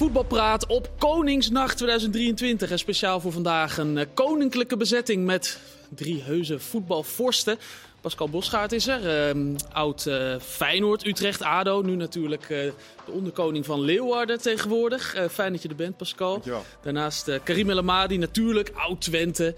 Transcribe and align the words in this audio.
Voetbalpraat 0.00 0.66
op 0.66 0.90
Koningsnacht 0.98 1.76
2023. 1.76 2.70
En 2.70 2.78
speciaal 2.78 3.20
voor 3.20 3.32
vandaag 3.32 3.78
een 3.78 3.98
eh, 3.98 4.06
koninklijke 4.14 4.76
bezetting 4.76 5.24
met 5.24 5.58
drie 5.88 6.22
heuse 6.22 6.58
voetbalvorsten. 6.58 7.58
Pascal 8.00 8.28
Bosgaard 8.28 8.72
is 8.72 8.86
er, 8.86 9.28
ehm, 9.28 9.56
oud 9.72 10.06
eh, 10.06 10.34
Feyenoord, 10.40 11.06
Utrecht, 11.06 11.42
ADO. 11.42 11.82
Nu 11.82 11.96
natuurlijk 11.96 12.42
eh, 12.42 12.48
de 12.48 13.12
onderkoning 13.12 13.64
van 13.64 13.80
Leeuwarden 13.80 14.40
tegenwoordig. 14.40 15.16
Fijn 15.30 15.52
dat 15.52 15.62
je 15.62 15.68
er 15.68 15.74
bent, 15.74 15.96
Pascal. 15.96 16.32
Dankjewel. 16.32 16.64
Daarnaast 16.82 17.30
Karim 17.44 17.70
El 17.70 17.78
Amadi, 17.78 18.18
natuurlijk, 18.18 18.72
oud 18.74 19.00
Twente. 19.00 19.54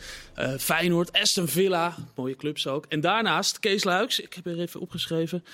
Feyenoord, 0.59 1.13
Aston 1.13 1.49
Villa, 1.49 1.95
mooie 2.15 2.37
clubs 2.37 2.67
ook. 2.67 2.85
En 2.89 3.01
daarnaast 3.01 3.59
Kees 3.59 3.85
Luiks, 3.85 4.21
ik 4.21 4.35
heb 4.35 4.47
er 4.47 4.61
even 4.61 4.81
opgeschreven. 4.81 5.45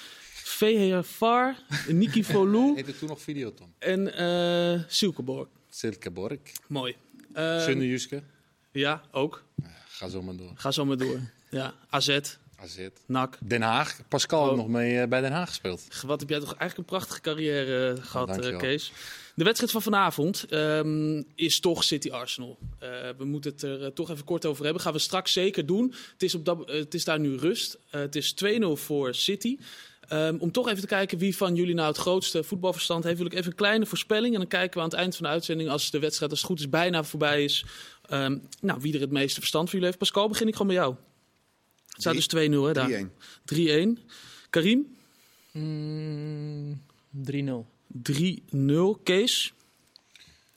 VHR 0.49 1.55
Niki 1.93 2.25
Volou 2.25 2.75
Heette 2.77 2.99
toen 2.99 3.09
nog 3.09 3.21
Videoton. 3.23 3.73
en 3.79 4.15
eh 4.15 4.81
Silkeborg. 4.89 5.49
Silkeborg. 5.71 6.39
Mooi. 6.67 6.97
Ehm, 7.33 7.61
Sunne 7.61 7.87
Juske. 7.89 8.23
ja, 8.73 9.03
ook. 9.13 9.45
Ga 9.89 10.09
zo 10.09 10.23
maar 10.23 10.37
door. 10.37 10.53
Ga 10.55 10.71
zo 10.71 10.85
maar 10.85 10.97
door. 10.97 11.21
Ja, 11.51 11.75
AZ, 11.91 12.09
AZ. 12.57 12.79
NAC. 13.07 13.39
Den 13.45 13.63
Haag. 13.63 14.01
Pascal 14.09 14.51
Oh. 14.51 14.57
nog 14.57 14.69
mee 14.69 15.01
eh, 15.01 15.09
bij 15.09 15.21
Den 15.21 15.33
Haag 15.33 15.49
gespeeld. 15.49 16.03
Wat 16.07 16.21
heb 16.21 16.29
jij 16.29 16.39
toch 16.39 16.55
eigenlijk 16.55 16.77
een 16.79 16.97
prachtige 16.97 17.21
carrière 17.21 17.93
eh, 17.97 18.05
gehad, 18.05 18.45
eh. 18.45 18.57
Kees. 18.59 18.93
De 19.35 19.45
wedstrijd 19.45 19.73
van 19.73 19.83
vanavond 19.83 20.45
ehm, 20.49 21.23
is 21.35 21.61
toch 21.61 21.85
City 21.85 22.11
Arsenal. 22.11 22.59
Eh, 22.79 22.89
we 23.19 23.25
moeten 23.25 23.51
het 23.53 23.63
er 23.63 23.83
eh, 23.85 23.91
toch 23.91 24.11
even 24.11 24.25
kort 24.25 24.47
over 24.47 24.65
hebben. 24.65 24.83
Gaan 24.83 24.93
we 24.93 24.99
straks 24.99 25.33
zeker 25.33 25.67
doen. 25.67 25.95
Het 26.13 26.23
is, 26.23 26.35
op 26.35 26.45
dat, 26.45 26.69
eh, 26.69 26.75
het 26.79 26.95
is 26.95 27.05
daar 27.05 27.21
nu 27.21 27.37
rust. 27.37 27.79
Eh, 27.91 28.01
het 28.01 28.17
is 28.17 28.33
2-0 28.33 28.77
voor 28.77 29.15
City. 29.15 29.59
Ehm, 30.09 30.37
om 30.39 30.53
toch 30.53 30.69
even 30.69 30.81
te 30.81 30.87
kijken 30.87 31.19
wie 31.19 31.37
van 31.37 31.55
jullie 31.55 31.75
nou 31.75 31.89
het 31.89 31.97
grootste 31.97 32.45
voetbalverstand 32.45 33.05
heeft, 33.05 33.17
wil 33.17 33.27
ik 33.27 33.35
even 33.35 33.51
een 33.51 33.57
kleine 33.57 33.87
voorspelling. 33.87 34.33
En 34.33 34.41
dan 34.41 34.49
kijken 34.49 34.77
we 34.77 34.85
aan 34.85 34.91
het 34.91 34.99
eind 34.99 35.17
van 35.17 35.25
de 35.25 35.31
uitzending, 35.33 35.69
als 35.69 35.91
de 35.91 35.99
wedstrijd 35.99 36.31
als 36.31 36.41
het 36.41 36.51
goed 36.51 36.61
is 36.61 36.69
bijna 36.69 37.05
voorbij 37.05 37.45
is, 37.45 37.65
ehm, 38.07 38.39
nou, 38.61 38.81
wie 38.81 38.95
er 38.95 39.01
het 39.01 39.11
meeste 39.11 39.39
verstand 39.41 39.65
van 39.65 39.73
jullie 39.73 39.87
heeft. 39.87 39.99
Pascal, 39.99 40.29
begin 40.29 40.47
ik 40.47 40.53
gewoon 40.53 40.67
bij 40.67 40.77
jou. 40.77 40.95
Het 41.87 42.01
staat 42.01 42.15
dus 42.15 42.27
2-0 42.27 42.67
hè, 42.67 42.73
daar. 42.73 42.89
3-1. 42.91 43.13
3-1. 43.45 43.99
Karim? 44.51 44.97
Mm, 45.53 46.83
3-0. 47.11 47.67
3-0. 47.87 49.01
Kees? 49.03 49.53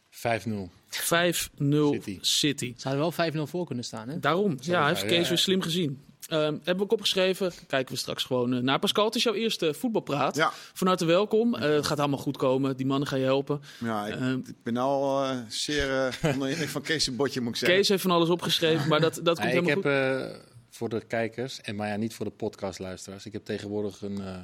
5-0. 0.10 0.70
5-0 0.90 1.94
City. 1.94 2.18
City. 2.22 2.74
Zou 2.78 2.96
er 2.96 3.00
wel 3.00 3.12
5-0 3.12 3.50
voor 3.50 3.66
kunnen 3.66 3.86
staan, 3.86 4.10
hè? 4.10 4.20
Daarom. 4.20 4.58
Ja, 4.62 4.88
heeft 4.88 5.06
Kees 5.06 5.30
weer 5.30 5.38
slim 5.38 5.62
gezien. 5.62 6.00
Ehm, 6.32 6.42
hebben 6.54 6.76
we 6.78 6.82
ook 6.84 6.92
opgeschreven. 6.92 7.52
Kijken 7.68 7.94
we 7.94 8.00
straks 8.00 8.24
gewoon 8.24 8.54
eh, 8.54 8.60
naar. 8.62 8.80
Pascal, 8.80 9.06
het 9.06 9.16
is 9.16 9.24
jouw 9.24 9.34
eerste 9.34 9.74
voetbalpraat. 9.74 10.36
Ja, 10.36 10.52
Van 10.74 10.88
harte 10.88 11.06
welkom. 11.06 11.56
Eh, 11.56 11.62
het 11.62 11.86
gaat 11.86 12.00
allemaal 12.00 12.20
goed 12.20 12.38
komen. 12.38 12.78
Die 12.78 12.86
mannen 12.86 13.08
gaan 13.08 13.20
je 13.20 13.26
helpen. 13.26 13.62
ja 13.80 14.08
ik, 14.08 14.14
Ehm, 14.16 14.38
ik 14.38 14.64
ben 14.64 14.78
al 14.78 15.24
eh, 15.24 15.38
zeer 15.48 16.20
indruk 16.24 16.68
van 16.70 16.82
Kees' 16.82 17.16
botje, 17.16 17.42
moet 17.42 17.50
ik 17.54 17.56
zeggen. 17.56 17.78
Kees 17.78 17.88
heeft 17.90 18.02
van 18.02 18.12
alles 18.12 18.30
opgeschreven, 18.30 18.88
maar 18.88 19.00
dat, 19.02 19.20
dat 19.24 19.40
komt 19.40 19.52
Nee, 19.52 19.58
ik 19.62 19.68
helemaal 19.68 19.92
heb 19.94 20.22
goed. 20.28 20.32
eh, 20.36 20.40
voor 20.70 20.90
de 20.90 21.06
kijkers, 21.06 21.62
en 21.62 21.76
maar 21.76 21.88
ja, 21.88 21.96
niet 21.96 22.14
voor 22.14 22.26
de 22.26 22.32
podcastluisteraars. 22.32 23.26
Ik 23.26 23.34
heb 23.34 23.46
tegenwoordig 23.46 24.02
een 24.02 24.22
eh, 24.22 24.36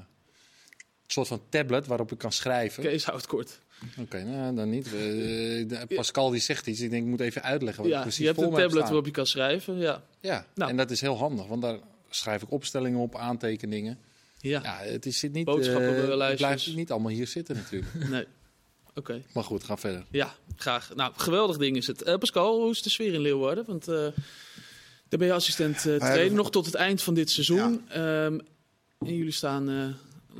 soort 1.07 1.27
van 1.27 1.41
tablet 1.49 1.87
waarop 1.87 2.11
ik 2.11 2.17
kan 2.17 2.31
schrijven. 2.31 2.83
Kees 2.83 3.05
houdt 3.05 3.27
kort. 3.27 3.59
Oké, 3.99 4.23
nou 4.23 4.55
dan 4.55 4.69
niet. 4.69 4.93
Eh, 4.93 5.95
Pascal 5.95 6.29
die 6.29 6.39
zegt 6.41 6.67
iets. 6.67 6.79
Ik 6.79 6.89
denk, 6.89 7.03
ik 7.03 7.09
moet 7.09 7.19
even 7.19 7.43
uitleggen 7.43 7.83
wat 7.83 7.91
ik 7.91 7.97
Ja, 7.97 8.01
precies 8.01 8.19
je 8.19 8.25
hebt 8.25 8.41
een 8.41 8.49
tablet 8.53 8.83
waarop 8.83 9.05
je 9.05 9.11
kan 9.11 9.27
schrijven. 9.27 9.77
Ja. 9.77 10.03
Ja, 10.19 10.45
Nou. 10.55 10.69
en 10.71 10.77
dat 10.77 10.91
is 10.91 11.01
heel 11.01 11.17
handig, 11.17 11.47
want 11.47 11.61
daar 11.61 11.77
schrijf 12.09 12.41
ik 12.41 12.51
opstellingen 12.51 12.99
op, 12.99 13.15
aantekeningen. 13.15 13.99
Ja. 14.39 14.59
Ja, 14.63 14.77
het 14.91 15.05
is, 15.05 15.19
zit 15.19 15.33
niet, 15.33 15.45
Boodschappenlijstjes. 15.45 16.21
eh, 16.21 16.27
het 16.27 16.37
blijft 16.37 16.75
niet 16.75 16.91
allemaal 16.91 17.11
hier 17.11 17.27
zitten 17.27 17.55
natuurlijk. 17.55 17.93
Nee. 18.09 18.25
Oké. 18.95 19.21
maar 19.33 19.43
goed, 19.43 19.63
ga 19.63 19.77
verder. 19.77 20.05
Ja, 20.11 20.35
graag. 20.55 20.91
Nou, 20.95 21.13
geweldig 21.15 21.57
ding 21.57 21.77
is 21.77 21.87
het. 21.87 22.01
Eh, 22.01 22.15
Pascal, 22.17 22.61
hoe 22.61 22.71
is 22.71 22.81
de 22.81 22.89
sfeer 22.89 23.13
in 23.13 23.21
Leeuwarden? 23.21 23.65
Want 23.65 23.87
eh, 23.87 23.95
daar 25.09 25.19
ben 25.19 25.25
je 25.27 25.33
assistent 25.33 25.75
eh 25.75 25.81
trainer 25.83 26.09
hebben- 26.17 26.33
nog 26.35 26.51
tot 26.51 26.65
het 26.65 26.75
eind 26.75 27.01
van 27.01 27.13
dit 27.13 27.29
seizoen. 27.29 27.89
Ehm, 27.89 28.39
en 28.99 29.15
jullie 29.15 29.31
staan 29.31 29.69
eh, 29.69 29.85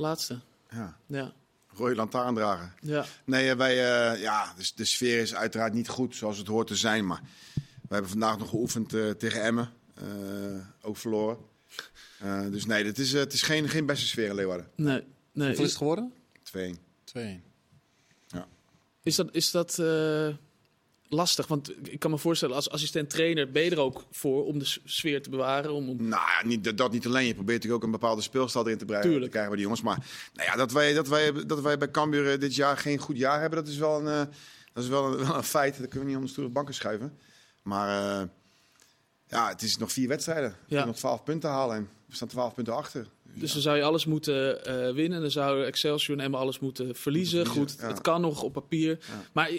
laatste. 0.00 0.38
Ja, 0.70 0.96
Ja. 1.06 1.32
Rode 1.78 1.94
lantaarn 1.94 2.34
dragen. 2.34 2.72
ja. 2.80 3.06
Nee, 3.24 3.50
eh, 3.50 3.56
wij, 3.56 3.72
eh, 4.12 4.20
ja, 4.20 4.52
dus 4.56 4.74
de 4.74 4.84
sfeer 4.84 5.20
is 5.20 5.34
uiteraard 5.34 5.72
niet 5.72 5.88
goed 5.88 6.16
zoals 6.16 6.38
het 6.38 6.46
hoort 6.46 6.66
te 6.66 6.76
zijn. 6.76 7.06
Maar 7.06 7.20
we 7.54 7.94
hebben 7.94 8.10
vandaag 8.10 8.38
nog 8.38 8.48
geoefend 8.48 8.94
eh, 8.94 9.10
tegen 9.10 9.42
Emmen. 9.42 9.70
eh, 9.94 10.04
ook 10.82 10.96
verloren. 10.96 11.38
Eh, 12.18 12.40
dus 12.50 12.66
nee, 12.66 12.84
het 12.84 12.98
is, 12.98 13.12
het 13.12 13.32
is 13.32 13.42
geen, 13.42 13.68
geen 13.68 13.86
beste 13.86 14.06
sfeer 14.06 14.28
in 14.28 14.34
Leeuwarden. 14.34 14.66
Nee. 14.74 15.04
nee. 15.32 15.46
Hoeveel 15.46 15.64
is 15.64 15.70
het 15.70 15.78
geworden? 15.78 16.12
2-1. 16.42 16.78
2 17.04 17.42
Is 19.02 19.14
dat, 19.16 19.28
is 19.32 19.50
dat 19.50 19.78
eh, 19.78 20.28
lastig? 21.08 21.46
Want 21.46 21.72
ik 21.90 21.98
kan 21.98 22.10
me 22.10 22.18
voorstellen, 22.18 22.54
als 22.54 22.70
assistent 22.70 23.10
trainer 23.10 23.50
ben 23.50 23.62
je 23.64 23.70
er 23.70 23.78
ook 23.80 24.04
voor 24.10 24.44
om 24.44 24.58
de 24.58 24.76
sfeer 24.84 25.22
te 25.22 25.30
bewaren. 25.30 25.72
Om, 25.72 25.88
om... 25.88 26.08
Nou 26.08 26.46
niet, 26.46 26.76
dat- 26.78 26.92
niet 26.92 27.06
alleen. 27.06 27.26
Je 27.26 27.34
probeert 27.34 27.56
natuurlijk 27.56 27.82
ook 27.82 27.92
een 27.92 27.98
bepaalde 28.00 28.22
speelstijl 28.22 28.64
erin 28.66 28.78
te, 28.78 28.84
bereiden, 28.84 29.12
Tuurlijk. 29.12 29.32
te 29.32 29.38
krijgen 29.38 29.56
bij 29.56 29.64
die 29.66 29.76
jongens. 29.76 29.96
Maar 29.96 30.06
nou 30.34 30.48
ja, 30.50 30.56
dat, 30.56 30.72
wij, 30.72 30.92
dat, 30.94 31.08
wij, 31.08 31.32
dat 31.46 31.60
wij 31.60 31.78
bij 31.78 31.90
Cambuur 31.90 32.32
eh, 32.32 32.40
dit 32.40 32.54
jaar 32.54 32.76
geen 32.76 32.98
goed 32.98 33.16
jaar 33.18 33.40
hebben, 33.40 33.58
dat 33.58 33.68
is 33.68 33.76
wel 33.78 33.98
een, 34.00 34.06
eh, 34.06 34.34
dat 34.72 34.82
is 34.84 34.88
wel 34.88 35.06
een, 35.12 35.18
wel 35.26 35.36
een 35.36 35.42
feit. 35.42 35.78
Dat 35.78 35.82
kunnen 35.88 36.00
we 36.00 36.06
niet 36.06 36.16
onder 36.16 36.30
stoere 36.30 36.50
banken 36.50 36.74
schuiven. 36.74 37.18
Maar 37.62 38.20
eh, 38.20 38.26
ja, 39.28 39.48
het 39.48 39.62
is 39.62 39.76
nog 39.78 39.92
vier 39.92 40.08
wedstrijden. 40.08 40.56
We 40.68 40.74
Ja. 40.74 40.84
nog 40.84 40.96
12 40.96 41.22
punten 41.24 41.50
halen 41.50 41.76
en 41.76 41.88
we 42.06 42.14
staan 42.14 42.28
12 42.28 42.54
punten 42.54 42.74
achter. 42.74 43.06
Dus 43.34 43.52
dan 43.52 43.62
zou 43.62 43.76
je 43.76 43.82
alles 43.82 44.06
moeten 44.06 44.60
winnen. 44.94 45.20
Dan 45.20 45.30
zou 45.30 45.64
Excelsior 45.64 46.18
en 46.18 46.24
Emmen 46.24 46.40
alles 46.40 46.58
moeten 46.58 46.94
verliezen. 46.96 47.36
Moeten 47.38 47.52
verliezen, 47.54 47.76
Goed, 47.78 47.88
ja. 47.88 47.94
het 47.94 48.00
kan 48.02 48.20
nog 48.20 48.42
op 48.42 48.52
papier. 48.52 48.98
Maar 49.32 49.50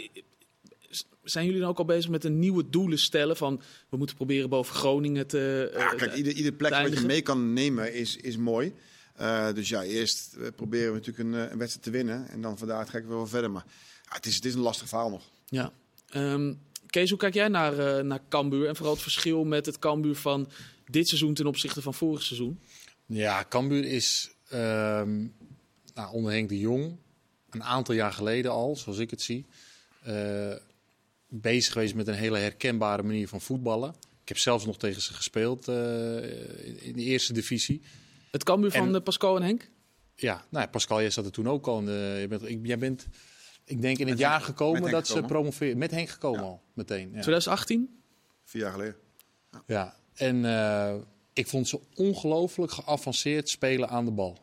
zijn 1.29 1.45
jullie 1.45 1.59
dan 1.59 1.69
ook 1.69 1.77
al 1.77 1.85
bezig 1.85 2.09
met 2.09 2.23
een 2.23 2.39
nieuwe 2.39 2.69
doelen 2.69 2.99
stellen? 2.99 3.37
Van 3.37 3.61
we 3.89 3.97
moeten 3.97 4.15
proberen 4.15 4.49
boven 4.49 4.75
Groningen 4.75 5.27
te. 5.27 5.69
eh, 5.73 5.79
Ja, 5.79 5.93
kijk, 5.93 6.15
ieder, 6.15 6.33
ieder 6.33 6.51
plek 6.51 6.71
wat 6.71 6.99
je 6.99 7.05
mee 7.05 7.21
kan 7.21 7.53
nemen 7.53 7.93
is, 7.93 8.15
is 8.17 8.37
mooi. 8.37 8.73
Eh, 9.15 9.53
dus 9.53 9.69
ja, 9.69 9.83
eerst 9.83 10.33
eh, 10.33 10.47
proberen 10.55 10.87
we 10.93 10.97
natuurlijk 10.97 11.27
een, 11.27 11.51
een 11.51 11.57
wedstrijd 11.57 11.83
te 11.85 11.91
winnen. 11.91 12.27
En 12.29 12.41
dan 12.41 12.57
vandaar 12.57 12.85
trekken 12.85 13.09
we 13.11 13.15
wel 13.17 13.27
verder. 13.27 13.51
Maar 13.51 13.65
ja, 14.03 14.15
het, 14.15 14.25
is, 14.25 14.35
het 14.35 14.45
is 14.45 14.53
een 14.53 14.59
lastig 14.59 14.87
verhaal 14.87 15.09
nog. 15.09 15.23
Ja. 15.45 15.71
Ehm, 16.09 16.53
Kees, 16.87 17.09
hoe 17.09 17.19
kijk 17.19 17.33
jij 17.33 17.47
naar, 17.47 17.77
eh 17.77 18.03
naar 18.03 18.19
Cambuur? 18.29 18.67
En 18.67 18.75
vooral 18.75 18.93
het 18.93 19.03
verschil 19.03 19.43
met 19.43 19.65
het 19.65 19.79
Cambuur 19.79 20.15
van 20.15 20.49
dit 20.85 21.07
seizoen 21.07 21.33
ten 21.33 21.47
opzichte 21.47 21.81
van 21.81 21.93
vorig 21.93 22.21
seizoen? 22.23 22.59
Ja, 23.05 23.45
Cambuur 23.49 23.85
is 23.85 24.31
ehm, 24.49 25.17
nou, 25.93 26.13
onder 26.13 26.31
Henk 26.31 26.49
de 26.49 26.59
Jong 26.59 26.95
een 27.49 27.63
aantal 27.63 27.95
jaar 27.95 28.13
geleden 28.13 28.51
al, 28.51 28.75
zoals 28.75 28.97
ik 28.97 29.09
het 29.09 29.21
zie, 29.21 29.45
eh, 30.03 30.51
bezig 31.29 31.73
geweest 31.73 31.95
met 31.95 32.07
een 32.07 32.13
hele 32.13 32.37
herkenbare 32.37 33.03
manier 33.03 33.27
van 33.27 33.41
voetballen. 33.41 33.89
Ik 34.21 34.27
heb 34.27 34.37
zelfs 34.37 34.65
nog 34.65 34.77
tegen 34.77 35.01
ze 35.01 35.13
gespeeld 35.13 35.67
eh, 35.67 35.75
in- 36.87 36.93
de 36.95 37.03
eerste 37.03 37.33
divisie. 37.33 37.81
Het 38.31 38.43
Cambuur 38.43 38.71
van 38.71 38.87
En- 38.87 38.95
eh, 38.95 39.01
Pascal 39.01 39.35
en 39.35 39.41
Henk? 39.43 39.69
Ja, 40.15 40.33
nou, 40.49 40.63
ja, 40.65 40.69
Pascal, 40.71 40.99
jij 41.01 41.09
zat 41.09 41.25
er 41.25 41.31
toen 41.31 41.49
ook 41.49 41.67
al. 41.67 41.79
in 41.79 41.85
de- 41.85 42.17
je 42.19 42.27
bent, 42.27 42.49
ik, 42.49 42.59
jij 42.63 42.77
bent, 42.77 43.07
ik 43.65 43.81
denk, 43.81 43.97
in 43.97 44.01
het 44.05 44.09
Met 44.09 44.19
jaar 44.19 44.31
Henk- 44.31 44.43
gekomen 44.43 44.91
dat 44.91 45.07
ze 45.07 45.21
promoveren. 45.21 45.77
Met 45.77 45.91
Henk 45.91 46.09
gekomen 46.09 46.39
Ja. 46.39 46.45
al, 46.45 46.61
meteen. 46.73 47.07
Ja. 47.13 47.21
2018? 47.21 48.01
Vier 48.43 48.61
jaar 48.61 48.71
geleden. 48.71 48.95
Ja, 49.67 49.95
en 50.13 50.45
eh, 50.45 50.95
ik 51.33 51.47
vond 51.47 51.67
ze 51.67 51.79
ongelooflijk 51.95 52.71
geavanceerd 52.71 53.49
spelen 53.49 53.89
aan 53.89 54.05
de 54.05 54.11
bal. 54.11 54.37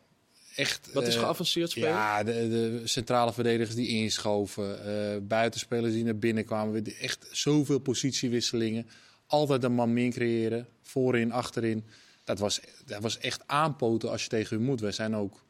Echt. 0.56 0.92
Wat 0.92 1.06
is 1.06 1.14
eh, 1.14 1.20
geavanceerd 1.20 1.70
spelen? 1.70 1.88
Ja, 1.88 2.22
de, 2.22 2.32
de 2.32 2.80
centrale 2.84 3.32
verdedigers 3.32 3.76
die 3.76 3.88
inschoven, 3.88 4.84
eh 4.84 5.20
buitenspelers 5.22 5.92
die 5.92 6.04
naar 6.04 6.16
binnen 6.16 6.44
kwamen. 6.44 6.84
Echt 6.84 7.26
zoveel 7.30 7.78
positiewisselingen. 7.78 8.86
Altijd 9.26 9.62
een 9.62 9.72
man 9.72 9.92
min 9.92 10.10
creëren, 10.10 10.66
voorin, 10.82 11.32
achterin. 11.32 11.84
Dat 12.24 12.38
was, 12.38 12.60
dat 12.84 13.02
was 13.02 13.18
echt 13.18 13.42
aanpoten 13.46 14.10
als 14.10 14.22
je 14.22 14.28
tegen 14.28 14.56
hun 14.56 14.66
moet. 14.66 14.80
Wij 14.80 14.92
zijn 14.92 15.16
ook 15.16 15.44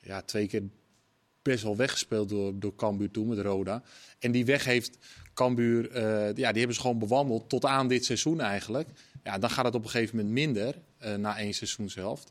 ja, 0.00 0.22
twee 0.22 0.46
keer 0.46 0.62
best 1.42 1.62
wel 1.62 1.76
weggespeeld 1.76 2.28
door, 2.28 2.58
door 2.58 2.74
Cambuur 2.74 3.10
toen 3.10 3.28
met 3.28 3.38
Roda. 3.38 3.82
En 4.18 4.32
die 4.32 4.44
weg 4.44 4.64
heeft 4.64 4.98
Cambuur, 5.34 5.90
eh, 5.90 6.02
ja, 6.34 6.50
die 6.50 6.58
hebben 6.58 6.74
ze 6.74 6.80
gewoon 6.80 6.98
bewandeld 6.98 7.48
tot 7.48 7.64
aan 7.64 7.88
dit 7.88 8.04
seizoen 8.04 8.40
eigenlijk. 8.40 8.88
Ja, 9.22 9.38
dan 9.38 9.50
gaat 9.50 9.64
het 9.64 9.74
op 9.74 9.84
een 9.84 9.90
gegeven 9.90 10.16
moment 10.16 10.34
minder, 10.34 10.74
na 11.18 11.38
één 11.38 11.54
seizoenshelft. 11.54 12.30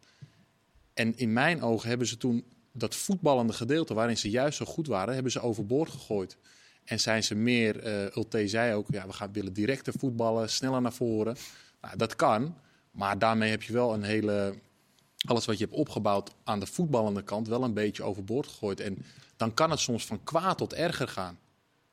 En 0.95 1.17
in 1.17 1.33
mijn 1.33 1.61
ogen 1.61 1.89
hebben 1.89 2.07
ze 2.07 2.17
toen 2.17 2.43
dat 2.71 2.95
voetballende 2.95 3.53
gedeelte, 3.53 3.93
waarin 3.93 4.17
ze 4.17 4.29
juist 4.29 4.57
zo 4.57 4.65
goed 4.65 4.87
waren, 4.87 5.13
hebben 5.13 5.31
ze 5.31 5.41
overboord 5.41 5.89
gegooid. 5.89 6.37
En 6.83 6.99
zijn 6.99 7.23
ze 7.23 7.35
meer, 7.35 7.79
eh 7.79 8.15
Ulte 8.15 8.47
zei 8.47 8.73
ook, 8.73 8.87
ja, 8.89 9.07
we 9.07 9.13
gaan 9.13 9.31
willen 9.33 9.53
directer 9.53 9.93
voetballen, 9.97 10.49
sneller 10.49 10.81
naar 10.81 10.93
voren. 10.93 11.35
Nou, 11.81 11.97
dat 11.97 12.15
kan, 12.15 12.55
maar 12.91 13.19
daarmee 13.19 13.49
heb 13.49 13.63
je 13.63 13.73
wel 13.73 13.93
een 13.93 14.03
hele, 14.03 14.55
alles 15.27 15.45
wat 15.45 15.57
je 15.57 15.63
hebt 15.63 15.77
opgebouwd 15.77 16.31
aan 16.43 16.59
de 16.59 16.65
voetballende 16.65 17.23
kant, 17.23 17.47
wel 17.47 17.63
een 17.63 17.73
beetje 17.73 18.03
overboord 18.03 18.47
gegooid. 18.47 18.79
En 18.79 19.05
dan 19.37 19.53
kan 19.53 19.69
het 19.71 19.79
soms 19.79 20.05
van 20.05 20.23
kwaad 20.23 20.57
tot 20.57 20.73
erger 20.73 21.07
gaan. 21.07 21.39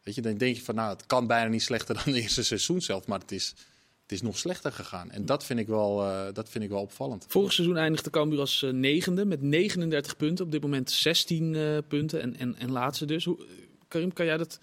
Weet 0.02 0.14
je, 0.14 0.22
dan 0.22 0.36
denk 0.36 0.56
je 0.56 0.62
van, 0.62 0.74
nou, 0.74 0.92
het 0.92 1.06
kan 1.06 1.26
bijna 1.26 1.48
niet 1.48 1.62
slechter 1.62 1.94
dan 2.04 2.12
de 2.12 2.20
eerste 2.20 2.44
seizoen 2.44 2.80
zelf, 2.80 3.06
maar 3.06 3.18
het 3.18 3.32
is, 3.32 3.54
het 4.02 4.12
is 4.12 4.22
nog 4.22 4.38
slechter 4.38 4.72
gegaan. 4.72 5.10
En 5.10 5.26
dat 5.26 5.44
vind 5.44 5.58
ik 5.58 5.66
wel, 5.66 6.02
eh, 6.02 6.32
dat 6.32 6.48
vind 6.48 6.64
ik 6.64 6.70
wel 6.70 6.80
opvallend. 6.80 7.24
Vorig 7.28 7.52
seizoen 7.52 7.76
eindigde 7.76 8.10
Cambuur 8.10 8.40
als 8.40 8.62
eh, 8.62 8.70
negende 8.70 9.24
met 9.24 9.42
39 9.42 10.16
punten. 10.16 10.44
Op 10.44 10.50
dit 10.52 10.62
moment 10.62 10.90
16 10.90 11.54
eh, 11.54 11.78
punten 11.88 12.20
en, 12.20 12.36
en, 12.36 12.56
en 12.58 12.70
laatste 12.70 13.04
dus. 13.04 13.24
Hoe, 13.24 13.46
Karim, 13.88 14.12
kan 14.12 14.26
jij 14.26 14.36
dat 14.36 14.58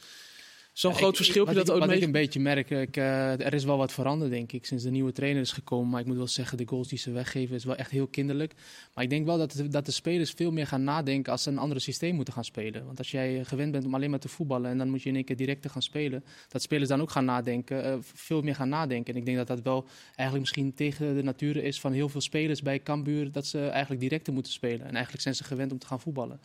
Zo'n 0.79 0.91
Ja, 0.91 0.97
groot 0.97 1.09
ik- 1.09 1.15
verschil, 1.15 1.45
heb 1.45 1.53
je 1.53 1.59
dat 1.59 1.67
ik, 1.67 1.73
ooit 1.73 1.83
Wat 1.83 1.89
ik 1.93 1.97
mee? 1.99 2.05
een 2.07 2.11
beetje 2.13 2.39
merk, 2.39 2.69
ik, 2.69 2.97
eh, 2.97 3.45
er 3.45 3.53
is 3.53 3.63
wel 3.63 3.77
wat 3.77 3.91
veranderd, 3.91 4.31
denk 4.31 4.51
ik, 4.51 4.65
sinds 4.65 4.83
de 4.83 4.89
nieuwe 4.89 5.11
trainer 5.11 5.41
is 5.41 5.51
gekomen. 5.51 5.89
Maar 5.89 5.99
ik 5.99 6.05
moet 6.05 6.17
wel 6.17 6.27
zeggen, 6.27 6.57
de 6.57 6.67
goals 6.67 6.87
die 6.87 6.97
ze 6.97 7.11
weggeven 7.11 7.55
is 7.55 7.63
wel 7.63 7.75
echt 7.75 7.91
heel 7.91 8.07
kinderlijk. 8.07 8.53
Maar 8.93 9.03
ik 9.03 9.09
denk 9.09 9.25
wel 9.25 9.37
dat, 9.37 9.51
de- 9.51 9.67
dat 9.67 9.85
de 9.85 9.91
spelers 9.91 10.31
veel 10.31 10.51
meer 10.51 10.67
gaan 10.67 10.83
nadenken 10.83 11.31
als 11.31 11.43
ze 11.43 11.49
een 11.49 11.57
ander 11.57 11.81
systeem 11.81 12.15
moeten 12.15 12.33
gaan 12.33 12.43
spelen. 12.43 12.85
Want 12.85 12.97
als 12.97 13.11
jij 13.11 13.39
eh, 13.39 13.45
gewend 13.45 13.71
bent 13.71 13.85
om 13.85 13.95
alleen 13.95 14.09
maar 14.09 14.19
te 14.19 14.27
voetballen 14.27 14.71
en 14.71 14.77
dan 14.77 14.89
moet 14.89 15.01
je 15.01 15.09
in 15.09 15.15
één 15.15 15.25
keer 15.25 15.35
direct 15.35 15.61
te 15.61 15.69
gaan 15.69 15.81
spelen, 15.81 16.23
dat 16.47 16.61
spelers 16.61 16.89
dan 16.89 17.01
ook 17.01 17.11
gaan 17.11 17.25
nadenken, 17.25 17.83
eh, 17.83 17.95
veel 18.01 18.41
meer 18.41 18.55
gaan 18.55 18.69
nadenken. 18.69 19.13
En 19.13 19.19
ik 19.19 19.25
denk 19.25 19.37
dat 19.37 19.47
dat 19.47 19.61
wel 19.61 19.85
eigenlijk 20.05 20.39
misschien 20.39 20.73
tegen 20.73 21.15
de 21.15 21.23
natuur 21.23 21.63
is 21.63 21.79
van 21.79 21.91
heel 21.91 22.09
veel 22.09 22.21
spelers 22.21 22.61
bij 22.61 22.83
Cambuur, 22.83 23.31
dat 23.31 23.45
ze 23.47 23.67
eigenlijk 23.67 24.01
directer 24.01 24.33
moeten 24.33 24.51
spelen. 24.51 24.85
En 24.85 24.93
eigenlijk 24.93 25.21
zijn 25.23 25.35
ze 25.35 25.43
gewend 25.43 25.71
om 25.71 25.77
te 25.79 25.87
gaan 25.87 25.99
voetballen. 26.01 26.39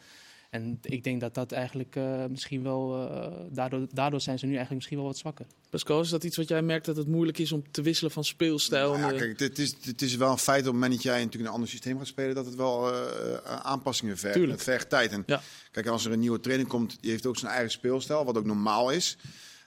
En 0.55 0.79
ik 0.83 1.05
denk 1.05 1.21
dat 1.21 1.35
dat 1.35 1.53
eigenlijk 1.53 1.97
eh, 1.97 2.25
misschien 2.27 2.63
wel, 2.63 3.09
eh, 3.09 3.33
daardoor, 3.51 3.87
daardoor 3.93 4.21
zijn 4.21 4.39
ze 4.39 4.45
nu 4.45 4.51
eigenlijk 4.51 4.77
misschien 4.77 4.99
wel 4.99 5.07
wat 5.07 5.19
zwakker. 5.19 5.47
Pascal, 5.71 6.01
is 6.01 6.09
dat 6.09 6.25
iets 6.25 6.37
wat 6.37 6.49
jij 6.49 6.63
merkt 6.63 6.87
dat 6.87 6.97
het 6.97 7.07
moeilijk 7.07 7.39
is 7.39 7.53
om 7.53 7.71
te 7.71 7.83
wisselen 7.83 8.13
van 8.13 8.25
speelstijl? 8.25 8.99
Nou 8.99 9.13
ja, 9.13 9.19
kijk, 9.19 9.39
het 9.39 9.59
is, 9.59 9.75
het 9.85 10.03
is 10.03 10.17
wel 10.17 10.31
een 10.31 10.39
feit 10.39 10.61
op 10.61 10.65
het 10.65 10.75
moment 10.75 10.93
dat 10.93 11.03
jij 11.03 11.19
natuurlijk 11.19 11.45
een 11.45 11.55
ander 11.55 11.69
systeem 11.69 11.99
gaat 11.99 12.07
spelen, 12.07 12.35
dat 12.35 12.47
het 12.47 12.55
wel 12.55 12.93
eh, 12.93 13.61
aanpassingen 13.63 14.19
vergt. 14.19 14.35
Tuurlijk. 14.35 14.59
Het 14.59 14.69
vergt 14.69 14.89
tijd. 14.89 15.13
En 15.13 15.23
Ja. 15.27 15.43
kijk, 15.71 15.87
als 15.87 16.05
er 16.05 16.13
een 16.13 16.21
nieuwe 16.21 16.41
trainer 16.41 16.67
komt, 16.67 16.97
die 17.01 17.11
heeft 17.11 17.27
ook 17.27 17.37
zijn 17.37 17.53
eigen 17.53 17.71
speelstijl, 17.71 18.25
wat 18.25 18.37
ook 18.37 18.47
normaal 18.47 18.91
is. 18.91 19.17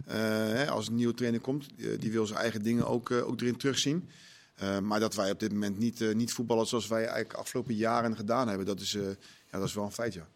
Eh, 0.06 0.16
hè, 0.18 0.70
als 0.70 0.88
een 0.88 0.96
nieuwe 0.96 1.14
trainer 1.14 1.40
komt, 1.42 1.68
die, 2.00 2.12
wil 2.12 2.26
zijn 2.26 2.40
eigen 2.40 2.62
dingen 2.62 2.88
ook, 2.88 3.12
ook 3.12 3.42
erin 3.42 3.58
terugzien. 3.58 4.10
Eh, 4.56 4.80
maar 4.80 5.00
dat 5.00 5.16
wij 5.16 5.32
op 5.32 5.40
dit 5.40 5.52
moment 5.52 5.78
niet, 5.78 6.14
niet 6.14 6.34
voetballen 6.34 6.68
zoals 6.68 6.88
wij 6.88 7.02
eigenlijk 7.02 7.34
afgelopen 7.34 7.76
jaren 7.76 8.16
gedaan 8.16 8.48
hebben, 8.48 8.66
dat 8.66 8.80
is, 8.80 8.96
eh, 8.96 9.04
ja, 9.52 9.58
dat 9.58 9.68
is 9.68 9.74
wel 9.74 9.84
een 9.84 9.92
feit, 9.92 10.14
ja. 10.14 10.28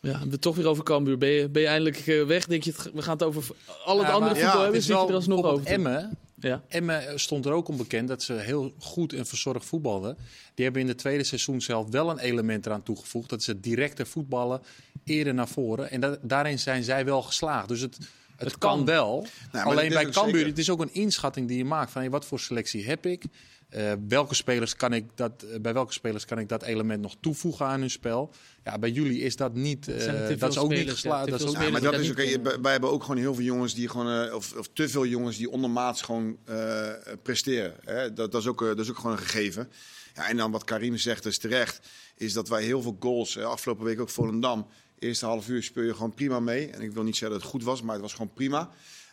Ja, 0.00 0.28
we 0.28 0.38
toch 0.38 0.56
weer 0.56 0.66
over 0.66 0.84
Cambuur. 0.84 1.18
Ben 1.18 1.28
je, 1.28 1.48
ben 1.48 1.62
je 1.62 1.68
eindelijk 1.68 2.06
eh, 2.06 2.22
weg? 2.24 2.46
Denk 2.46 2.62
je, 2.62 2.72
we 2.94 3.02
gaan 3.02 3.12
het 3.12 3.22
over 3.22 3.44
al 3.84 3.98
het 3.98 4.06
Ja, 4.06 4.12
andere 4.12 4.32
maar- 4.32 4.40
voetbal 4.40 4.56
ja, 4.58 4.62
hebben? 4.62 4.82
Zit 4.82 4.96
je 5.00 5.06
er 5.06 5.14
alsnog 5.14 5.44
over? 5.44 5.66
Emmen. 5.66 6.18
Ja. 6.40 6.62
Emmen 6.68 7.20
stond 7.20 7.44
er 7.46 7.52
ook 7.52 7.68
om 7.68 7.76
bekend 7.76 8.08
dat 8.08 8.22
ze 8.22 8.32
heel 8.32 8.74
goed 8.78 9.12
en 9.12 9.26
verzorgd 9.26 9.66
voetbalden. 9.66 10.16
Die 10.54 10.64
hebben 10.64 10.82
in 10.82 10.88
het 10.88 10.98
tweede 10.98 11.24
seizoen 11.24 11.60
zelf 11.60 11.88
wel 11.90 12.10
een 12.10 12.18
element 12.18 12.66
eraan 12.66 12.82
toegevoegd. 12.82 13.28
Dat 13.28 13.42
ze 13.42 13.60
directer 13.60 14.06
voetballen, 14.06 14.60
eerder 15.04 15.34
naar 15.34 15.48
voren. 15.48 15.90
En 15.90 16.00
da- 16.00 16.18
daarin 16.22 16.58
zijn 16.58 16.82
zij 16.84 17.04
wel 17.04 17.22
geslaagd. 17.22 17.68
Dus 17.68 17.80
het, 17.80 17.98
het, 18.36 18.58
kan. 18.58 18.76
kan. 18.76 18.84
wel. 18.84 19.26
Alleen 19.52 19.88
bij 19.88 20.04
Cambuur, 20.10 20.32
zeker. 20.34 20.46
het 20.48 20.58
is 20.58 20.70
ook 20.70 20.80
een 20.80 20.94
inschatting 20.94 21.48
die 21.48 21.56
je 21.56 21.64
maakt. 21.64 21.90
Van 21.90 22.00
hey, 22.00 22.10
wat 22.10 22.24
voor 22.24 22.40
selectie 22.40 22.86
heb 22.86 23.06
ik? 23.06 23.24
Eh, 23.68 23.92
welke 24.08 24.34
spelers 24.34 24.76
kan 24.76 24.92
ik 24.92 25.04
dat, 25.14 25.42
eh, 25.42 25.60
bij 25.60 25.72
welke 25.72 25.92
spelers 25.92 26.24
kan 26.24 26.38
ik 26.38 26.48
dat 26.48 26.62
element 26.62 27.00
nog 27.02 27.16
toevoegen 27.20 27.66
aan 27.66 27.80
hun 27.80 27.90
spel? 27.90 28.30
Ja, 28.64 28.78
bij 28.78 28.90
jullie 28.90 29.20
is 29.20 29.36
dat 29.36 29.54
niet. 29.54 29.88
eh, 29.88 30.38
dat 30.38 30.50
is 30.52 30.58
ook 30.58 30.68
niet 30.70 30.78
spelers, 30.78 30.84
ja, 30.86 30.92
geslaagd. 30.92 31.24
te 31.24 31.30
dat 31.30 31.40
is 31.40 31.46
veel 31.46 31.54
ook 31.54 31.60
Ja, 31.62 31.62
spelers 31.62 31.82
maar 31.82 31.92
dat 31.92 32.00
is 32.00 32.10
oké. 32.10 32.60
Wij 32.62 32.72
hebben 32.72 32.90
ook 32.90 33.02
gewoon 33.02 33.16
heel 33.16 33.34
veel 33.34 33.44
jongens 33.44 33.74
die 33.74 33.88
gewoon, 33.88 34.26
eh, 34.26 34.34
of, 34.34 34.52
of 34.52 34.68
te 34.72 34.88
veel 34.88 35.06
jongens 35.06 35.36
die 35.36 35.50
ondermaats 35.50 36.02
gewoon 36.02 36.36
eh, 36.44 36.88
presteren. 37.22 37.74
Hè? 37.84 38.12
Dat, 38.12 38.32
dat, 38.32 38.40
is 38.40 38.46
ook, 38.46 38.62
eh, 38.62 38.68
dat 38.68 38.78
is 38.78 38.90
ook 38.90 38.96
gewoon 38.96 39.12
een 39.12 39.18
gegeven. 39.22 39.68
Ja, 40.14 40.28
en 40.28 40.36
dan 40.36 40.50
wat 40.50 40.64
Karim 40.64 40.96
zegt, 40.96 41.26
is 41.26 41.38
terecht, 41.38 41.88
is 42.16 42.32
dat 42.32 42.48
wij 42.48 42.62
heel 42.62 42.82
veel 42.82 42.96
goals, 43.00 43.36
eh, 43.36 43.44
afgelopen 43.44 43.84
week 43.84 44.00
ook 44.00 44.08
Volendam, 44.08 44.66
eerste 44.98 45.26
half 45.26 45.48
uur 45.48 45.62
speel 45.62 45.82
je 45.84 45.94
gewoon 45.94 46.14
prima 46.14 46.40
mee. 46.40 46.70
En 46.70 46.80
ik 46.82 46.92
wil 46.92 47.02
niet 47.02 47.16
zeggen 47.16 47.30
dat 47.38 47.40
het 47.42 47.50
goed 47.50 47.64
was, 47.64 47.82
maar 47.82 47.92
het 47.92 48.02
was 48.02 48.12
gewoon 48.12 48.32
prima. 48.34 48.70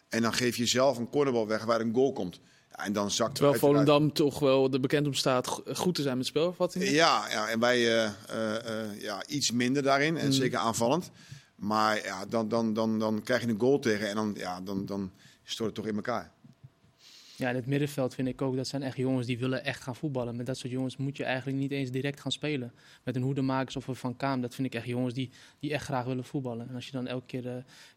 En 0.09 0.21
dan 0.21 0.33
geef 0.33 0.55
je 0.55 0.65
zelf 0.65 0.97
een 0.97 1.09
cornerbal 1.09 1.47
weg 1.47 1.63
waar 1.65 1.81
een 1.81 1.93
goal 1.93 2.13
komt. 2.13 2.39
Ja, 2.77 2.85
en 2.85 2.93
dan 2.93 3.11
zakt 3.11 3.35
Terwijl 3.35 3.53
uiteraard- 3.53 3.85
Volendam 3.87 4.13
toch 4.13 4.39
wel 4.39 4.71
er 4.71 4.79
bekend 4.79 5.07
om 5.07 5.13
staat 5.13 5.47
go- 5.47 5.63
goed 5.73 5.95
te 5.95 6.01
zijn 6.01 6.17
met 6.17 6.25
spelervattingen. 6.25 6.91
Ja, 6.91 7.29
ja 7.29 7.47
en 7.49 7.59
wij 7.59 7.77
eh, 7.77 8.05
eh, 8.29 8.55
eh, 8.81 9.01
ja, 9.01 9.23
iets 9.27 9.51
minder 9.51 9.83
daarin. 9.83 10.17
En 10.17 10.25
Mm. 10.25 10.31
zeker 10.31 10.57
aanvallend. 10.59 11.09
Maar 11.55 12.03
ja, 12.03 12.25
dan, 12.25 12.47
dan, 12.49 12.73
dan, 12.73 12.99
dan 12.99 13.21
krijg 13.23 13.41
je 13.41 13.47
een 13.47 13.59
goal 13.59 13.79
tegen 13.79 14.09
en 14.09 14.15
dan, 14.15 14.33
ja, 14.37 14.61
dan, 14.61 14.85
dan 14.85 15.11
stort 15.43 15.67
het 15.69 15.75
toch 15.75 15.87
in 15.87 15.95
elkaar. 15.95 16.31
Ja, 17.43 17.49
in 17.49 17.55
het 17.55 17.65
middenveld 17.65 18.13
vind 18.15 18.27
ik 18.27 18.41
ook, 18.41 18.55
dat 18.55 18.67
zijn 18.67 18.83
echt 18.83 18.97
jongens 18.97 19.27
die 19.27 19.37
willen 19.39 19.63
echt 19.65 19.81
gaan 19.81 19.95
voetballen. 19.95 20.35
Met 20.35 20.45
dat 20.45 20.57
soort 20.57 20.71
jongens 20.73 20.97
moet 20.97 21.17
je 21.17 21.23
eigenlijk 21.23 21.57
niet 21.57 21.71
eens 21.71 21.91
direct 21.91 22.19
gaan 22.19 22.31
spelen. 22.31 22.71
Met 23.03 23.15
een 23.15 23.21
Hoedemakers 23.21 23.75
of 23.75 23.87
een 23.87 23.95
Van 23.95 24.17
Kaam, 24.17 24.41
dat 24.41 24.55
vind 24.55 24.67
ik 24.67 24.75
echt 24.75 24.85
jongens 24.85 25.13
die, 25.13 25.29
die 25.59 25.73
echt 25.73 25.85
graag 25.85 26.05
willen 26.05 26.23
voetballen. 26.23 26.69
En 26.69 26.75
als 26.75 26.85
je 26.85 26.91
dan 26.91 27.07
elke 27.07 27.25
keer 27.25 27.47
eh, 27.47 27.53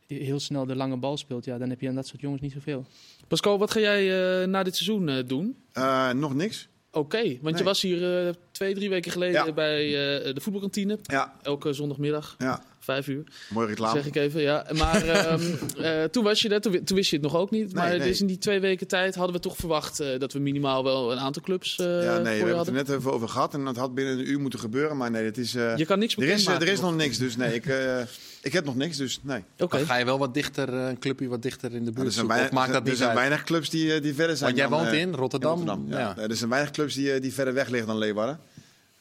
die 0.07 0.23
heel 0.23 0.41
snel 0.41 0.67
de 0.67 0.77
lange 0.77 0.97
bal 0.97 1.17
speelt, 1.17 1.45
ja, 1.45 1.59
dan 1.59 1.69
heb 1.71 1.81
je 1.81 1.89
aan 1.89 1.95
dat 1.95 2.07
soort 2.07 2.21
jongens 2.21 2.43
niet 2.43 2.53
zoveel. 2.53 2.85
Pascal, 3.29 3.59
wat 3.59 3.71
ga 3.71 3.81
jij 3.81 4.41
eh, 4.43 4.49
na 4.49 4.63
dit 4.63 4.77
seizoen 4.77 5.09
eh, 5.09 5.27
doen? 5.27 5.57
Eh, 5.73 6.11
nog 6.13 6.35
niks. 6.35 6.69
Oké, 6.91 7.39
want 7.41 7.59
je 7.59 7.65
was 7.65 7.83
hier 7.83 8.27
eh, 8.27 8.35
twee, 8.51 8.75
drie 8.75 8.89
weken 8.89 9.11
geleden 9.13 9.47
Ja. 9.47 9.53
bij 9.53 9.85
eh, 9.85 10.35
de 10.35 10.41
voetbalkantine. 10.41 10.99
Ja, 11.03 11.35
Elke 11.43 11.73
zondagmiddag, 11.73 12.35
ja. 12.39 12.63
Vijf 12.87 13.09
uur, 13.09 13.25
mooi 13.49 13.67
reclame. 13.67 13.97
zeg 13.97 14.07
ik 14.07 14.17
even. 14.17 14.41
Ja. 14.41 14.67
Maar 14.77 15.03
ehm, 15.09 15.41
eh, 15.79 16.05
toen 16.05 16.25
was 16.25 16.43
je 16.43 16.49
er, 16.49 16.61
toen, 16.61 16.73
wi- 16.73 16.83
toen 16.85 16.97
wist 16.97 17.11
je 17.11 17.17
het 17.17 17.25
nog 17.25 17.37
ook 17.37 17.51
niet. 17.51 17.75
maar 17.75 17.89
nee. 17.89 17.99
dus 18.09 18.21
in 18.21 18.27
die 18.27 18.39
twee 18.39 18.61
weken 18.61 18.87
tijd 18.87 19.15
hadden 19.15 19.35
we 19.35 19.41
toch 19.41 19.57
verwacht 19.57 20.01
eh, 20.01 20.19
dat 20.19 20.33
we 20.33 20.39
minimaal 20.39 20.85
wel 20.85 21.13
een 21.13 21.19
aantal 21.19 21.43
clubs 21.43 21.79
eh 21.79 21.87
ja, 22.05 22.19
nee, 22.19 22.23
we 22.23 22.29
hebben 22.39 22.59
het 22.59 22.67
er 22.67 22.73
net 22.73 22.89
even 22.89 23.13
over 23.13 23.29
gehad 23.29 23.55
en 23.55 23.65
dat 23.65 23.77
had 23.77 23.95
binnen 23.95 24.19
een 24.19 24.31
uur 24.31 24.41
moeten 24.41 24.59
gebeuren. 24.61 24.97
Maar 24.97 25.11
nee, 25.11 25.25
het 25.25 25.39
is, 25.39 25.55
eh, 25.55 25.77
Je 25.77 25.85
kan 25.87 25.99
niks 25.99 26.17
er, 26.17 26.23
is, 26.23 26.47
er 26.47 26.69
is 26.69 26.81
nog. 26.81 26.95
niks. 26.97 27.19
Dus 27.19 27.37
nee, 27.37 27.55
ik, 27.55 27.67
eh, 27.67 28.01
ik 28.43 28.53
heb 28.53 28.65
nog 28.65 28.77
niks. 28.77 28.97
Dus 28.97 29.19
nee. 29.23 29.45
Oké. 29.59 29.77
Dan 29.77 29.87
ga 29.87 29.97
je 29.97 30.05
wel 30.05 30.19
wat 30.19 30.35
dichter, 30.35 30.69
eh, 30.75 30.89
een 30.89 30.99
clubje 30.99 31.29
wat 31.29 31.43
dichter 31.43 31.75
in 31.75 31.85
de 31.85 31.93
buurt 31.93 32.07
er 32.07 32.13
zijn, 32.13 32.13
zoeken. 32.13 32.29
weinig, 32.29 32.49
Of 32.51 32.59
maakt 32.59 32.73
dat 32.73 32.83
er 32.83 32.89
niet 32.89 32.97
zijn 32.97 33.09
uit? 33.11 33.19
weinig 33.19 33.45
clubs 33.45 33.71
die, 33.71 34.01
die 34.01 34.15
verder 34.15 34.37
zijn. 34.37 34.55
Want 34.55 34.71
jij 34.71 34.79
dan, 34.79 34.85
woont 34.85 35.01
in 35.01 35.15
Rotterdam? 35.15 35.87
ja. 35.89 36.17
Er 36.19 36.37
zijn 36.37 36.51
weinig 36.51 36.71
clubs 36.71 36.95
die, 36.95 37.21
die 37.21 37.33
verder 37.35 37.55
weg 37.55 37.69
liggen 37.69 37.89
dan 37.89 37.99
Leeuwarden. 37.99 38.39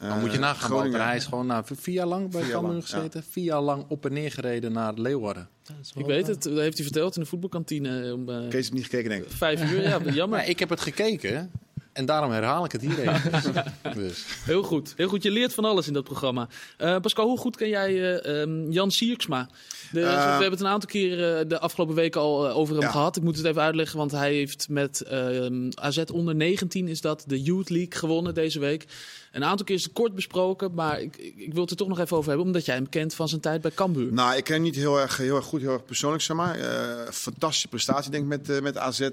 Dan 0.10 0.20
moet 0.20 0.30
je 0.32 0.36
Eh, 0.38 0.42
nagaan, 0.44 0.56
Groningen. 0.70 0.92
Walter. 0.92 1.08
Hij 1.08 1.16
is 1.18 1.26
gewoon 1.26 1.46
nou, 1.46 1.64
vier 1.76 1.96
jaar 1.96 2.06
lang 2.08 2.32
bij 2.32 2.50
Cambuur 2.50 2.82
gezeten. 2.82 3.24
Vier 3.30 3.44
jaar 3.44 3.62
lang 3.62 3.86
op 3.88 4.06
en 4.06 4.14
neer 4.14 4.32
gereden 4.32 4.72
naar 4.72 4.94
Leeuwarden. 4.94 5.48
Ja, 5.64 5.74
Ik 6.00 6.06
weet 6.06 6.22
eh, 6.24 6.28
het, 6.28 6.44
dat 6.44 6.58
heeft 6.58 6.76
hij 6.78 6.84
verteld 6.86 7.16
in 7.16 7.22
de 7.22 7.28
voetbalkantine 7.28 8.14
om 8.14 8.30
eh, 8.30 8.38
Kees 8.42 8.52
heeft 8.54 8.74
niet 8.74 8.84
gekeken, 8.84 9.10
denk 9.10 9.24
ik. 9.24 9.32
vijf 9.32 9.72
uur. 9.72 9.82
Ja, 9.82 10.00
jammer. 10.00 10.28
Maar 10.36 10.48
ik 10.50 10.60
heb 10.60 10.70
het 10.70 10.82
gekeken 10.82 11.52
en 11.96 12.06
daarom 12.06 12.32
herhaal 12.32 12.66
ik 12.66 12.72
het 12.72 12.82
hier 12.82 13.00
even. 13.00 13.64
dus. 14.02 14.26
Heel 14.44 14.64
goed. 14.64 14.94
Heel 14.96 15.08
goed. 15.08 15.24
Je 15.24 15.32
leert 15.32 15.54
van 15.54 15.66
alles 15.66 15.88
in 15.88 15.94
dat 15.94 16.04
programma. 16.04 16.48
Eh, 16.78 17.00
Pascal, 17.00 17.28
hoe 17.28 17.38
goed 17.38 17.56
ken 17.56 17.70
jij 17.70 18.20
eh, 18.22 18.42
ehm, 18.42 18.72
Jan 18.72 18.92
Sierksma? 18.92 19.50
De, 19.92 20.02
Eh, 20.02 20.14
we 20.14 20.30
hebben 20.32 20.52
het 20.52 20.60
een 20.60 20.68
aantal 20.68 20.90
keer 20.90 21.38
eh, 21.38 21.46
de 21.48 21.60
afgelopen 21.60 21.96
weken 21.96 22.22
al 22.22 22.50
over 22.50 22.74
hem 22.76 22.84
Ja. 22.84 22.92
gehad. 22.92 23.16
Ik 23.18 23.24
moet 23.24 23.38
het 23.38 23.46
even 23.46 23.62
uitleggen, 23.62 23.98
want 23.98 24.12
hij 24.12 24.34
heeft 24.34 24.70
met 24.70 25.02
ehm, 25.02 25.70
AZ 25.74 26.04
onder 26.14 26.36
19 26.36 26.88
is 26.88 27.02
dat 27.02 27.24
de 27.28 27.42
Youth 27.42 27.70
League 27.70 28.00
gewonnen 28.00 28.34
deze 28.34 28.60
week. 28.60 28.86
Een 29.32 29.44
aantal 29.44 29.66
keer 29.66 29.76
is 29.76 29.84
het 29.84 29.94
kort 29.94 30.16
besproken, 30.16 30.74
maar 30.74 31.02
ik, 31.02 31.18
ik, 31.18 31.34
ik 31.38 31.54
wil 31.54 31.62
het 31.62 31.72
er 31.72 31.78
toch 31.78 31.88
nog 31.88 32.00
even 32.00 32.18
over 32.18 32.30
hebben, 32.30 32.48
omdat 32.48 32.66
jij 32.66 32.76
hem 32.76 32.90
kent 32.90 33.14
van 33.14 33.30
zijn 33.30 33.42
tijd 33.42 33.62
bij 33.62 33.72
Cambuur. 33.72 34.14
Nou, 34.14 34.36
ik 34.38 34.44
ken 34.44 34.54
hem 34.54 34.64
niet 34.64 34.76
heel 34.76 35.00
erg, 35.00 35.18
heel 35.18 35.36
erg 35.36 35.46
goed, 35.46 35.62
heel 35.62 35.72
erg 35.74 35.86
persoonlijk, 35.86 36.24
zeg 36.24 36.38
maar. 36.38 36.56
Eh, 36.60 37.12
fantastische 37.12 37.68
prestatie, 37.68 38.12
denk 38.12 38.24
ik, 38.24 38.48
met, 38.48 38.62
met 38.62 38.78
AZ 38.78 39.10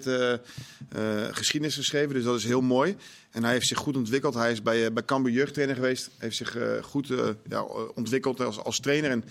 geschiedenis 1.31 1.75
geschreven. 1.77 2.15
Dus 2.15 2.25
dat 2.25 2.37
is 2.37 2.45
heel 2.45 2.61
mooi. 2.61 2.72
En 3.31 3.43
hij 3.45 3.52
heeft 3.52 3.67
zich 3.67 3.79
goed 3.79 3.97
ontwikkeld. 3.97 4.35
Hij 4.35 4.52
is 4.52 4.62
bij, 4.62 4.87
eh, 4.87 4.93
bij 4.93 5.05
Cambuur 5.05 5.33
jeugdtrainer 5.33 5.76
geweest. 5.76 6.11
Heeft 6.19 6.37
zich 6.37 6.57
eh, 6.57 6.83
goed 6.83 7.11
eh, 7.11 7.29
ja, 7.49 7.62
ontwikkeld 7.95 8.41
als, 8.41 8.59
als 8.59 8.81
trainer 8.81 9.11
en 9.11 9.25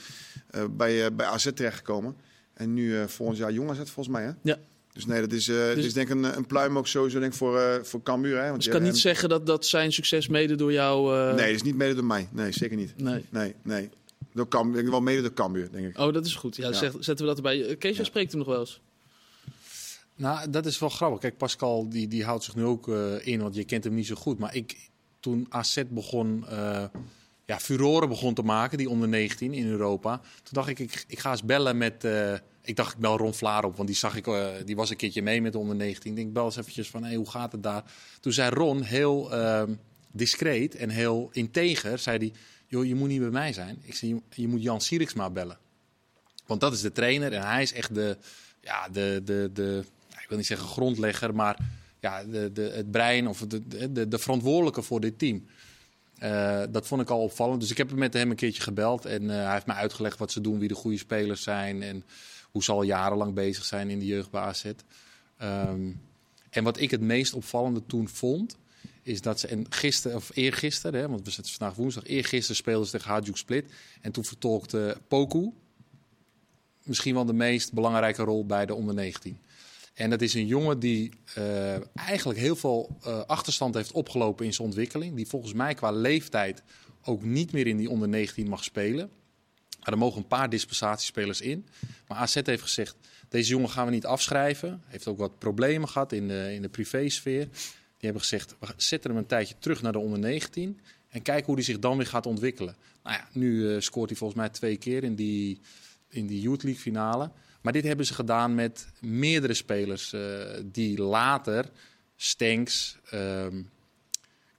bij, 0.78 1.14
bij 1.16 1.26
AZ 1.26 1.48
terechtgekomen. 1.54 2.16
En 2.54 2.74
nu 2.74 3.08
volgend 3.08 3.38
jaar 3.38 3.52
jong 3.52 3.70
AZ, 3.70 3.78
volgens 3.78 4.08
mij, 4.08 4.24
hè? 4.24 4.32
Ja. 4.44 4.58
Dus 4.94 5.06
nee, 5.06 5.22
dat 5.22 5.32
is, 5.34 5.46
dat 5.46 5.76
Dus- 5.76 5.86
is 5.86 5.94
denk 5.94 6.10
ik 6.10 6.16
een, 6.16 6.38
een 6.38 6.46
pluim 6.46 6.78
ook 6.78 6.88
sowieso 6.88 7.20
denk 7.20 7.32
ik, 7.32 7.38
voor, 7.38 7.80
voor 7.84 8.04
Cambuur. 8.04 8.38
Hè? 8.42 8.44
Want 8.44 8.56
Dus 8.56 8.64
je- 8.66 8.70
ik 8.70 8.76
kan 8.76 8.84
niet 8.86 8.92
hem- 8.92 9.02
zeggen 9.02 9.30
dat, 9.30 9.46
dat 9.46 9.66
zijn 9.66 9.92
succes 9.94 10.28
mede 10.28 10.56
door 10.56 10.72
jou... 10.72 11.16
Nee, 11.36 11.36
dat 11.46 11.56
is 11.56 11.62
niet 11.62 11.76
mede 11.76 11.94
door 11.96 12.06
mij. 12.06 12.28
Nee, 12.32 12.52
zeker 12.52 12.78
niet. 12.78 12.94
nee. 12.98 13.26
Nee, 13.30 13.56
nee. 13.64 13.90
Door 14.34 14.48
Cambuur, 14.48 14.90
wel 14.90 15.02
mede 15.02 15.22
door 15.22 15.34
Cambuur, 15.34 15.72
denk 15.72 15.88
ik. 15.88 15.98
Oh, 16.00 16.14
dat 16.14 16.26
is 16.26 16.36
goed. 16.36 16.56
Ja, 16.56 16.68
Ja. 16.68 16.74
zeg- 16.74 16.92
zetten 17.00 17.18
we 17.18 17.26
dat 17.26 17.36
erbij. 17.38 17.76
Kees, 17.76 17.98
Ja. 17.98 18.04
spreekt 18.04 18.32
hem 18.32 18.40
nog 18.40 18.50
wel 18.50 18.60
eens. 18.60 18.82
Nou, 20.22 20.50
dat 20.50 20.66
is 20.66 20.80
wel 20.80 20.90
grappig. 20.90 21.20
Kijk, 21.20 21.38
Pascal 21.38 21.90
die, 21.90 22.08
die 22.08 22.24
houdt 22.24 22.44
zich 22.44 22.56
nu 22.56 22.64
ook 22.64 22.88
eh, 22.88 23.28
in, 23.28 23.42
want 23.42 23.56
je 23.56 23.64
kent 23.64 23.84
hem 23.84 23.94
niet 23.94 24.08
zo 24.08 24.16
goed. 24.16 24.40
Maar 24.40 24.56
ik, 24.56 24.90
toen 25.20 25.46
AZ 25.50 25.84
begon, 25.90 26.48
eh, 26.48 26.84
ja, 27.46 27.60
furoren 27.60 28.10
begon 28.10 28.34
te 28.34 28.42
maken, 28.42 28.78
die 28.78 28.90
onder 28.90 29.08
19 29.08 29.54
in 29.54 29.68
Europa. 29.68 30.18
Toen 30.18 30.54
dacht 30.54 30.68
ik, 30.68 30.80
ik, 30.80 31.04
ik 31.08 31.20
ga 31.20 31.32
eens 31.32 31.44
bellen 31.44 31.78
met... 31.78 32.04
eh, 32.04 32.34
ik 32.62 32.76
dacht, 32.76 32.94
ik 32.94 33.00
bel 33.00 33.18
Ron 33.18 33.34
Vlaar 33.34 33.64
op, 33.64 33.76
want 33.76 33.88
die, 33.88 33.98
zag 33.98 34.16
ik, 34.16 34.28
die 34.66 34.76
was 34.76 34.90
een 34.90 34.96
keertje 34.96 35.22
mee 35.22 35.42
met 35.42 35.52
de 35.52 35.58
onder 35.58 35.76
19. 35.76 36.12
Ik 36.12 36.18
denk, 36.18 36.34
bel 36.34 36.46
eens 36.46 36.56
eventjes 36.56 36.90
van, 36.90 37.04
hey, 37.04 37.16
hoe 37.16 37.30
gaat 37.30 37.52
het 37.52 37.64
daar? 37.64 37.84
Toen 38.20 38.34
zei 38.34 38.50
Ron 38.50 38.82
heel 38.82 39.32
ehm, 39.32 39.74
discreet 40.12 40.76
en 40.76 40.90
heel 40.90 41.30
integer, 41.32 42.00
zei 42.00 42.18
hij... 42.18 42.34
Joh, 42.68 42.86
je 42.86 42.96
moet 42.96 43.08
niet 43.08 43.20
bij 43.20 43.30
mij 43.30 43.54
zijn. 43.54 43.82
Ik 43.84 43.96
zei, 43.96 44.14
je, 44.14 44.42
je 44.42 44.48
moet 44.48 44.64
Jan 44.64 44.82
Sieriksma 44.82 45.30
bellen. 45.30 45.58
Want 46.46 46.62
dat 46.62 46.74
is 46.74 46.82
de 46.82 46.92
trainer 46.92 47.34
en 47.34 47.48
hij 47.48 47.62
is 47.62 47.74
echt 47.74 47.96
de, 47.96 48.18
ja, 48.62 48.90
de, 48.90 49.22
de, 49.24 49.50
de 49.54 49.84
wil 50.32 50.38
niet 50.38 50.48
zeggen 50.48 50.68
grondlegger, 50.68 51.36
maar 51.36 51.58
ja, 52.00 52.24
de, 52.24 52.52
de, 52.52 52.62
het 52.62 52.92
brein 52.92 53.28
of 53.28 53.40
de, 53.40 53.92
de, 53.92 54.08
de 54.08 54.20
verantwoordelijke 54.20 54.82
voor 54.82 55.00
dit 55.00 55.20
team. 55.20 55.46
Eh, 56.18 56.64
dat 56.70 56.88
vond 56.88 57.02
ik 57.02 57.10
al 57.10 57.22
opvallend. 57.22 57.62
Dus 57.62 57.72
ik 57.72 57.78
heb 57.78 57.92
met 57.92 58.14
hem 58.14 58.30
een 58.30 58.36
keertje 58.36 58.62
gebeld 58.62 59.06
en 59.06 59.30
eh, 59.30 59.36
hij 59.44 59.54
heeft 59.54 59.66
mij 59.66 59.76
uitgelegd 59.76 60.20
wat 60.20 60.32
ze 60.32 60.42
doen, 60.42 60.60
wie 60.60 60.68
de 60.68 60.76
goede 60.76 60.98
spelers 60.98 61.44
zijn 61.44 61.84
en 61.84 62.04
hoe 62.52 62.64
ze 62.64 62.72
al 62.72 62.82
jarenlang 62.82 63.34
bezig 63.34 63.66
zijn 63.66 63.90
in 63.90 64.00
de 64.00 64.06
jeugd 64.06 64.32
bij 64.32 64.42
AZ. 64.42 64.72
Ehm, 65.38 65.92
en 66.50 66.64
wat 66.64 66.80
ik 66.80 66.92
het 66.92 67.02
meest 67.02 67.34
opvallende 67.34 67.86
toen 67.86 68.08
vond, 68.08 68.58
is 69.02 69.22
dat 69.22 69.40
ze, 69.40 69.48
en 69.48 69.66
gisteren, 69.70 70.18
of 70.18 70.30
eergisteren, 70.34 71.00
hè, 71.00 71.08
want 71.08 71.26
we 71.26 71.32
zitten 71.32 71.54
vandaag 71.54 71.78
woensdag, 71.78 72.06
eergisteren 72.06 72.56
speelden 72.56 72.86
ze 72.86 72.92
tegen 72.92 73.10
Hajduk 73.10 73.38
Split. 73.38 73.72
En 74.02 74.12
toen 74.12 74.26
vertolkte 74.26 74.98
Poku, 75.08 75.52
misschien 76.84 77.14
wel 77.14 77.26
de 77.26 77.34
meest 77.34 77.74
belangrijke 77.74 78.24
rol 78.24 78.46
bij 78.46 78.66
de 78.66 78.74
onder 78.74 78.96
19. 78.96 79.40
En 79.94 80.10
dat 80.10 80.22
is 80.22 80.34
een 80.34 80.48
jongen 80.48 80.80
die 80.80 81.12
eh, 81.36 81.98
eigenlijk 81.98 82.40
heel 82.40 82.56
veel 82.56 82.98
eh, 83.04 83.20
achterstand 83.26 83.76
heeft 83.76 83.92
opgelopen 83.92 84.46
in 84.46 84.54
zijn 84.54 84.68
ontwikkeling. 84.68 85.16
Die 85.16 85.28
volgens 85.28 85.54
mij 85.54 85.74
qua 85.74 85.92
leeftijd 85.92 86.64
ook 87.04 87.24
niet 87.24 87.52
meer 87.52 87.68
in 87.68 87.78
die 87.78 87.90
onder 87.90 88.08
19 88.10 88.48
mag 88.50 88.64
spelen. 88.64 89.10
Maar 89.80 89.92
er 89.94 89.98
mogen 89.98 90.22
een 90.22 90.28
paar 90.28 90.50
dispensatiespelers 90.50 91.42
in. 91.42 91.68
Maar 92.08 92.18
AZ 92.18 92.40
heeft 92.44 92.62
gezegd, 92.62 92.96
deze 93.30 93.50
jongen 93.50 93.70
gaan 93.70 93.86
we 93.86 93.92
niet 93.92 94.06
afschrijven. 94.06 94.84
Heeft 94.86 95.08
ook 95.08 95.18
wat 95.18 95.40
problemen 95.40 95.90
gehad 95.90 96.12
in 96.12 96.28
de, 96.28 96.54
in 96.54 96.62
de 96.62 96.70
privésfeer. 96.70 97.48
Die 97.48 98.10
hebben 98.10 98.22
gezegd, 98.22 98.56
we 98.60 98.68
zetten 98.76 99.10
hem 99.10 99.20
een 99.20 99.26
tijdje 99.26 99.56
terug 99.60 99.82
naar 99.82 99.92
de 99.92 100.00
onder 100.00 100.20
19. 100.20 100.80
En 101.10 101.22
kijken 101.22 101.46
hoe 101.46 101.56
hij 101.56 101.64
zich 101.64 101.80
dan 101.80 101.98
weer 101.98 102.06
gaat 102.06 102.26
ontwikkelen. 102.26 102.76
Nou 103.04 103.16
ja, 103.16 103.28
nu 103.34 103.74
eh, 103.74 103.82
scoort 103.82 104.10
hij 104.10 104.18
volgens 104.18 104.40
mij 104.40 104.50
twee 104.50 104.78
keer 104.78 105.04
in 105.04 105.16
die, 105.16 105.60
in 106.10 106.28
die 106.28 106.42
Youth 106.42 106.64
League 106.64 106.82
finale. 106.82 107.32
Maar 107.62 107.74
dit 107.74 107.84
hebben 107.84 108.06
ze 108.06 108.14
gedaan 108.14 108.56
met 108.56 108.88
meerdere 109.00 109.54
spelers 109.54 110.14
eh, 110.14 110.22
die 110.66 111.02
later, 111.02 111.70
Stenks, 112.16 112.98
ehm 113.10 113.62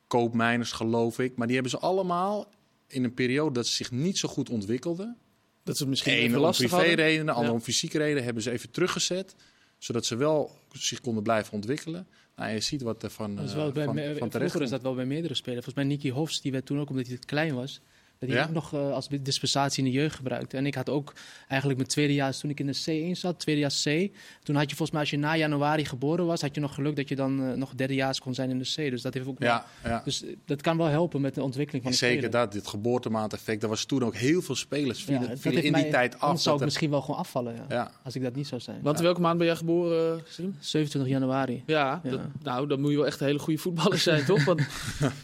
Koopmijners 0.07 0.73
geloof 0.73 1.19
ik, 1.19 1.37
maar 1.37 1.47
die 1.47 1.55
hebben 1.55 1.73
ze 1.73 1.79
allemaal 1.87 2.53
in 2.87 3.05
een 3.05 3.15
periode 3.15 3.53
dat 3.55 3.67
ze 3.67 3.75
zich 3.75 3.91
niet 3.91 4.19
zo 4.19 4.29
goed 4.29 4.51
ontwikkelden. 4.51 5.17
Dat 5.63 5.75
is 5.75 5.81
het 5.81 5.89
misschien 5.89 6.13
Eén 6.13 6.19
even 6.19 6.41
om 6.45 6.53
privéredenen, 6.53 7.27
de 7.27 7.33
andere 7.33 7.49
Ja. 7.53 7.59
om 7.59 7.61
fysieke 7.65 7.99
redenen, 7.99 8.25
hebben 8.25 8.43
ze 8.43 8.51
even 8.51 8.71
teruggezet. 8.71 9.35
Zodat 9.79 10.07
ze 10.07 10.17
wel 10.17 10.59
zich 10.73 11.01
konden 11.01 11.23
blijven 11.23 11.53
ontwikkelen. 11.53 12.07
Nou, 12.37 12.53
je 12.53 12.61
ziet 12.61 12.83
wat 12.83 13.03
er 13.03 13.11
van, 13.11 13.35
Dat 13.37 13.45
is 13.45 13.51
eh, 13.51 13.57
wel 13.57 13.73
bij, 13.73 13.85
van, 13.85 13.95
me- 13.95 14.17
van 14.19 14.29
terecht 14.29 14.51
vroeger 14.51 14.63
is 14.63 14.71
dat 14.71 14.83
wel 14.83 14.95
bij 14.95 15.07
meerdere 15.07 15.35
spelers. 15.35 15.65
Volgens 15.65 15.85
mij 15.85 15.95
Nicky 15.95 16.11
Hofs, 16.11 16.41
die 16.41 16.53
werd 16.53 16.67
toen 16.67 16.81
ook 16.81 16.91
omdat 16.91 17.07
hij 17.07 17.17
te 17.17 17.27
klein 17.27 17.55
was. 17.55 17.81
Dat 18.23 18.31
hij 18.31 18.41
Ja? 18.41 18.47
ook 18.47 18.55
nog 18.55 18.73
eh, 18.75 18.93
als 18.93 19.09
dispensatie 19.21 19.85
in 19.85 19.91
de 19.91 19.97
jeugd 19.97 20.17
gebruikte. 20.17 20.57
En 20.57 20.67
ik 20.67 20.75
had 20.75 20.89
ook 20.91 21.13
eigenlijk 21.49 21.79
mijn 21.81 21.91
tweede 21.91 22.15
jaar, 22.15 22.39
toen 22.39 22.51
ik 22.51 22.61
in 22.61 22.67
de 22.67 23.11
C1 23.15 23.19
zat, 23.19 23.39
tweede 23.39 23.61
jaar 23.61 23.71
C. 23.85 24.11
Toen 24.43 24.55
had 24.57 24.71
je 24.71 24.77
volgens 24.77 24.91
mij, 24.91 25.01
als 25.01 25.11
je 25.11 25.17
na 25.19 25.37
januari 25.37 25.85
geboren 25.85 26.27
was, 26.27 26.41
had 26.41 26.55
je 26.55 26.61
nog 26.61 26.75
geluk 26.75 26.97
dat 26.97 27.09
je 27.09 27.17
dan 27.17 27.43
eh, 27.43 27.53
nog 27.53 27.75
derdejaars 27.75 28.21
kon 28.21 28.35
zijn 28.35 28.51
in 28.51 28.59
de 28.59 28.65
C. 28.65 28.91
Dus 28.91 29.03
dat 29.03 29.15
heeft 29.15 29.27
ook 29.27 29.39
wel- 29.39 29.49
Ja, 29.49 29.67
ja. 29.85 30.01
Dus 30.05 30.25
eh, 30.25 30.37
dat 30.45 30.61
kan 30.63 30.77
wel 30.77 30.87
helpen 30.87 31.21
met 31.21 31.35
de 31.35 31.43
ontwikkeling 31.43 31.83
van 31.83 31.93
de 31.93 31.99
Zeker 31.99 32.31
dat, 32.31 32.53
dit 32.53 32.67
geboortemaand-effect. 32.67 33.63
Er 33.63 33.69
was 33.69 33.85
toen 33.85 34.05
ook 34.05 34.15
heel 34.15 34.43
veel 34.43 34.55
spelers 34.55 35.03
vielen, 35.05 35.29
dat 35.29 35.45
in 35.45 35.61
die 35.63 35.71
mij- 35.71 35.91
tijd 35.91 36.15
af. 36.15 36.21
Anders 36.21 36.43
zou 36.43 36.43
ik 36.43 36.45
dat 36.45 36.59
er- 36.61 36.65
misschien 36.65 36.91
wel 36.91 37.01
gewoon 37.01 37.17
afvallen, 37.21 37.55
ja. 37.55 37.65
ja. 37.69 37.91
als 38.05 38.15
ik 38.17 38.23
dat 38.23 38.35
niet 38.35 38.47
zou 38.47 38.61
zijn. 38.61 38.79
Want 38.83 38.97
in 38.99 39.05
welke 39.05 39.21
maand 39.21 39.39
ben 39.39 39.47
jij 39.47 39.57
geboren, 39.57 40.17
eh, 40.17 40.23
Sim? 40.29 40.55
27 40.61 41.11
januari. 41.13 41.63
Ja, 41.67 42.01
Ja. 42.05 42.11
Dat, 42.11 42.21
nou, 42.43 42.67
dan 42.67 42.81
moet 42.81 42.91
je 42.91 42.97
wel 42.97 43.07
echt 43.07 43.21
een 43.21 43.27
hele 43.27 43.39
goede 43.39 43.59
voetballer 43.61 43.99
zijn, 43.99 44.25
toch? 44.33 44.45
Want, 44.45 44.61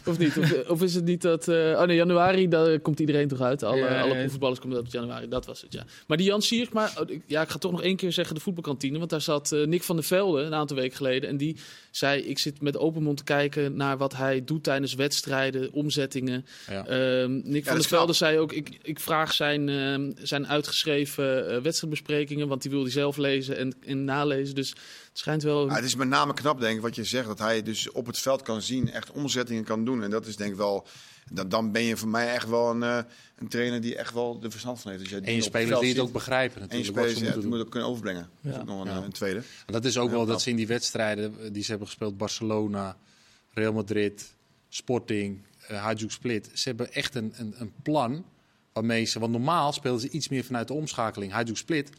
of 0.05 0.17
niet? 0.17 0.37
Of, 0.37 0.67
of 0.69 0.81
is 0.81 0.95
het 0.95 1.05
niet 1.05 1.21
dat... 1.21 1.47
eh, 1.47 1.55
oh 1.55 1.83
nee, 1.83 1.95
januari, 1.95 2.47
daar 2.47 2.79
komt 2.89 2.99
iedereen 2.99 3.27
toch 3.27 3.41
uit? 3.41 3.63
Alle, 3.63 3.77
Ja, 3.77 4.01
alle 4.01 4.29
komen 4.59 4.77
uit 4.77 4.85
op 4.85 4.91
januari, 4.91 5.27
dat 5.27 5.45
was 5.45 5.61
het, 5.61 5.73
ja. 5.73 5.85
Maar 6.07 6.17
die 6.17 6.25
Jan 6.25 6.41
Siers, 6.41 6.69
maar 6.69 6.93
oh, 6.99 7.09
ja, 7.25 7.41
ik 7.41 7.49
ga 7.49 7.57
toch 7.57 7.71
nog 7.71 7.83
één 7.83 7.95
keer 7.95 8.11
zeggen 8.11 8.35
de 8.35 8.41
voetbalkantine. 8.41 8.97
Want 8.97 9.09
daar 9.09 9.21
zat 9.21 9.51
eh, 9.51 9.65
Nick 9.65 9.83
van 9.83 9.95
der 9.95 10.05
Velde 10.05 10.41
een 10.41 10.53
aantal 10.53 10.77
weken 10.77 10.97
geleden. 10.97 11.29
En 11.29 11.37
die 11.37 11.57
zei, 11.91 12.21
ik 12.21 12.39
zit 12.39 12.61
met 12.61 12.77
open 12.77 13.03
mond 13.03 13.17
te 13.17 13.23
kijken 13.23 13.75
naar 13.75 13.97
wat 13.97 14.15
hij 14.15 14.43
doet 14.43 14.63
tijdens 14.63 14.93
wedstrijden, 14.93 15.71
omzettingen. 15.71 16.45
Ja. 16.69 16.85
Ehm, 16.85 17.41
Nick 17.43 17.65
van 17.65 17.75
der 17.75 17.87
Velde 17.87 18.13
zei 18.13 18.37
ook, 18.37 18.53
ik, 18.53 18.79
ik 18.81 18.99
vraag 18.99 19.33
zijn, 19.33 19.69
ehm, 19.69 20.11
zijn 20.21 20.47
uitgeschreven 20.47 21.49
eh, 21.49 21.61
wedstrijdbesprekingen, 21.61 22.47
want 22.47 22.61
die 22.61 22.71
wil 22.71 22.81
hij 22.81 22.91
zelf 22.91 23.17
lezen 23.17 23.57
en, 23.57 23.73
en 23.85 24.03
nalezen. 24.03 24.55
Dus 24.55 24.73
schijnt 25.19 25.43
wel... 25.43 25.67
Ja, 25.67 25.75
het 25.75 25.83
is 25.83 25.95
met 25.95 26.07
name 26.07 26.33
knap, 26.33 26.59
denk 26.59 26.75
ik, 26.75 26.81
wat 26.81 26.95
je 26.95 27.03
zegt. 27.03 27.27
Dat 27.27 27.39
hij 27.39 27.63
dus 27.63 27.91
op 27.91 28.05
het 28.05 28.19
veld 28.19 28.41
kan 28.41 28.61
zien, 28.61 28.91
echt 28.91 29.11
omzettingen 29.11 29.63
kan 29.63 29.85
doen. 29.85 30.03
En 30.03 30.09
dat 30.09 30.25
is 30.25 30.35
denk 30.35 30.51
ik 30.51 30.57
wel... 30.57 30.87
Dan, 31.31 31.49
dan 31.49 31.71
ben 31.71 31.83
je 31.83 31.97
voor 31.97 32.07
mij 32.07 32.33
echt 32.33 32.49
wel 32.49 32.69
een, 32.69 32.83
eh, 32.83 32.99
een 33.35 33.47
trainer 33.47 33.81
die 33.81 33.95
echt 33.95 34.13
wel 34.13 34.39
de 34.39 34.51
verstand 34.51 34.81
van 34.81 34.91
heeft. 34.91 35.03
Dus 35.03 35.11
jij 35.11 35.21
En 35.21 35.33
je 35.35 35.41
spelers 35.41 35.79
die 35.79 35.89
het 35.89 35.99
ook 35.99 36.11
begrijpen 36.11 36.61
En 36.61 36.61
je 36.61 36.67
natuurlijk. 36.67 36.97
wat 36.97 37.09
ze 37.09 37.15
spelers 37.15 37.39
die 37.39 37.49
moet 37.49 37.59
ook 37.59 37.71
kunnen 37.71 37.89
overbrengen. 37.89 38.29
Dat 38.41 38.55
is 38.55 38.63
nog 38.65 38.81
een, 38.81 38.91
Ja. 38.91 38.97
eh, 38.97 39.03
een 39.03 39.11
tweede. 39.11 39.39
En 39.65 39.73
dat 39.73 39.85
is 39.85 39.97
ook 39.97 40.09
wel 40.09 40.25
dat 40.25 40.41
ze 40.41 40.49
in 40.49 40.55
die 40.55 40.67
wedstrijden 40.67 41.35
eh, 41.39 41.49
die 41.51 41.63
ze 41.63 41.69
hebben 41.69 41.87
gespeeld, 41.87 42.17
Barcelona, 42.17 42.97
Real 43.53 43.73
Madrid, 43.73 44.33
Sporting, 44.69 45.41
uh, 45.71 45.83
Hajduk 45.83 46.11
Split. 46.11 46.49
Ze 46.53 46.67
hebben 46.67 46.93
echt 46.93 47.15
een, 47.15 47.33
een, 47.35 47.55
een 47.57 47.73
plan 47.83 48.25
waarmee 48.73 49.05
ze... 49.05 49.19
Want 49.19 49.31
normaal 49.31 49.73
speelden 49.73 50.01
ze 50.01 50.09
iets 50.09 50.29
meer 50.29 50.43
vanuit 50.43 50.67
de 50.67 50.73
omschakeling. 50.73 51.31
Hajduk 51.31 51.57
Split 51.57 51.89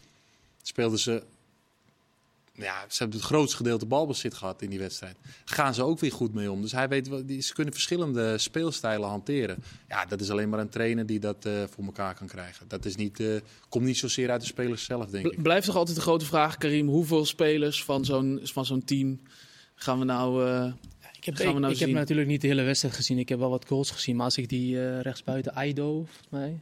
speelden 0.62 0.99
ze... 0.99 1.23
Ja, 2.61 2.85
ze 2.88 2.99
hebben 2.99 3.17
het 3.19 3.26
grootste 3.26 3.57
gedeelte 3.57 3.87
balbezit 3.87 4.35
gehad 4.35 4.62
in 4.62 4.71
die 4.71 4.79
wedstrijd. 4.79 5.17
Gaan 5.45 5.75
ze 5.75 5.83
ook 5.83 5.99
weer 6.00 6.12
goed 6.12 6.35
mee 6.35 6.50
om. 6.50 6.62
Dus 6.62 6.73
hij 6.73 6.88
weet, 6.88 7.07
ze 7.45 7.55
kunnen 7.55 7.73
verschillende 7.73 8.38
speelstijlen 8.38 9.09
hanteren. 9.09 9.57
Ja, 9.88 10.05
dat 10.07 10.21
is 10.21 10.31
alleen 10.31 10.49
maar 10.49 10.61
een 10.61 10.69
trainer 10.69 11.07
die 11.07 11.19
dat 11.21 11.45
eh, 11.45 11.52
voor 11.71 11.85
elkaar 11.85 12.14
kan 12.14 12.26
krijgen. 12.26 12.69
Dat 12.69 12.85
is 12.85 12.97
niet, 12.97 13.21
eh, 13.21 13.26
komt 13.69 13.85
niet 13.85 13.99
zozeer 13.99 14.31
uit 14.31 14.40
de 14.40 14.47
spelers 14.47 14.85
zelf, 14.85 15.07
denk 15.11 15.26
ik. 15.26 15.35
Bl- 15.35 15.43
Blijft 15.43 15.67
toch 15.67 15.76
altijd 15.76 15.97
de 15.97 16.02
grote 16.02 16.25
vraag, 16.25 16.57
Karim, 16.57 16.88
hoeveel 16.88 17.25
spelers 17.25 17.85
van 17.85 18.05
zo'n 18.05 18.40
van 18.43 18.64
zo'n 18.67 18.85
team 18.85 19.21
gaan 19.75 19.99
we 19.99 20.05
nou... 20.05 20.47
eh, 20.47 20.73
Ik 21.17 21.25
heb, 21.25 21.35
Gaan 21.37 21.47
we 21.47 21.52
ik, 21.52 21.59
nou 21.61 21.73
ik 21.73 21.79
heb 21.79 21.90
natuurlijk 21.90 22.29
niet 22.29 22.40
de 22.40 22.47
hele 22.47 22.62
wedstrijd 22.62 22.95
gezien. 22.95 23.19
Ik 23.19 23.29
heb 23.29 23.38
wel 23.38 23.50
wat 23.50 23.67
goals 23.67 23.90
gezien. 23.90 24.17
Maar 24.17 24.25
als 24.25 24.37
ik 24.38 24.49
die 24.49 24.81
eh 24.83 25.00
rechtsbuiten 25.00 25.52
Aido, 25.55 25.93
volgens 25.93 26.26
mij. 26.31 26.61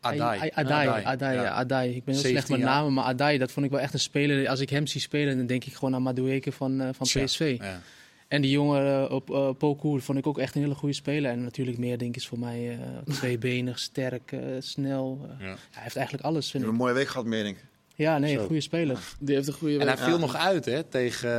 Adai. 0.00 0.38
Ai- 0.40 0.50
Adai, 0.54 0.86
Adai, 0.88 1.04
Adai, 1.04 1.34
ja. 1.36 1.42
ja. 1.42 1.50
Adai. 1.50 1.94
Ik 1.96 2.04
ben 2.04 2.14
heel 2.14 2.22
17 2.22 2.30
slecht 2.30 2.48
met 2.48 2.58
jaar. 2.58 2.68
namen, 2.68 2.92
maar 2.92 3.04
Adai, 3.04 3.38
dat 3.38 3.52
vond 3.52 3.66
ik 3.66 3.72
wel 3.72 3.80
echt 3.80 3.92
een 3.92 4.00
speler. 4.00 4.48
Als 4.48 4.60
ik 4.60 4.70
hem 4.70 4.86
zie 4.86 5.00
spelen, 5.00 5.36
dan 5.36 5.46
denk 5.46 5.64
ik 5.64 5.74
gewoon 5.74 5.94
aan 5.94 6.02
Madueke 6.02 6.52
van, 6.52 6.80
eh, 6.80 6.88
van 6.92 7.06
PSV. 7.06 7.56
Ja. 7.60 7.80
En 8.28 8.42
die 8.42 8.50
jongen 8.50 9.04
eh, 9.06 9.10
op 9.14 9.30
uh, 9.30 9.50
Pokoer 9.58 10.00
vond 10.02 10.18
ik 10.18 10.26
ook 10.26 10.38
echt 10.38 10.54
een 10.54 10.62
hele 10.62 10.74
goede 10.74 10.94
speler. 10.94 11.30
En 11.30 11.42
natuurlijk 11.42 11.78
meer, 11.78 11.98
denk 11.98 12.10
ik, 12.10 12.16
is 12.16 12.26
voor 12.26 12.38
mij 12.38 12.70
eh, 12.70 13.14
tweebenig, 13.18 13.78
sterk, 13.78 14.32
eh, 14.32 14.40
snel. 14.58 15.20
eh. 15.38 15.46
Ja. 15.46 15.56
Hij 15.70 15.82
heeft 15.82 15.96
eigenlijk 15.96 16.26
alles, 16.26 16.44
We 16.44 16.50
vind 16.50 16.64
ik. 16.64 16.70
een 16.70 16.76
mooie 16.76 16.92
week 16.94 17.08
gehad, 17.08 17.26
meer 17.26 17.42
denk 17.42 17.56
ik. 17.56 17.64
Ja, 17.94 18.18
nee, 18.18 18.38
een 18.38 18.46
goede 18.46 18.60
speler. 18.60 18.98
die 19.20 19.34
heeft 19.34 19.46
een 19.48 19.54
goede... 19.54 19.74
En 19.78 19.86
hij 19.86 19.96
week. 19.96 20.04
viel 20.04 20.14
Ja. 20.14 20.20
nog 20.20 20.36
uit 20.36 20.64
hè, 20.64 20.82
tegen, 20.82 21.30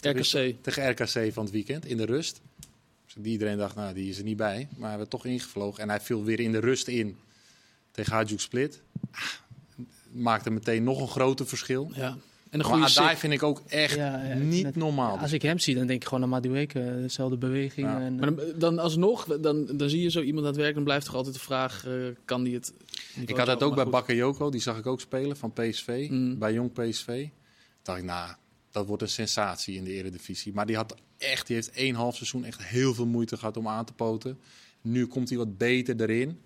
eh, 0.00 0.10
RKC. 0.10 0.54
tegen 0.62 0.90
RKC 0.90 1.32
van 1.32 1.44
het 1.44 1.52
weekend 1.52 1.84
in 1.86 1.96
de 1.96 2.04
rust. 2.04 2.40
Dus 3.04 3.14
die 3.18 3.32
iedereen 3.32 3.56
dacht, 3.58 3.76
nou, 3.76 3.94
die 3.94 4.08
is 4.10 4.18
er 4.18 4.24
niet 4.24 4.36
bij. 4.36 4.68
Maar 4.76 4.88
hij 4.88 4.98
werd 4.98 5.10
toch 5.10 5.26
ingevlogen. 5.26 5.82
En 5.82 5.88
hij 5.88 6.00
viel 6.00 6.24
weer 6.24 6.40
in 6.40 6.52
de 6.52 6.60
rust 6.60 6.88
in 6.88 7.16
tegen 7.96 8.12
Hajduk 8.12 8.40
Split. 8.40 8.82
Ah, 9.10 9.20
maakte 10.12 10.50
meteen 10.50 10.84
nog 10.84 11.00
een 11.00 11.08
groter 11.08 11.46
verschil. 11.46 11.90
Ja. 11.94 12.06
En 12.06 12.16
een 12.50 12.58
Maar 12.58 12.78
goede 12.78 12.90
Adai 12.92 13.08
sik. 13.08 13.18
vind 13.18 13.32
ik 13.32 13.42
ook 13.42 13.62
echt 13.66 13.94
Ja, 13.94 14.24
ja, 14.24 14.34
niet 14.34 14.62
net- 14.62 14.76
normaal. 14.76 15.18
Als 15.18 15.32
ik 15.32 15.42
hem 15.42 15.58
zie, 15.58 15.74
dan 15.74 15.86
denk 15.86 16.02
ik 16.02 16.08
gewoon 16.08 16.22
aan 16.22 16.28
Madueke. 16.28 16.98
Dezelfde 17.00 17.36
bewegingen. 17.36 17.90
Ja. 17.90 18.00
En, 18.06 18.14
Maar 18.16 18.34
dan, 18.34 18.44
dan 18.58 18.78
alsnog, 18.78 19.24
dan, 19.40 19.66
dan 19.76 19.90
zie 19.90 20.02
je 20.02 20.10
zo 20.10 20.20
iemand 20.20 20.46
aan 20.46 20.52
het 20.52 20.60
werk, 20.60 20.74
dan 20.74 20.84
blijft 20.84 21.06
toch 21.06 21.14
altijd 21.14 21.34
de 21.34 21.40
vraag, 21.40 21.86
eh, 21.86 21.92
kan 22.24 22.42
die 22.42 22.54
het... 22.54 22.72
ik 23.26 23.36
had 23.36 23.46
dat 23.46 23.62
ook 23.62 23.74
bij 23.74 23.84
Maar. 23.84 23.92
Bakayoko, 23.92 24.50
die 24.50 24.60
zag 24.60 24.78
ik 24.78 24.86
ook 24.86 25.00
spelen 25.00 25.36
van 25.36 25.52
PSV, 25.52 26.06
Mm. 26.10 26.38
bij 26.38 26.52
Jong 26.52 26.72
PSV. 26.72 27.26
dacht 27.82 27.98
ik, 27.98 28.04
nou, 28.04 28.34
dat 28.70 28.86
wordt 28.86 29.02
een 29.02 29.08
sensatie 29.08 29.76
in 29.76 29.84
de 29.84 29.92
Eredivisie. 29.92 30.52
Maar 30.54 30.66
die 30.66 30.76
had 30.76 30.94
echt, 31.18 31.46
die 31.46 31.56
heeft 31.56 31.70
één 31.70 31.94
half 31.94 32.16
seizoen 32.16 32.44
echt 32.44 32.62
heel 32.64 32.94
veel 32.94 33.06
moeite 33.06 33.36
gehad 33.36 33.56
om 33.56 33.68
aan 33.68 33.84
te 33.84 33.92
poten. 33.92 34.38
Nu 34.80 35.06
komt 35.06 35.28
hij 35.28 35.38
wat 35.38 35.58
beter 35.58 36.00
erin. 36.00 36.38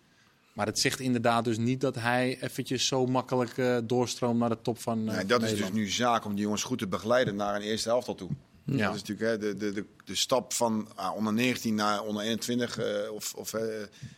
Maar 0.52 0.66
het 0.66 0.78
zegt 0.78 1.00
inderdaad 1.00 1.44
dus 1.44 1.58
niet 1.58 1.80
dat 1.80 1.94
hij 1.94 2.38
eventjes 2.40 2.86
zo 2.86 3.06
makkelijk 3.06 3.58
eh, 3.58 3.78
doorstroomt 3.84 4.38
naar 4.38 4.48
de 4.48 4.58
top 4.62 4.80
van, 4.80 5.04
Nee, 5.04 5.16
van 5.16 5.26
dat 5.26 5.42
is 5.42 5.56
dus 5.56 5.72
nu 5.72 5.88
zaak 5.88 6.24
om 6.24 6.34
die 6.34 6.42
jongens 6.42 6.62
goed 6.62 6.78
te 6.78 6.86
begeleiden 6.86 7.36
naar 7.36 7.54
een 7.54 7.62
eerste 7.62 7.88
helft 7.88 8.08
al 8.08 8.14
toe. 8.14 8.30
Ja. 8.64 8.86
Dat 8.86 8.94
is 8.94 9.00
natuurlijk 9.00 9.30
hè, 9.30 9.38
de, 9.38 9.56
de, 9.56 9.72
de, 9.72 9.84
de 10.04 10.14
stap 10.14 10.52
van 10.52 10.88
ah, 10.94 11.16
onder 11.16 11.32
19 11.32 11.74
naar 11.74 12.02
onder 12.02 12.22
21. 12.22 12.78
eh, 12.78 13.12
of 13.12 13.34
of 13.34 13.52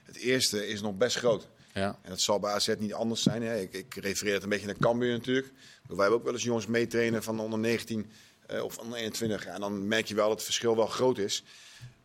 het 0.05 0.17
eerste 0.17 0.69
is 0.69 0.81
nog 0.81 0.97
best 0.97 1.17
groot. 1.17 1.49
Ja. 1.75 1.99
En 2.03 2.11
dat 2.11 2.21
zal 2.21 2.39
bij 2.39 2.53
AZ 2.53 2.75
niet 2.79 2.95
anders 2.95 3.23
zijn. 3.23 3.43
Hè. 3.43 3.61
Ik, 3.61 3.73
ik 3.73 3.95
refereer 3.95 4.35
het 4.35 4.43
een 4.43 4.49
beetje 4.49 4.67
naar 4.67 4.77
Cambuur 4.79 5.13
natuurlijk. 5.13 5.53
Wij 5.87 5.97
hebben 5.97 6.19
ook 6.19 6.25
wel 6.25 6.33
eens 6.33 6.43
jongens 6.43 6.67
meetrainen 6.67 7.23
van 7.23 7.41
onder 7.41 7.59
19 7.59 8.11
eh, 8.47 8.63
of 8.63 8.79
onder 8.79 8.99
21. 8.99 9.45
Ja, 9.45 9.55
en 9.55 9.61
dan 9.61 9.89
merk 9.89 10.07
je 10.07 10.15
wel 10.15 10.27
dat 10.29 10.37
het 10.37 10.45
verschil 10.45 10.77
wel 10.77 10.87
groot 10.87 11.19
is. 11.19 11.45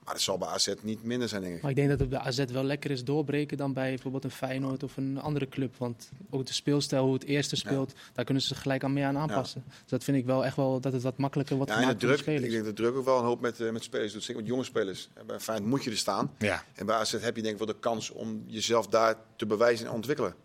Maar 0.07 0.15
dat 0.15 0.25
zal 0.25 0.37
bij 0.37 0.47
AZ 0.47 0.73
niet 0.81 1.03
minder 1.03 1.29
zijn, 1.29 1.41
denk 1.41 1.55
ik. 1.55 1.61
Maar 1.61 1.69
ik 1.71 1.77
denk 1.77 1.89
dat 1.89 1.99
het 1.99 2.09
bij 2.09 2.19
AZ 2.19 2.45
wel 2.45 2.63
lekker 2.63 2.91
is 2.91 3.03
doorbreken 3.03 3.57
dan 3.57 3.73
bij 3.73 3.89
bijvoorbeeld 3.89 4.23
een 4.23 4.31
Feyenoord 4.31 4.83
of 4.83 4.97
een 4.97 5.19
andere 5.19 5.49
club. 5.49 5.75
Want 5.77 6.09
ook 6.29 6.45
de 6.45 6.53
speelstijl, 6.53 7.03
hoe 7.03 7.13
het 7.13 7.23
eerste 7.23 7.55
speelt, 7.55 7.93
daar 8.13 8.25
kunnen 8.25 8.43
ze 8.43 8.49
zich 8.49 8.61
gelijk 8.61 8.83
aan 8.83 8.93
mee 8.93 9.03
aan 9.03 9.17
aanpassen. 9.17 9.63
Dus 9.65 9.89
dat 9.89 10.03
vind 10.03 10.17
ik 10.17 10.25
wel 10.25 10.45
echt 10.45 10.55
wel 10.55 10.79
dat 10.79 10.93
het 10.93 11.01
wat 11.01 11.17
makkelijker 11.17 11.55
wordt 11.55 11.71
Ja, 11.71 11.77
en 11.77 11.87
de 11.87 11.93
de 11.93 11.97
druk, 11.97 12.19
ik 12.19 12.51
denk 12.51 12.53
dat 12.53 12.65
de 12.65 12.73
druk 12.73 12.95
ook 12.95 13.05
wel 13.05 13.17
een 13.17 13.25
hoop 13.25 13.41
met, 13.41 13.59
eh, 13.59 13.71
met 13.71 13.83
spelers 13.83 14.13
doet. 14.13 14.23
Zeker 14.23 14.41
met 14.41 14.49
jonge 14.49 14.63
spelers. 14.63 15.09
Bij 15.25 15.39
Feyenoord 15.39 15.69
moet 15.69 15.83
je 15.83 15.89
er 15.89 15.97
staan. 15.97 16.31
ja. 16.37 16.63
En 16.75 16.85
bij 16.85 16.95
AZ 16.95 17.11
heb 17.11 17.35
je 17.35 17.41
denk 17.41 17.53
ik 17.53 17.57
wel 17.57 17.67
de 17.67 17.79
kans 17.79 18.09
om 18.11 18.43
jezelf 18.45 18.87
daar 18.87 19.15
te 19.35 19.45
bewijzen 19.45 19.87
en 19.87 19.91
ontwikkelen. 19.93 20.35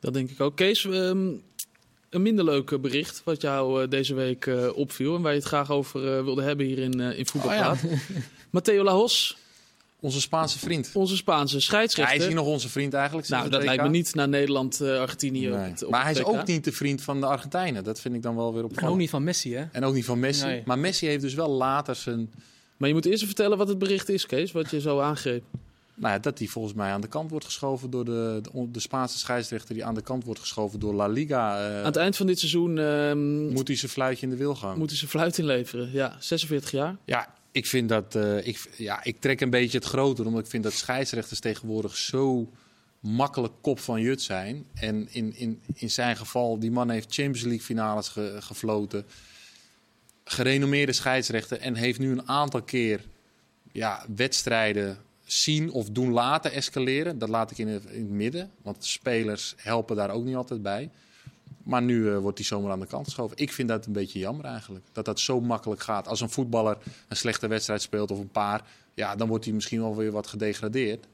Dat 0.00 0.14
denk 0.14 0.30
ik 0.30 0.40
ook. 0.40 0.56
Kees, 0.56 0.84
ehm, 0.84 1.34
een 2.10 2.22
minder 2.22 2.44
leuk 2.44 2.70
eh, 2.70 2.78
bericht 2.78 3.22
wat 3.24 3.40
jou 3.40 3.82
eh, 3.82 3.90
deze 3.90 4.14
week 4.14 4.46
eh, 4.46 4.76
opviel 4.76 5.16
en 5.16 5.22
waar 5.22 5.32
je 5.32 5.38
het 5.38 5.46
graag 5.46 5.70
over 5.70 6.24
wilde 6.24 6.42
hebben 6.42 6.66
hier 6.66 6.78
in, 6.78 7.00
eh 7.00 7.18
in 7.18 7.26
Voetbalpraat. 7.26 7.84
Oh 7.84 7.92
Matteo 8.50 8.84
Lajos, 8.84 9.36
Onze 10.00 10.20
Spaanse 10.20 10.58
vriend. 10.58 10.90
onze 10.94 11.16
Spaanse 11.16 11.54
Ja, 11.54 11.60
scheidsrechter. 11.60 12.14
hij 12.14 12.22
is 12.24 12.30
hier 12.32 12.40
nog 12.42 12.46
onze 12.46 12.68
vriend 12.68 12.94
eigenlijk. 12.94 13.28
nou, 13.28 13.48
dat 13.48 13.64
lijkt 13.64 13.82
me 13.82 13.88
niet 13.88 14.14
naar 14.14 14.28
Nederland, 14.28 14.80
Argentinië. 14.80 15.48
Nee. 15.48 15.70
op 15.70 15.82
op 15.82 15.90
Maar 15.90 16.02
hij 16.02 16.12
is 16.12 16.24
ook 16.24 16.46
niet 16.46 16.64
de 16.64 16.72
vriend 16.72 17.02
van 17.02 17.20
de 17.20 17.26
Argentijnen. 17.26 17.84
Dat 17.84 18.00
vind 18.00 18.14
ik 18.14 18.22
dan 18.22 18.36
wel 18.36 18.54
weer 18.54 18.64
En 18.74 18.88
ook 18.88 18.96
niet 18.96 19.10
van 19.10 19.24
Messi, 19.24 19.54
hè? 19.54 19.64
En 19.72 19.84
ook 19.84 19.94
niet 19.94 20.04
van 20.04 20.20
Messi. 20.20 20.46
Nee. 20.46 20.62
Maar 20.64 20.78
Messi 20.78 21.06
heeft 21.06 21.22
dus 21.22 21.34
wel 21.34 21.50
later 21.50 21.94
zijn... 21.94 22.30
Maar 22.76 22.88
je 22.88 22.94
moet 22.94 23.04
eerst 23.04 23.16
even 23.16 23.26
vertellen 23.26 23.58
wat 23.58 23.68
het 23.68 23.78
bericht 23.78 24.08
is, 24.08 24.26
Kees, 24.26 24.52
wat 24.52 24.70
je 24.70 24.80
zo 24.80 25.00
aangreep. 25.00 25.42
Nou 26.00 26.12
ja, 26.14 26.18
dat 26.18 26.38
die 26.38 26.50
volgens 26.50 26.74
mij 26.74 26.90
aan 26.90 27.00
de 27.00 27.08
kant 27.08 27.30
wordt 27.30 27.44
geschoven 27.44 27.90
door 27.90 28.04
de, 28.04 28.38
de, 28.42 28.70
de 28.70 28.80
Spaanse 28.80 29.18
scheidsrechter. 29.18 29.74
Die 29.74 29.84
aan 29.84 29.94
de 29.94 30.02
kant 30.02 30.24
wordt 30.24 30.40
geschoven 30.40 30.80
door 30.80 30.94
La 30.94 31.06
Liga. 31.06 31.68
eh, 31.68 31.78
Aan 31.78 31.84
het 31.84 31.96
eind 31.96 32.16
van 32.16 32.26
dit 32.26 32.38
seizoen 32.38 32.78
ehm, 32.78 33.48
moet 33.52 33.68
hij 33.68 33.76
zijn 33.76 33.90
fluitje 33.90 34.26
in 34.26 34.30
de 34.32 34.38
wilgang. 34.38 34.76
moet 34.78 34.88
hij 34.88 34.98
zijn 34.98 35.10
fluit 35.10 35.38
inleveren. 35.38 35.92
Ja, 35.92 36.16
46 36.20 36.70
jaar. 36.70 36.96
Ja, 37.04 37.34
ik 37.52 37.66
vind 37.66 37.88
dat. 37.88 38.14
eh, 38.14 38.46
ik, 38.46 38.70
ja, 38.76 39.04
ik 39.04 39.20
trek 39.20 39.40
een 39.40 39.50
beetje 39.50 39.78
het 39.78 39.86
groter, 39.86 40.26
omdat 40.26 40.40
ik 40.44 40.50
vind 40.50 40.62
dat 40.62 40.72
scheidsrechters 40.72 41.40
tegenwoordig 41.40 41.96
zo 41.96 42.52
makkelijk 43.00 43.52
kop 43.60 43.80
van 43.80 44.00
jut 44.00 44.22
zijn. 44.22 44.64
En 44.74 45.08
in, 45.10 45.36
in, 45.36 45.62
in 45.74 45.90
zijn 45.90 46.16
geval, 46.16 46.58
die 46.58 46.70
man 46.70 46.90
heeft 46.90 47.14
Champions 47.14 47.42
League 47.42 47.60
finales 47.64 48.08
ge- 48.08 48.36
gefloten. 48.40 49.04
Gerenommeerde 50.24 50.92
scheidsrechter 50.92 51.58
en 51.60 51.74
heeft 51.74 51.98
nu 51.98 52.10
een 52.10 52.28
aantal 52.28 52.62
keer 52.62 53.00
ja, 53.72 54.04
wedstrijden 54.16 54.98
zien 55.28 55.70
of 55.70 55.90
doen 55.90 56.12
laten 56.12 56.52
escaleren. 56.52 57.18
Dat 57.18 57.28
laat 57.28 57.50
ik 57.50 57.58
in 57.58 57.68
het, 57.68 58.08
midden, 58.08 58.50
want 58.62 58.84
spelers 58.84 59.54
helpen 59.56 59.96
daar 59.96 60.10
ook 60.10 60.24
niet 60.24 60.36
altijd 60.36 60.62
bij. 60.62 60.90
Maar 61.62 61.82
nu 61.82 62.10
eh, 62.10 62.18
wordt 62.18 62.38
hij 62.38 62.46
zomaar 62.46 62.72
aan 62.72 62.80
de 62.80 62.86
kant 62.86 63.04
geschoven. 63.04 63.36
Ik 63.36 63.52
vind 63.52 63.68
dat 63.68 63.86
een 63.86 63.92
beetje 63.92 64.18
jammer 64.18 64.44
eigenlijk. 64.44 64.84
Dat 64.92 65.04
dat 65.04 65.20
zo 65.20 65.40
makkelijk 65.40 65.80
gaat. 65.80 66.08
Als 66.08 66.20
een 66.20 66.30
voetballer 66.30 66.78
een 67.08 67.16
slechte 67.16 67.46
wedstrijd 67.46 67.82
speelt 67.82 68.10
of 68.10 68.18
een 68.18 68.30
paar, 68.30 68.64
ja, 68.94 69.16
dan 69.16 69.28
wordt 69.28 69.44
hij 69.44 69.54
misschien 69.54 69.80
wel 69.80 69.96
weer 69.96 70.12
wat 70.12 70.26
gedegradeerd. 70.26 71.06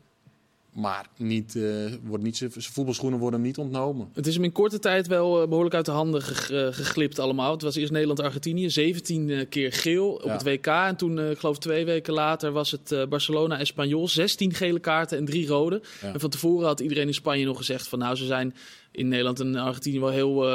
Maar 0.75 1.07
niet, 1.16 1.57
eh, 1.57 1.62
wordt 2.02 2.25
niet, 2.25 2.37
zijn 2.37 2.52
voetbalschoenen 2.52 3.19
worden 3.19 3.38
hem 3.40 3.49
niet 3.49 3.59
ontnomen. 3.59 4.09
Het 4.12 4.26
is 4.26 4.35
hem 4.35 4.45
in 4.45 4.52
korte 4.52 4.78
tijd 4.78 5.07
wel 5.07 5.43
eh, 5.43 5.49
behoorlijk 5.49 5.75
uit 5.75 5.85
de 5.85 5.90
handen 5.90 6.23
geg- 6.23 6.76
geglipt 6.76 7.19
allemaal. 7.19 7.52
Het 7.52 7.62
was 7.62 7.76
eerst 7.76 7.93
Nederland-Argentinië, 7.93 8.71
17 8.71 9.31
eh, 9.31 9.49
keer 9.49 9.73
geel 9.73 10.09
op 10.12 10.31
het 10.31 10.43
WK. 10.43 10.66
En 10.66 10.97
toen, 10.97 11.19
eh, 11.19 11.31
ik 11.31 11.38
geloof 11.38 11.59
twee 11.59 11.85
weken 11.85 12.12
later, 12.12 12.52
was 12.52 12.71
het 12.71 13.09
Barcelona-Espanyol. 13.09 14.09
16 14.09 14.54
gele 14.54 14.78
kaarten 14.78 15.19
en 15.19 15.25
drie 15.25 15.47
rode. 15.47 15.83
Ja. 16.02 16.12
En 16.12 16.21
van 16.21 16.31
tevoren 16.31 16.66
had 16.66 16.81
iedereen 16.81 17.07
in 17.07 17.14
Spanje 17.14 17.45
nog 17.45 17.57
gezegd 17.57 17.88
van... 17.88 17.99
nou, 17.99 18.16
ze 18.16 18.26
zijn 18.26 18.54
in 18.93 19.09
Nederland 19.09 19.40
en 19.40 19.57
Argentinië 19.57 20.00
wel 20.00 20.11
heel 20.11 20.49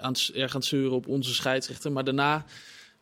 aan 0.00 0.14
erg 0.34 0.54
aan 0.54 0.60
het 0.60 0.64
zeuren 0.64 0.96
op 0.96 1.08
onze 1.08 1.34
scheidsrechter. 1.34 1.92
Maar 1.92 2.04
daarna, 2.04 2.44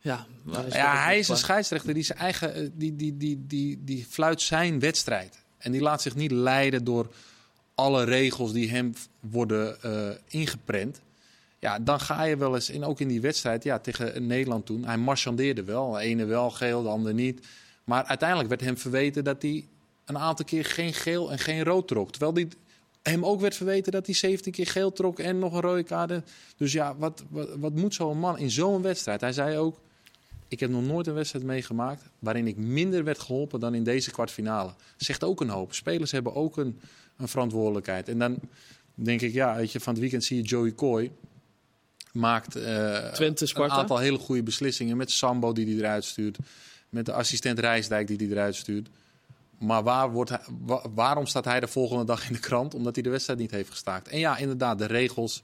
ja... 0.01 0.25
Ja, 0.69 1.03
hij 1.03 1.19
is 1.19 1.27
een 1.29 1.37
scheidsrechter 1.37 1.93
die 1.93 2.03
zijn 2.03 2.19
eigen, 2.19 2.71
die, 2.77 2.95
die, 2.95 3.17
die, 3.17 3.43
die, 3.47 3.83
die 3.83 4.05
fluit 4.09 4.41
zijn 4.41 4.79
wedstrijd. 4.79 5.42
En 5.63 5.71
die 5.71 5.81
laat 5.81 6.01
zich 6.01 6.15
niet 6.15 6.31
leiden 6.31 6.83
door 6.83 7.07
alle 7.75 8.03
regels 8.03 8.51
die 8.51 8.69
hem 8.69 8.93
worden 9.19 9.81
eh, 9.81 10.09
ingeprent. 10.27 11.01
Ja, 11.59 11.79
dan 11.79 11.99
ga 11.99 12.23
je 12.23 12.37
wel 12.37 12.55
eens, 12.55 12.69
en 12.69 12.83
ook 12.83 12.99
in 12.99 13.07
die 13.07 13.21
wedstrijd 13.21 13.63
ja, 13.63 13.79
tegen 13.79 14.27
Nederland 14.27 14.65
toen, 14.65 14.85
hij 14.85 14.97
marchandeerde 14.97 15.63
wel. 15.63 15.91
De 15.91 15.99
ene 15.99 16.25
wel 16.25 16.49
geel, 16.49 16.83
de 16.83 16.89
ander 16.89 17.13
niet. 17.13 17.47
Maar 17.83 18.03
uiteindelijk 18.03 18.49
werd 18.49 18.61
hem 18.61 18.77
verweten 18.77 19.23
dat 19.23 19.41
hij 19.41 19.65
een 20.05 20.17
aantal 20.17 20.45
keer 20.45 20.65
geen 20.65 20.93
geel 20.93 21.31
en 21.31 21.39
geen 21.39 21.63
rood 21.63 21.87
trok. 21.87 22.11
Terwijl 22.11 22.33
die, 22.33 22.47
hem 23.01 23.25
ook 23.25 23.41
werd 23.41 23.55
verweten 23.55 23.91
dat 23.91 24.05
hij 24.05 24.15
17 24.15 24.51
keer 24.51 24.67
geel 24.67 24.91
trok 24.91 25.19
en 25.19 25.39
nog 25.39 25.53
een 25.53 25.61
rode 25.61 25.83
kaart. 25.83 26.31
Dus 26.57 26.71
ja, 26.71 26.95
wat, 26.95 27.23
wat, 27.29 27.49
wat 27.55 27.73
moet 27.73 27.93
zo'n 27.93 28.19
man 28.19 28.37
in 28.37 28.51
zo'n 28.51 28.81
wedstrijd? 28.81 29.21
Hij 29.21 29.33
zei 29.33 29.57
ook, 29.57 29.79
ik 30.53 30.59
heb 30.59 30.69
nog 30.69 30.83
nooit 30.83 31.07
een 31.07 31.13
wedstrijd 31.13 31.45
meegemaakt 31.45 32.03
waarin 32.19 32.47
ik 32.47 32.57
minder 32.57 33.03
werd 33.03 33.19
geholpen 33.19 33.59
dan 33.59 33.73
in 33.73 33.83
deze 33.83 34.11
kwartfinale. 34.11 34.73
Zegt 34.97 35.23
ook 35.23 35.41
een 35.41 35.49
hoop. 35.49 35.73
Spelers 35.73 36.11
hebben 36.11 36.35
ook 36.35 36.57
een, 36.57 36.79
een 37.17 37.27
verantwoordelijkheid. 37.27 38.09
En 38.09 38.19
dan 38.19 38.39
denk 38.93 39.21
ik, 39.21 39.33
ja, 39.33 39.55
weet 39.55 39.71
je, 39.71 39.79
van 39.79 39.93
het 39.93 40.01
weekend 40.01 40.23
zie 40.23 40.37
je 40.37 40.43
Joey 40.43 40.73
Coy 40.73 41.11
maakt 42.11 42.55
eh, 42.55 43.11
Twente, 43.11 43.51
een 43.53 43.69
aantal 43.69 43.97
hele 43.97 44.17
goede 44.17 44.43
beslissingen 44.43 44.97
met 44.97 45.11
Sambo 45.11 45.53
die 45.53 45.65
hij 45.65 45.75
eruit 45.75 46.05
stuurt, 46.05 46.37
met 46.89 47.05
de 47.05 47.13
assistent 47.13 47.59
Rijsdijk 47.59 48.07
die 48.07 48.17
hij 48.17 48.27
eruit 48.27 48.55
stuurt. 48.55 48.89
Maar 49.57 49.83
waar 49.83 50.11
wordt 50.11 50.29
hij, 50.29 50.39
waarom 50.93 51.25
staat 51.25 51.45
hij 51.45 51.59
de 51.59 51.67
volgende 51.67 52.05
dag 52.05 52.27
in 52.27 52.33
de 52.33 52.39
krant? 52.39 52.73
Omdat 52.73 52.95
hij 52.95 53.03
de 53.03 53.09
wedstrijd 53.09 53.39
niet 53.39 53.51
heeft 53.51 53.69
gestaakt. 53.69 54.07
En 54.07 54.19
ja, 54.19 54.37
inderdaad, 54.37 54.77
de 54.77 54.85
regels 54.85 55.43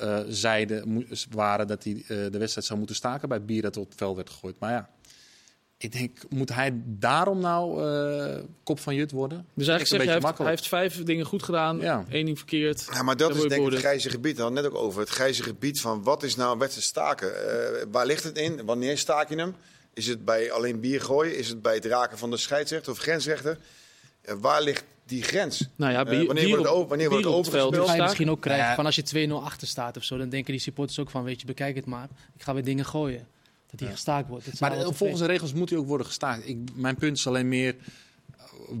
eh, 0.00 0.20
zeiden, 0.28 1.06
waren 1.30 1.66
dat 1.66 1.84
hij 1.84 1.92
eh, 1.92 2.06
de 2.08 2.38
wedstrijd 2.38 2.66
zou 2.66 2.78
moeten 2.78 2.96
staken 2.96 3.28
bij 3.28 3.44
bier 3.44 3.62
dat 3.62 3.76
op 3.76 3.88
het 3.88 3.98
veld 3.98 4.16
werd 4.16 4.30
gegooid. 4.30 4.56
Maar 4.58 4.70
ja, 4.70 4.90
ik 5.76 5.92
denk, 5.92 6.18
moet 6.28 6.54
hij 6.54 6.72
daarom 6.84 7.40
nou 7.40 7.84
eh, 7.84 8.42
kop 8.62 8.80
van 8.80 8.94
jut 8.94 9.10
worden? 9.10 9.46
Dus 9.54 9.68
eigenlijk 9.68 9.86
zeg 9.88 10.14
je, 10.14 10.20
hij 10.20 10.28
heeft, 10.28 10.38
hij 10.38 10.48
heeft 10.48 10.68
vijf 10.68 11.02
dingen 11.02 11.26
goed 11.26 11.42
gedaan, 11.42 11.78
Ja. 11.78 12.04
één 12.10 12.24
ding 12.24 12.38
verkeerd. 12.38 12.86
Ja, 12.92 13.02
maar 13.02 13.16
dat 13.16 13.28
is 13.30 13.34
denk 13.34 13.44
ik 13.44 13.50
het 13.50 13.58
beoordeeld. 13.58 13.82
grijze 13.82 14.10
gebied. 14.10 14.36
We 14.36 14.42
hadden 14.42 14.62
het 14.62 14.72
net 14.72 14.80
ook 14.80 14.86
over. 14.86 15.00
Het 15.00 15.08
grijze 15.08 15.42
gebied 15.42 15.80
van 15.80 16.02
wat 16.02 16.22
is 16.22 16.36
nou 16.36 16.52
een 16.52 16.58
wedstrijd 16.58 16.86
staken? 16.86 17.48
Eh, 17.48 17.84
waar 17.90 18.06
ligt 18.06 18.24
het 18.24 18.38
in? 18.38 18.64
Wanneer 18.64 18.98
staak 18.98 19.28
je 19.28 19.36
hem? 19.36 19.54
Is 19.94 20.06
het 20.06 20.24
bij 20.24 20.52
alleen 20.52 20.80
bier 20.80 21.00
gooien? 21.00 21.36
Is 21.36 21.48
het 21.48 21.62
bij 21.62 21.74
het 21.74 21.84
raken 21.84 22.18
van 22.18 22.30
de 22.30 22.36
scheidsrechter 22.36 22.92
of 22.92 22.98
grensrechter? 22.98 23.58
Eh, 24.22 24.34
waar 24.40 24.62
ligt 24.62 24.84
die 25.10 25.22
grens? 25.22 25.68
Nou 25.76 25.92
ja, 25.92 25.98
Eh, 26.06 26.26
wanneer 26.26 26.48
wordt 26.48 26.62
het 26.62 26.70
op- 26.70 26.76
over- 26.76 26.88
wanneer 26.88 27.08
wordt 27.08 27.24
het 27.24 27.34
op 27.34 27.44
veld 27.44 27.54
overgespeeld? 27.54 27.74
ga 27.74 27.80
je 27.80 27.86
staken. 27.86 28.04
misschien 28.04 28.30
ook 28.30 28.40
krijgen 28.40 28.66
Ja. 28.68 28.74
van 28.74 28.86
als 28.86 28.94
je 28.94 29.02
2-0 29.02 29.44
achter 29.44 29.66
staat 29.68 29.96
of 29.96 30.04
zo, 30.04 30.18
dan 30.18 30.28
denken 30.28 30.52
die 30.52 30.60
supporters 30.60 30.98
ook 30.98 31.10
van, 31.10 31.22
weet 31.24 31.40
je, 31.40 31.46
bekijk 31.46 31.76
het 31.76 31.86
maar. 31.86 32.08
Ik 32.36 32.42
ga 32.42 32.54
weer 32.54 32.64
dingen 32.64 32.84
gooien. 32.84 33.26
Dat 33.70 33.78
die 33.80 33.88
gestaakt 33.88 34.28
wordt. 34.28 34.44
Dat 34.44 34.60
Maar 34.60 34.72
eh, 34.78 34.88
volgens 34.92 35.20
de 35.20 35.26
regels 35.26 35.52
moet 35.52 35.70
hij 35.70 35.78
ook 35.78 35.86
worden 35.86 36.06
gestaakt. 36.06 36.48
Ik, 36.48 36.58
mijn 36.74 36.94
punt 36.96 37.16
is 37.16 37.26
alleen 37.26 37.48
meer, 37.48 37.76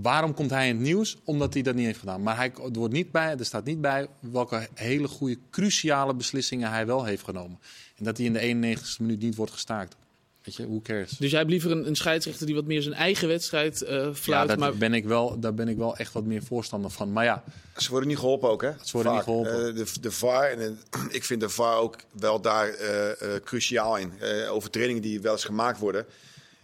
waarom 0.02 0.34
komt 0.34 0.50
hij 0.50 0.68
in 0.68 0.74
het 0.74 0.84
nieuws? 0.84 1.16
Omdat 1.24 1.52
hij 1.54 1.62
dat 1.62 1.74
niet 1.74 1.86
heeft 1.86 1.98
gedaan. 1.98 2.22
Maar 2.22 2.36
hij, 2.36 2.52
er, 2.64 2.70
wordt 2.72 2.94
niet 2.94 3.10
bij, 3.12 3.36
er 3.38 3.44
staat 3.44 3.64
niet 3.64 3.80
bij 3.80 4.06
welke 4.20 4.68
hele 4.74 5.08
goede, 5.08 5.36
cruciale 5.50 6.14
beslissingen 6.14 6.70
hij 6.70 6.86
wel 6.86 7.04
heeft 7.04 7.24
genomen. 7.24 7.58
En 7.96 8.04
dat 8.04 8.16
hij 8.16 8.26
in 8.26 8.32
de 8.32 8.40
91ste 8.78 9.02
minuut 9.02 9.20
niet 9.22 9.34
wordt 9.34 9.52
gestaakt. 9.52 9.96
Weet 10.44 10.56
je, 10.56 10.66
who 10.66 10.80
cares? 10.82 11.10
Dus 11.10 11.30
jij 11.30 11.38
hebt 11.38 11.50
liever 11.50 11.70
een, 11.70 11.86
een 11.86 11.96
scheidsrechter 11.96 12.46
die 12.46 12.54
wat 12.54 12.64
meer 12.64 12.82
zijn 12.82 12.94
eigen 12.94 13.28
wedstrijd 13.28 13.82
eh 13.82 13.96
Ja, 13.96 14.14
fluit. 14.14 14.48
dat 14.48 14.58
maar 14.58 14.76
ben 14.76 14.94
ik 14.94 15.04
wel, 15.04 15.40
daar 15.40 15.54
ben 15.54 15.68
ik 15.68 15.76
wel 15.76 15.96
echt 15.96 16.12
wat 16.12 16.24
meer 16.24 16.42
voorstander 16.42 16.90
van. 16.90 17.12
Maar 17.12 17.24
ja, 17.24 17.44
Ze 17.76 17.90
worden 17.90 18.08
niet 18.08 18.18
geholpen 18.18 18.50
ook, 18.50 18.62
hè? 18.62 18.72
Ze 18.82 18.92
worden 18.92 19.12
niet 19.12 19.22
geholpen. 19.22 19.66
Eh, 19.68 19.74
de, 19.74 20.00
de 20.00 20.10
VAR, 20.10 20.50
en, 20.50 20.80
ik 21.10 21.24
vind 21.24 21.40
de 21.40 21.48
VAR 21.48 21.76
ook 21.76 21.96
wel 22.10 22.40
daar 22.40 22.68
eh, 22.68 23.10
eh, 23.10 23.42
cruciaal 23.44 23.96
in. 23.96 24.12
Eh, 24.20 24.52
overtredingen 24.52 25.02
die 25.02 25.20
wel 25.20 25.32
eens 25.32 25.44
gemaakt 25.44 25.78
worden. 25.78 26.06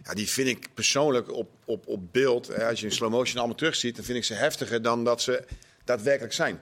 Ja, 0.03 0.13
die 0.13 0.29
vind 0.29 0.47
ik 0.47 0.67
persoonlijk 0.73 1.31
op, 1.31 1.49
op, 1.65 1.87
op 1.87 2.01
beeld, 2.11 2.47
hè, 2.47 2.67
als 2.67 2.79
je 2.79 2.85
in 2.85 2.91
slow 2.91 3.11
motion 3.11 3.37
allemaal 3.37 3.57
terugziet, 3.57 3.95
dan 3.95 4.05
vind 4.05 4.17
ik 4.17 4.23
ze 4.23 4.33
heftiger 4.33 4.81
dan 4.81 5.03
dat 5.03 5.21
ze 5.21 5.43
daadwerkelijk 5.83 6.33
zijn. 6.33 6.61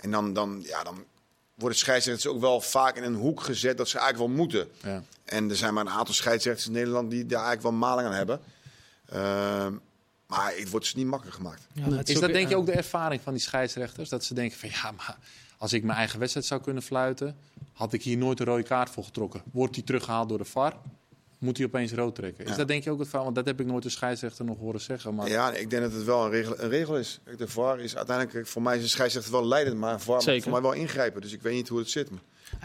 En 0.00 0.10
dan, 0.10 0.32
dan, 0.32 0.62
ja, 0.66 0.82
dan 0.82 1.04
worden 1.58 1.78
scheidsrechters 1.78 2.26
ook 2.34 2.40
wel 2.40 2.60
vaak 2.60 2.96
in 2.96 3.02
een 3.02 3.14
hoek 3.14 3.40
gezet 3.40 3.76
dat 3.76 3.88
ze 3.88 3.98
eigenlijk 3.98 4.28
wel 4.28 4.38
moeten. 4.44 4.68
ja. 4.82 5.02
En 5.24 5.50
er 5.50 5.56
zijn 5.56 5.74
maar 5.74 5.86
een 5.86 5.92
aantal 5.92 6.14
scheidsrechters 6.14 6.66
in 6.66 6.72
Nederland 6.72 7.10
die 7.10 7.26
daar 7.26 7.44
eigenlijk 7.44 7.62
wel 7.62 7.88
maling 7.88 8.08
aan 8.08 8.14
hebben. 8.14 8.40
Ehm, 9.08 9.72
maar 10.26 10.52
het 10.56 10.70
wordt 10.70 10.86
ze 10.86 10.96
niet 10.96 11.06
makkelijk 11.06 11.36
gemaakt. 11.36 11.66
Ja, 11.72 11.82
Is 12.04 12.14
ook- 12.14 12.20
dat 12.20 12.32
denk 12.32 12.48
je 12.48 12.56
ook 12.56 12.66
de 12.66 12.72
ervaring 12.72 13.20
van 13.22 13.32
die 13.32 13.42
scheidsrechters? 13.42 14.08
Dat 14.08 14.24
ze 14.24 14.34
denken 14.34 14.58
van 14.58 14.68
ja, 14.68 14.90
maar 14.90 15.18
als 15.58 15.72
ik 15.72 15.82
mijn 15.82 15.98
eigen 15.98 16.18
wedstrijd 16.18 16.46
zou 16.46 16.60
kunnen 16.60 16.82
fluiten, 16.82 17.36
had 17.72 17.92
ik 17.92 18.02
hier 18.02 18.16
nooit 18.16 18.40
een 18.40 18.46
rode 18.46 18.62
kaart 18.62 18.90
voor 18.90 19.04
getrokken. 19.04 19.42
Wordt 19.52 19.74
die 19.74 19.84
teruggehaald 19.84 20.28
door 20.28 20.38
de 20.38 20.44
VAR? 20.44 20.72
Moet 21.38 21.56
hij 21.56 21.66
opeens 21.66 21.92
rood 21.92 22.14
trekken? 22.14 22.44
Is 22.44 22.50
Ja. 22.50 22.56
dat 22.56 22.68
denk 22.68 22.84
je 22.84 22.90
ook 22.90 22.98
het 22.98 23.06
verhaal? 23.08 23.24
Want 23.24 23.36
dat 23.36 23.46
heb 23.46 23.60
ik 23.60 23.66
nooit 23.66 23.82
de 23.82 23.88
scheidsrechter 23.88 24.44
nog 24.44 24.58
horen 24.58 24.80
zeggen. 24.80 25.14
Maar 25.14 25.28
Ja, 25.28 25.52
ik 25.54 25.70
denk 25.70 25.82
dat 25.82 25.92
het 25.92 26.04
wel 26.04 26.24
een 26.24 26.30
regel, 26.30 26.54
een 26.60 26.68
regel 26.68 26.96
is. 26.98 27.20
De 27.36 27.48
VAR 27.48 27.80
is 27.80 27.96
uiteindelijk, 27.96 28.46
voor 28.46 28.62
mij 28.62 28.76
is 28.76 28.82
de 28.82 28.88
scheidsrechter 28.88 29.32
wel 29.32 29.46
leidend, 29.46 29.76
maar 29.78 30.00
VAR 30.00 30.14
moet 30.14 30.22
Zeker. 30.24 30.42
voor 30.42 30.52
mij 30.52 30.60
wel 30.60 30.72
ingrijpen. 30.72 31.20
Dus 31.20 31.32
ik 31.32 31.42
weet 31.42 31.54
niet 31.54 31.68
hoe 31.68 31.78
het 31.78 31.90
zit. 31.90 32.08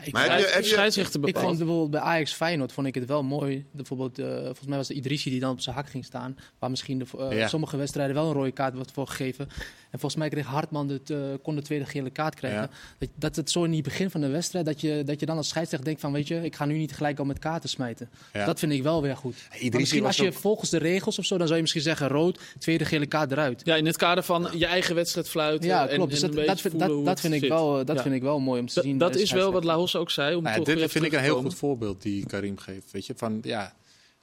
Ik, 0.04 0.14
Maar 0.14 0.30
heb 0.30 0.40
je- 0.40 0.46
de 0.46 0.52
heb 0.52 0.64
je- 0.64 0.70
scheidsrechter 0.70 1.28
ik 1.28 1.38
vond 1.38 1.58
bijvoorbeeld 1.58 1.92
bij 1.92 2.00
Ajax 2.00 2.34
Feyenoord 2.34 2.72
vond 2.72 2.88
ik 2.88 2.96
het 2.96 3.06
wel 3.06 3.24
mooi. 3.24 3.66
Bijvoorbeeld, 3.72 4.20
eh, 4.20 4.26
volgens 4.44 4.66
mij 4.68 4.78
was 4.78 4.88
het 4.88 4.98
Idrissi 4.98 5.30
die 5.30 5.40
dan 5.40 5.52
op 5.52 5.60
zijn 5.62 5.76
hak 5.76 5.90
ging 5.90 6.06
staan. 6.06 6.38
Waar 6.60 6.70
misschien 6.70 7.00
de, 7.00 7.06
eh, 7.18 7.38
Ja. 7.38 7.48
sommige 7.48 7.78
wedstrijden 7.78 8.16
wel 8.16 8.28
een 8.28 8.34
rode 8.34 8.52
kaart 8.52 8.74
wordt 8.76 8.92
voor 8.92 9.08
gegeven. 9.08 9.48
En 9.92 10.00
volgens 10.00 10.16
mij 10.16 10.30
kreeg 10.30 10.46
Hartman 10.46 10.90
het, 10.90 11.10
eh, 11.10 11.18
kon 11.42 11.56
de 11.56 11.62
tweede 11.62 11.86
gele 11.86 12.10
kaart 12.10 12.36
krijgen. 12.36 12.62
Ja. 12.62 12.70
Dat, 12.98 13.10
dat 13.16 13.36
het 13.36 13.52
zo 13.52 13.64
in 13.64 13.74
het 13.74 13.84
begin 13.84 14.10
van 14.10 14.22
de 14.22 14.28
wedstrijd, 14.30 14.66
dat 14.66 14.82
je, 14.82 15.04
dat 15.06 15.20
je 15.20 15.26
dan 15.26 15.38
als 15.38 15.48
scheidsrechter 15.48 15.88
denkt 15.88 16.02
van 16.02 16.12
weet 16.12 16.28
je, 16.28 16.44
ik 16.44 16.56
ga 16.56 16.66
nu 16.66 16.78
niet 16.78 16.94
gelijk 16.94 17.20
al 17.20 17.26
met 17.26 17.40
kaarten 17.40 17.70
smijten. 17.70 18.10
Ja. 18.34 18.46
Dat 18.46 18.60
vind 18.63 18.76
ik 18.76 18.84
wel 18.84 19.02
weer 19.02 19.17
goed. 19.17 19.36
Misschien 19.71 20.06
als 20.06 20.17
je 20.17 20.28
ook- 20.28 20.34
volgens 20.34 20.69
de 20.69 20.78
regels 20.78 21.19
of 21.19 21.26
zo, 21.26 21.34
dan 21.38 21.43
zou 21.45 21.56
je 21.56 21.62
misschien 21.62 21.82
zeggen 21.84 22.08
rood, 22.08 22.39
tweede 22.60 22.86
gele 22.86 23.06
kaart 23.06 23.32
eruit. 23.32 23.62
Ja, 23.63 23.76
in 23.76 23.86
het 23.86 23.97
kader 23.97 24.23
van 24.23 24.47
je 24.56 24.65
eigen 24.65 24.95
wedstrijd 24.95 25.30
fluiten. 25.30 25.67
Ja, 25.69 25.88
en- 25.88 25.95
klopt. 25.95 26.12
Dus 26.12 26.21
en 26.21 26.28
dat, 26.28 26.38
een 26.39 26.45
dat, 26.45 26.56
beetje 26.56 26.69
vind, 26.69 27.06
dat, 27.06 27.19
vind 27.19 27.34
ik 27.34 27.39
zit. 27.39 27.49
wel, 27.49 27.80
eh, 27.80 27.86
dat 27.86 27.95
Ja. 27.95 28.02
vind 28.02 28.15
ik 28.15 28.21
wel 28.21 28.39
mooi 28.39 28.60
om 28.60 28.67
te 28.67 28.82
zien. 28.82 28.97
Dat 28.97 29.15
is 29.15 29.32
wel 29.32 29.52
wat. 29.52 29.63
Lahos 29.63 29.95
ook 29.95 30.12
zei. 30.12 30.36
Om 30.36 30.43
Nou 30.43 30.56
ja, 30.60 30.63
toch 30.63 30.76
dit 30.76 30.91
vind 30.91 31.06
ik 31.06 31.12
een 31.13 31.19
heel 31.19 31.41
goed 31.41 31.56
voorbeeld 31.56 32.02
die 32.02 32.26
Karim 32.26 32.58
geeft. 32.58 32.91
Weet 32.91 33.06
je, 33.06 33.13
van 33.17 33.39
ja, 33.41 33.73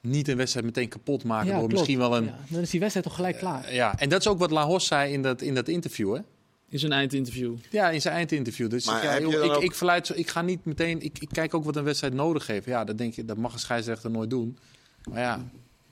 niet 0.01 0.27
een 0.27 0.37
wedstrijd 0.37 0.65
meteen 0.65 0.87
kapot 0.89 1.23
maken 1.23 1.45
Ja, 1.47 1.51
door 1.51 1.59
klopt. 1.59 1.73
misschien 1.73 1.97
wel 1.97 2.17
een. 2.17 2.23
Ja, 2.25 2.37
dan 2.49 2.61
is 2.61 2.69
die 2.69 2.79
wedstrijd 2.79 3.05
toch 3.07 3.15
gelijk 3.15 3.37
klaar. 3.37 3.73
Ja, 3.73 3.99
en 3.99 4.09
dat 4.09 4.19
is 4.19 4.27
ook 4.27 4.39
wat 4.39 4.51
Lahos 4.51 4.85
zei 4.87 5.13
in 5.13 5.21
dat, 5.21 5.41
in 5.41 5.55
dat 5.55 5.67
interview, 5.67 6.15
hè? 6.15 6.21
In 6.71 6.79
zijn 6.79 6.91
eindinterview. 6.91 7.53
Ja, 7.69 7.89
in 7.89 8.01
zijn 8.01 8.13
eindinterview. 8.15 8.69
Dus 8.69 8.85
Maar 8.85 9.03
ja, 9.03 9.19
joh, 9.19 9.43
ik, 9.45 9.51
ook- 9.51 9.61
ik, 9.63 9.75
verluid, 9.75 10.07
zo- 10.07 10.13
ik 10.15 10.29
ga 10.29 10.41
niet 10.41 10.65
meteen. 10.65 11.01
Ik, 11.01 11.19
ik 11.19 11.29
kijk 11.31 11.53
ook 11.53 11.63
wat 11.63 11.75
een 11.75 11.83
wedstrijd 11.83 12.13
nodig 12.13 12.47
heeft. 12.47 12.65
Ja, 12.65 12.83
dat 12.83 12.97
denk 12.97 13.13
je, 13.13 13.25
dat 13.25 13.37
mag 13.37 13.53
een 13.53 13.59
scheidsrechter 13.59 14.11
nooit 14.11 14.29
doen. 14.29 14.57
Maar 15.09 15.19
ja, 15.19 15.45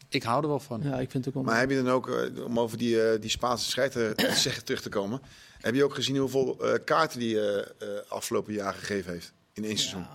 ik 0.10 0.24
hou 0.24 0.42
er 0.44 0.48
wel 0.50 0.60
van. 0.60 0.82
Ja, 0.84 1.00
ik 1.00 1.12
vind 1.12 1.26
het 1.26 1.28
ook 1.28 1.34
wel 1.34 1.44
Maar 1.52 1.60
heb 1.60 1.70
je 1.70 1.76
dan 1.84 1.89
ook, 1.89 2.10
eh, 2.10 2.46
om 2.46 2.60
over 2.60 2.78
die, 2.78 3.04
eh, 3.04 3.22
die 3.22 3.30
Spaanse 3.30 3.70
scheidsrechter 3.70 4.15
te 4.34 4.36
zeggen 4.39 4.65
terug 4.65 4.82
te 4.82 4.89
komen, 4.89 5.22
heb 5.58 5.76
je 5.76 5.84
ook 5.84 5.94
gezien 5.94 6.18
hoeveel 6.18 6.58
eh, 6.65 6.74
kaarten 6.86 7.20
die 7.20 7.42
eh, 7.58 7.88
afgelopen 8.08 8.54
jaar 8.54 8.74
gegeven 8.74 9.12
heeft 9.12 9.32
in 9.54 9.63
één 9.63 9.78
seizoen? 9.78 10.06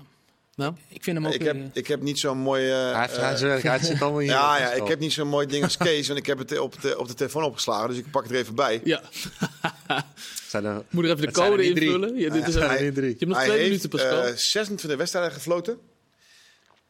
Nou, 0.57 0.75
Ik 0.89 1.03
vind 1.03 1.17
hem 1.17 1.27
ook... 1.27 1.33
Ik 1.33 1.41
eh, 1.41 1.47
heb, 1.47 1.77
ik 1.77 1.87
heb 1.87 2.01
niet 2.01 2.19
zo'n 2.19 2.39
mooi... 2.39 2.71
eh, 2.71 2.93
Hij, 2.93 3.01
heeft- 3.01 3.17
eh, 3.17 3.23
hij, 3.23 3.37
zit- 3.37 3.63
hij 3.63 3.79
zit 3.79 4.03
allemaal 4.03 4.21
hier. 4.21 4.31
ja, 4.31 4.59
ja, 4.59 4.73
ik 4.73 4.87
heb 4.89 4.99
niet 4.99 5.13
zo'n 5.13 5.29
mooi 5.29 5.47
ding 5.47 5.65
als 5.65 5.77
Kees. 5.77 6.07
Want 6.07 6.19
ik 6.19 6.27
heb 6.27 6.39
het 6.39 6.59
op 6.59 6.81
de, 6.83 6.99
op 6.99 7.09
de 7.09 7.15
telefoon 7.15 7.43
opgeslagen. 7.45 7.89
Dus 7.89 7.99
ik 7.99 8.11
pak 8.11 8.23
het 8.23 8.33
er 8.33 8.39
even 8.39 8.55
bij. 8.55 8.81
ja. 8.85 9.03
Zijn 10.49 10.65
er, 10.65 10.85
Moet 10.91 11.05
er 11.05 11.11
even 11.11 11.27
de 11.27 11.33
code 11.33 11.65
invullen. 11.65 12.17
Ja, 12.19 12.31
dit 12.31 12.49
is 12.49 12.55
Hij- 12.55 12.63
een- 12.63 12.69
zijn 12.69 12.79
er 12.79 12.85
niet 12.85 12.95
drie. 12.95 13.09
je 13.09 13.17
hebt 13.19 13.27
nog 13.27 13.37
hij 13.37 13.47
twee 13.47 13.59
heeft 13.59 13.69
minuten, 13.71 13.89
Pascal. 13.89 14.25
eh, 14.27 14.35
26 14.37 14.99
wedstrijden 14.99 15.33
gefloten. 15.33 15.79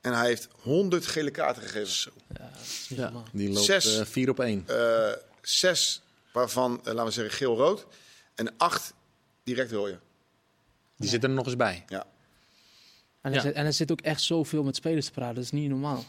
En 0.01 0.13
hij 0.13 0.27
heeft 0.27 0.49
100 0.61 1.07
gele 1.07 1.31
kaarten 1.31 1.63
gegeven. 1.63 2.13
ja, 2.39 2.51
Ja. 2.89 3.13
Die 3.33 3.49
loopt 3.53 3.65
Zes. 3.65 3.99
eh, 3.99 4.05
vier 4.07 4.29
op 4.31 4.41
één. 4.41 4.65
Eh, 4.67 5.13
zes 5.43 6.03
waarvan, 6.33 6.79
eh, 6.79 6.85
laten 6.93 7.05
we 7.05 7.11
zeggen, 7.11 7.35
geel-rood. 7.35 7.87
En 8.35 8.55
acht 8.57 8.93
direct 9.45 9.73
rode. 9.73 9.99
Die 10.97 11.09
zit 11.09 11.23
er 11.23 11.31
nog 11.31 11.47
eens 11.47 11.57
bij. 11.57 11.85
Ja. 11.89 12.07
En, 13.25 13.31
Ja. 13.31 13.37
er 13.37 13.43
zit, 13.43 13.53
en 13.55 13.67
er 13.67 13.73
zit 13.73 13.91
ook 13.93 14.01
echt 14.01 14.23
zoveel 14.23 14.63
met 14.63 14.77
spelers 14.77 15.07
te 15.07 15.13
praten. 15.13 15.35
Dat 15.35 15.45
is 15.45 15.51
niet 15.51 15.69
normaal. 15.69 16.05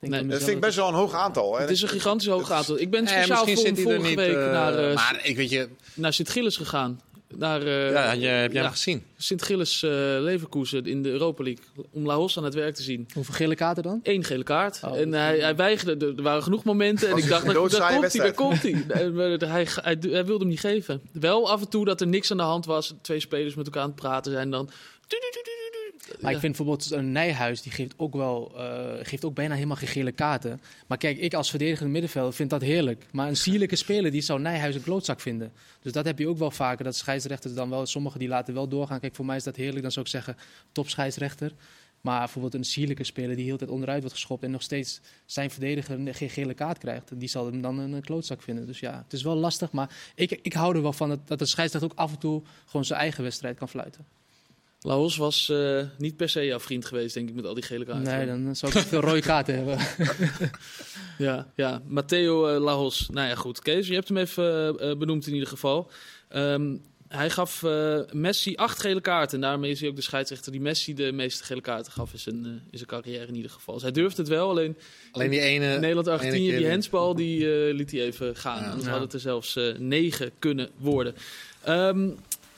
Denk 0.00 0.12
Nee, 0.12 0.26
Dat 0.26 0.38
vind 0.38 0.50
ik 0.50 0.60
best 0.60 0.76
wel 0.76 0.88
een 0.88 0.94
hoog 0.94 1.14
aantal. 1.14 1.54
hè. 1.54 1.60
het 1.60 1.70
is 1.70 1.82
een 1.82 1.88
gigantisch 1.88 2.26
hoog 2.28 2.50
aantal. 2.50 2.78
Ik 2.78 2.90
ben 2.90 3.06
Eh, 3.06 3.12
speciaal 3.12 3.44
misschien 3.44 3.76
voor 3.76 3.92
er 3.92 3.98
vorige 4.00 4.08
niet. 4.08 4.26
week 4.26 4.36
eh, 4.36 4.50
naar, 4.52 4.88
eh, 4.88 4.94
maar 4.94 5.20
ik 5.22 5.36
weet 5.36 5.50
je, 5.50 5.68
naar 5.94 6.12
Sint-Gilles 6.12 6.56
gegaan. 6.56 7.00
Naar, 7.36 7.62
eh, 7.62 7.90
ja, 7.92 8.12
je, 8.12 8.26
heb 8.26 8.52
jij 8.52 8.60
ja, 8.60 8.62
hem 8.62 8.70
gezien? 8.70 9.02
Sint-Gilles 9.16 9.82
eh 9.82 9.90
Leverkusen 10.20 10.84
in 10.86 11.02
de 11.02 11.08
Europa 11.10 11.42
League. 11.42 11.64
Om 11.92 12.06
Laos 12.06 12.38
aan 12.38 12.44
het 12.44 12.54
werk 12.54 12.74
te 12.74 12.82
zien. 12.82 13.06
Hoeveel 13.14 13.34
gele 13.34 13.54
kaarten 13.54 13.82
dan? 13.82 14.00
Eén 14.02 14.24
gele 14.24 14.42
kaart. 14.42 14.80
Oh, 14.84 14.96
en 14.98 15.10
dat- 15.10 15.20
hij, 15.20 15.38
hij 15.38 15.56
weigerde. 15.56 16.14
Er 16.16 16.22
waren 16.22 16.42
genoeg 16.42 16.64
momenten. 16.64 17.08
En 17.10 17.16
ik 17.16 17.28
dacht, 17.28 17.44
daar, 17.44 17.54
daar 17.54 17.92
komt 17.92 18.12
hij, 18.12 18.22
daar 18.22 18.32
komt 18.34 18.62
hij. 18.62 18.72
Eh, 18.88 19.50
hij, 19.50 19.66
hij, 19.82 19.96
hij 20.00 20.24
wilde 20.24 20.38
hem 20.38 20.48
niet 20.48 20.60
geven. 20.60 21.00
Wel 21.12 21.50
af 21.50 21.60
en 21.60 21.68
toe 21.68 21.84
dat 21.84 22.00
er 22.00 22.06
niks 22.06 22.30
aan 22.30 22.36
de 22.36 22.42
hand 22.42 22.66
was. 22.66 22.94
Twee 23.02 23.20
spelers 23.20 23.54
met 23.54 23.66
elkaar 23.66 23.82
aan 23.82 23.88
het 23.88 24.00
praten 24.00 24.32
zijn. 24.32 24.50
Dan... 24.50 24.70
Maar 26.20 26.32
ik 26.32 26.38
vind 26.38 26.56
bijvoorbeeld 26.56 26.90
een 26.90 27.12
Nijhuis, 27.12 27.62
die 27.62 27.72
geeft 27.72 27.94
ook 27.96 28.14
wel, 28.14 28.52
eh, 28.56 29.06
geeft 29.06 29.24
ook 29.24 29.34
bijna 29.34 29.54
helemaal 29.54 29.76
geen 29.76 29.88
gele 29.88 30.12
kaarten. 30.12 30.60
Maar 30.86 30.98
kijk, 30.98 31.18
ik 31.18 31.34
als 31.34 31.50
verdedigende 31.50 31.92
middenvelder 31.92 32.32
vind 32.32 32.50
dat 32.50 32.60
heerlijk. 32.60 33.04
Maar 33.12 33.28
een 33.28 33.36
sierlijke 33.36 33.76
speler, 33.76 34.10
die 34.10 34.20
zou 34.20 34.40
Nijhuis 34.40 34.74
een 34.74 34.82
klootzak 34.82 35.20
vinden. 35.20 35.52
Dus 35.82 35.92
dat 35.92 36.04
heb 36.04 36.18
je 36.18 36.28
ook 36.28 36.38
wel 36.38 36.50
vaker, 36.50 36.84
dat 36.84 36.96
scheidsrechters 36.96 37.54
dan 37.54 37.70
wel, 37.70 37.86
sommigen 37.86 38.18
die 38.18 38.28
laten 38.28 38.54
wel 38.54 38.68
doorgaan. 38.68 39.00
Kijk, 39.00 39.14
voor 39.14 39.26
mij 39.26 39.36
is 39.36 39.44
dat 39.44 39.56
heerlijk, 39.56 39.82
dan 39.82 39.92
zou 39.92 40.04
ik 40.04 40.10
zeggen 40.10 40.36
top 40.72 40.88
scheidsrechter. 40.88 41.52
Maar 42.00 42.18
bijvoorbeeld 42.18 42.54
een 42.54 42.64
sierlijke 42.64 43.04
speler 43.04 43.36
die 43.36 43.44
heel 43.44 43.56
tijd 43.56 43.70
onderuit 43.70 44.00
wordt 44.00 44.14
geschopt 44.14 44.42
en 44.42 44.50
nog 44.50 44.62
steeds 44.62 45.00
zijn 45.26 45.50
verdediger 45.50 46.14
geen 46.14 46.30
gele 46.30 46.54
kaart 46.54 46.78
krijgt, 46.78 47.20
die 47.20 47.28
zal 47.28 47.46
hem 47.46 47.62
dan 47.62 47.78
een 47.78 48.00
klootzak 48.00 48.42
vinden. 48.42 48.66
Dus 48.66 48.80
ja, 48.80 49.02
het 49.04 49.12
is 49.12 49.22
wel 49.22 49.36
lastig, 49.36 49.72
maar 49.72 49.96
ik, 50.14 50.30
ik 50.42 50.52
hou 50.52 50.76
er 50.76 50.82
wel 50.82 50.92
van 50.92 51.08
dat, 51.08 51.28
dat 51.28 51.38
de 51.38 51.46
scheidsrechter 51.46 51.90
ook 51.90 51.98
af 51.98 52.12
en 52.12 52.18
toe 52.18 52.42
gewoon 52.66 52.84
zijn 52.84 53.00
eigen 53.00 53.22
wedstrijd 53.22 53.58
kan 53.58 53.68
fluiten. 53.68 54.06
Laos 54.80 55.16
was 55.16 55.48
eh, 55.48 55.80
niet 55.98 56.16
per 56.16 56.28
se 56.28 56.44
jouw 56.44 56.60
vriend 56.60 56.84
geweest, 56.84 57.14
denk 57.14 57.28
ik, 57.28 57.34
met 57.34 57.44
al 57.44 57.54
die 57.54 57.62
gele 57.62 57.84
kaarten. 57.84 58.16
Nee, 58.16 58.26
dan 58.26 58.56
zou 58.56 58.72
ik 58.78 58.84
veel 58.86 59.00
rode 59.00 59.20
kaarten 59.20 59.54
hebben. 59.54 59.78
Ja, 61.18 61.46
ja. 61.54 61.82
Matteo 61.86 62.46
eh, 62.46 62.60
Laos. 62.60 63.08
Nou 63.12 63.28
ja, 63.28 63.34
goed. 63.34 63.60
Kees, 63.62 63.86
je 63.88 63.94
hebt 63.94 64.08
hem 64.08 64.16
even 64.16 64.78
eh, 64.78 64.96
benoemd 64.96 65.26
in 65.26 65.32
ieder 65.32 65.48
geval. 65.48 65.90
Ehm, 66.28 66.76
hij 67.08 67.30
gaf 67.30 67.62
eh, 67.62 67.98
Messi 68.12 68.56
acht 68.56 68.80
gele 68.80 69.00
kaarten. 69.00 69.34
En 69.34 69.40
daarmee 69.48 69.70
is 69.70 69.80
hij 69.80 69.88
ook 69.88 69.96
de 69.96 70.02
scheidsrechter 70.02 70.52
die 70.52 70.60
Messi 70.60 70.94
de 70.94 71.12
meeste 71.12 71.44
gele 71.44 71.60
kaarten 71.60 71.92
gaf 71.92 72.12
in 72.12 72.18
zijn, 72.18 72.44
in 72.44 72.62
zijn 72.78 72.86
carrière 72.88 73.26
in 73.26 73.34
ieder 73.34 73.50
geval. 73.50 73.74
Dus 73.74 73.82
hij 73.82 73.92
durfde 73.92 74.22
het 74.22 74.30
wel, 74.30 74.48
alleen 74.48 74.76
Alleen 75.12 75.30
die 75.30 75.40
ene. 75.40 75.86
Ene 75.86 76.18
keer 76.18 76.58
die 76.58 76.68
handsbal, 76.70 77.14
die 77.14 77.66
eh, 77.68 77.74
liet 77.74 77.90
hij 77.90 78.00
even 78.00 78.36
gaan. 78.36 78.62
Ja. 78.62 78.66
Anders 78.68 78.84
Ja. 78.86 78.90
had 78.90 79.00
het 79.00 79.12
er 79.12 79.20
zelfs 79.20 79.56
eh, 79.56 79.64
negen 79.78 80.30
kunnen 80.38 80.68
worden. 80.76 81.14
Ehm, 81.62 82.08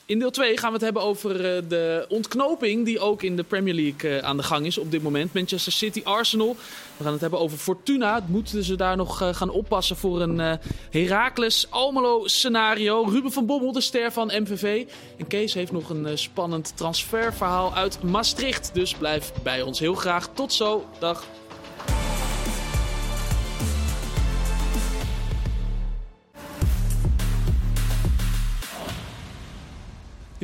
in 0.05 0.19
deel 0.19 0.31
2 0.31 0.57
gaan 0.57 0.67
we 0.67 0.73
het 0.73 0.83
hebben 0.83 1.01
over 1.01 1.55
eh, 1.55 1.61
de 1.67 2.05
ontknoping 2.09 2.85
die 2.85 2.99
ook 2.99 3.23
in 3.23 3.35
de 3.35 3.43
Premier 3.43 3.73
League 3.73 4.17
eh, 4.17 4.27
aan 4.27 4.37
de 4.37 4.43
gang 4.43 4.65
is 4.65 4.77
op 4.77 4.91
dit 4.91 5.01
moment. 5.01 5.33
Manchester 5.33 5.71
City, 5.71 6.01
Arsenal. 6.03 6.55
We 6.97 7.03
gaan 7.03 7.11
het 7.11 7.21
hebben 7.21 7.39
over 7.39 7.57
Fortuna. 7.57 8.23
Moeten 8.27 8.63
ze 8.63 8.75
daar 8.75 8.97
nog 8.97 9.21
eh, 9.21 9.33
gaan 9.33 9.49
oppassen 9.49 9.95
voor 9.95 10.21
een 10.21 10.59
Heracles 10.89 11.67
Almelo 11.69 12.27
scenario? 12.27 13.03
Ruben 13.03 13.31
van 13.31 13.45
Bommel, 13.45 13.71
de 13.71 13.81
ster 13.81 14.11
van 14.11 14.31
MVV. 14.33 14.85
En 15.17 15.27
Kees 15.27 15.53
heeft 15.53 15.71
nog 15.71 15.89
een 15.89 16.17
spannend 16.17 16.73
transferverhaal 16.75 17.73
uit 17.73 18.03
Maastricht. 18.03 18.69
Dus 18.73 18.93
blijf 18.93 19.31
bij 19.43 19.61
ons 19.61 19.79
heel 19.79 19.95
graag. 19.95 20.29
Tot 20.33 20.53
zo. 20.53 20.85
Dag. 20.99 21.25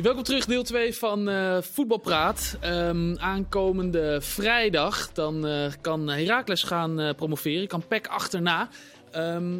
Welkom 0.02 0.22
terug, 0.22 0.46
deel 0.46 0.62
2 0.62 0.94
van 0.94 1.28
eh 1.28 1.62
Voetbalpraat. 1.62 2.56
Ehm, 2.60 3.16
aankomende 3.16 4.20
vrijdag 4.20 5.12
dan 5.12 5.46
eh, 5.46 5.72
kan 5.80 6.08
Heracles 6.08 6.62
gaan 6.62 7.00
eh, 7.00 7.14
promoveren, 7.14 7.66
kan 7.66 7.86
PEC 7.86 8.06
achterna. 8.06 8.68
Ehm, 9.10 9.58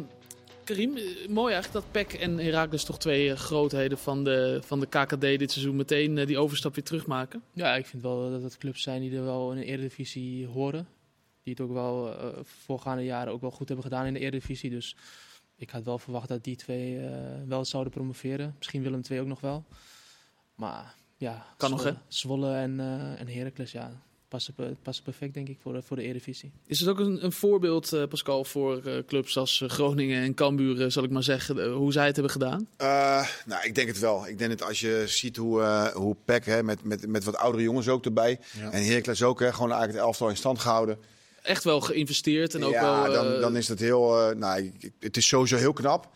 Karim, 0.63 0.97
mooi 1.29 1.53
eigenlijk 1.53 1.73
dat 1.73 1.91
PEC 1.91 2.13
en 2.13 2.37
Heracles 2.37 2.83
toch 2.83 2.99
twee 2.99 3.35
grootheden 3.35 3.97
van 3.97 4.23
de, 4.23 4.59
van 4.65 4.79
de 4.79 4.85
KKD 4.85 5.21
dit 5.21 5.51
seizoen 5.51 5.75
meteen 5.75 6.15
die 6.15 6.37
overstap 6.37 6.75
weer 6.75 6.83
terugmaken. 6.83 7.43
Ja, 7.53 7.75
ik 7.75 7.85
vind 7.85 8.03
wel 8.03 8.31
dat 8.31 8.43
het 8.43 8.57
clubs 8.57 8.81
zijn 8.81 9.01
die 9.01 9.17
er 9.17 9.23
wel 9.23 9.51
in 9.51 9.57
de 9.57 9.65
Eredivisie 9.65 10.47
horen. 10.47 10.87
Die 11.43 11.53
het 11.53 11.61
ook 11.61 11.73
wel 11.73 12.15
voorgaande 12.43 13.03
jaren 13.03 13.33
ook 13.33 13.41
wel 13.41 13.51
goed 13.51 13.67
hebben 13.67 13.85
gedaan 13.85 14.05
in 14.05 14.13
de 14.13 14.19
Eredivisie. 14.19 14.69
Dus 14.69 14.95
ik 15.55 15.69
had 15.69 15.83
wel 15.83 15.99
verwacht 15.99 16.27
dat 16.27 16.43
die 16.43 16.55
twee 16.55 16.99
wel 17.47 17.65
zouden 17.65 17.93
promoveren. 17.93 18.55
Misschien 18.57 18.83
Willem 18.83 19.01
II 19.09 19.19
ook 19.19 19.27
nog 19.27 19.41
wel. 19.41 19.65
Maar 20.59 20.95
ja, 21.17 21.45
Kan 21.57 21.69
nog, 21.69 21.79
Zwolle, 21.79 21.97
Zwolle 22.07 22.53
en, 22.55 22.79
eh 22.79 23.19
en 23.21 23.27
Heracles, 23.27 23.71
ja, 23.71 23.91
passen, 24.27 24.77
passen 24.81 25.03
perfect 25.03 25.33
denk 25.33 25.47
ik 25.47 25.57
voor 25.61 25.73
de, 25.73 25.81
voor 25.81 25.95
de 25.97 26.03
Eredivisie. 26.03 26.51
Is 26.65 26.79
het 26.79 26.89
ook 26.89 26.99
een, 26.99 27.23
een 27.25 27.31
voorbeeld, 27.31 27.93
eh, 27.93 28.03
Pascal, 28.07 28.43
voor 28.43 28.85
eh, 28.85 28.93
clubs 29.07 29.37
als 29.37 29.61
eh, 29.61 29.69
Groningen 29.69 30.21
en 30.23 30.33
Cambuur, 30.33 30.81
eh, 30.81 30.89
zal 30.89 31.03
ik 31.03 31.09
maar 31.09 31.23
zeggen, 31.23 31.63
eh, 31.63 31.73
hoe 31.73 31.91
zij 31.91 32.05
het 32.05 32.15
hebben 32.15 32.33
gedaan? 32.33 32.67
Eh, 32.77 33.27
nou, 33.45 33.63
ik 33.65 33.75
denk 33.75 33.87
het 33.87 33.99
wel. 33.99 34.27
Ik 34.27 34.37
denk 34.37 34.57
dat 34.57 34.67
als 34.67 34.79
je 34.79 35.03
ziet 35.07 35.37
hoe, 35.37 35.61
eh 35.61 35.87
hoe 35.87 36.15
PEC, 36.25 36.45
hè, 36.45 36.63
met, 36.63 36.83
met, 36.83 37.07
met 37.07 37.23
wat 37.23 37.35
oudere 37.35 37.63
jongens 37.63 37.87
ook 37.87 38.05
erbij. 38.05 38.39
Ja. 38.57 38.71
En 38.71 38.85
Heracles 38.85 39.23
ook, 39.23 39.39
hè, 39.39 39.53
gewoon 39.53 39.69
eigenlijk 39.69 39.99
het 39.99 40.07
elftal 40.07 40.29
in 40.29 40.37
stand 40.37 40.59
gehouden. 40.59 40.97
Echt 41.41 41.63
wel 41.63 41.81
geïnvesteerd 41.81 42.55
en 42.55 42.63
ook 42.63 42.71
ja, 42.71 43.03
wel... 43.03 43.13
dan, 43.13 43.33
eh, 43.33 43.39
dan 43.41 43.55
is 43.57 43.67
dat 43.67 43.79
heel... 43.79 44.29
eh, 44.29 44.35
nou, 44.35 44.71
het 44.99 45.17
is 45.17 45.27
sowieso 45.27 45.57
heel 45.57 45.73
knap. 45.73 46.09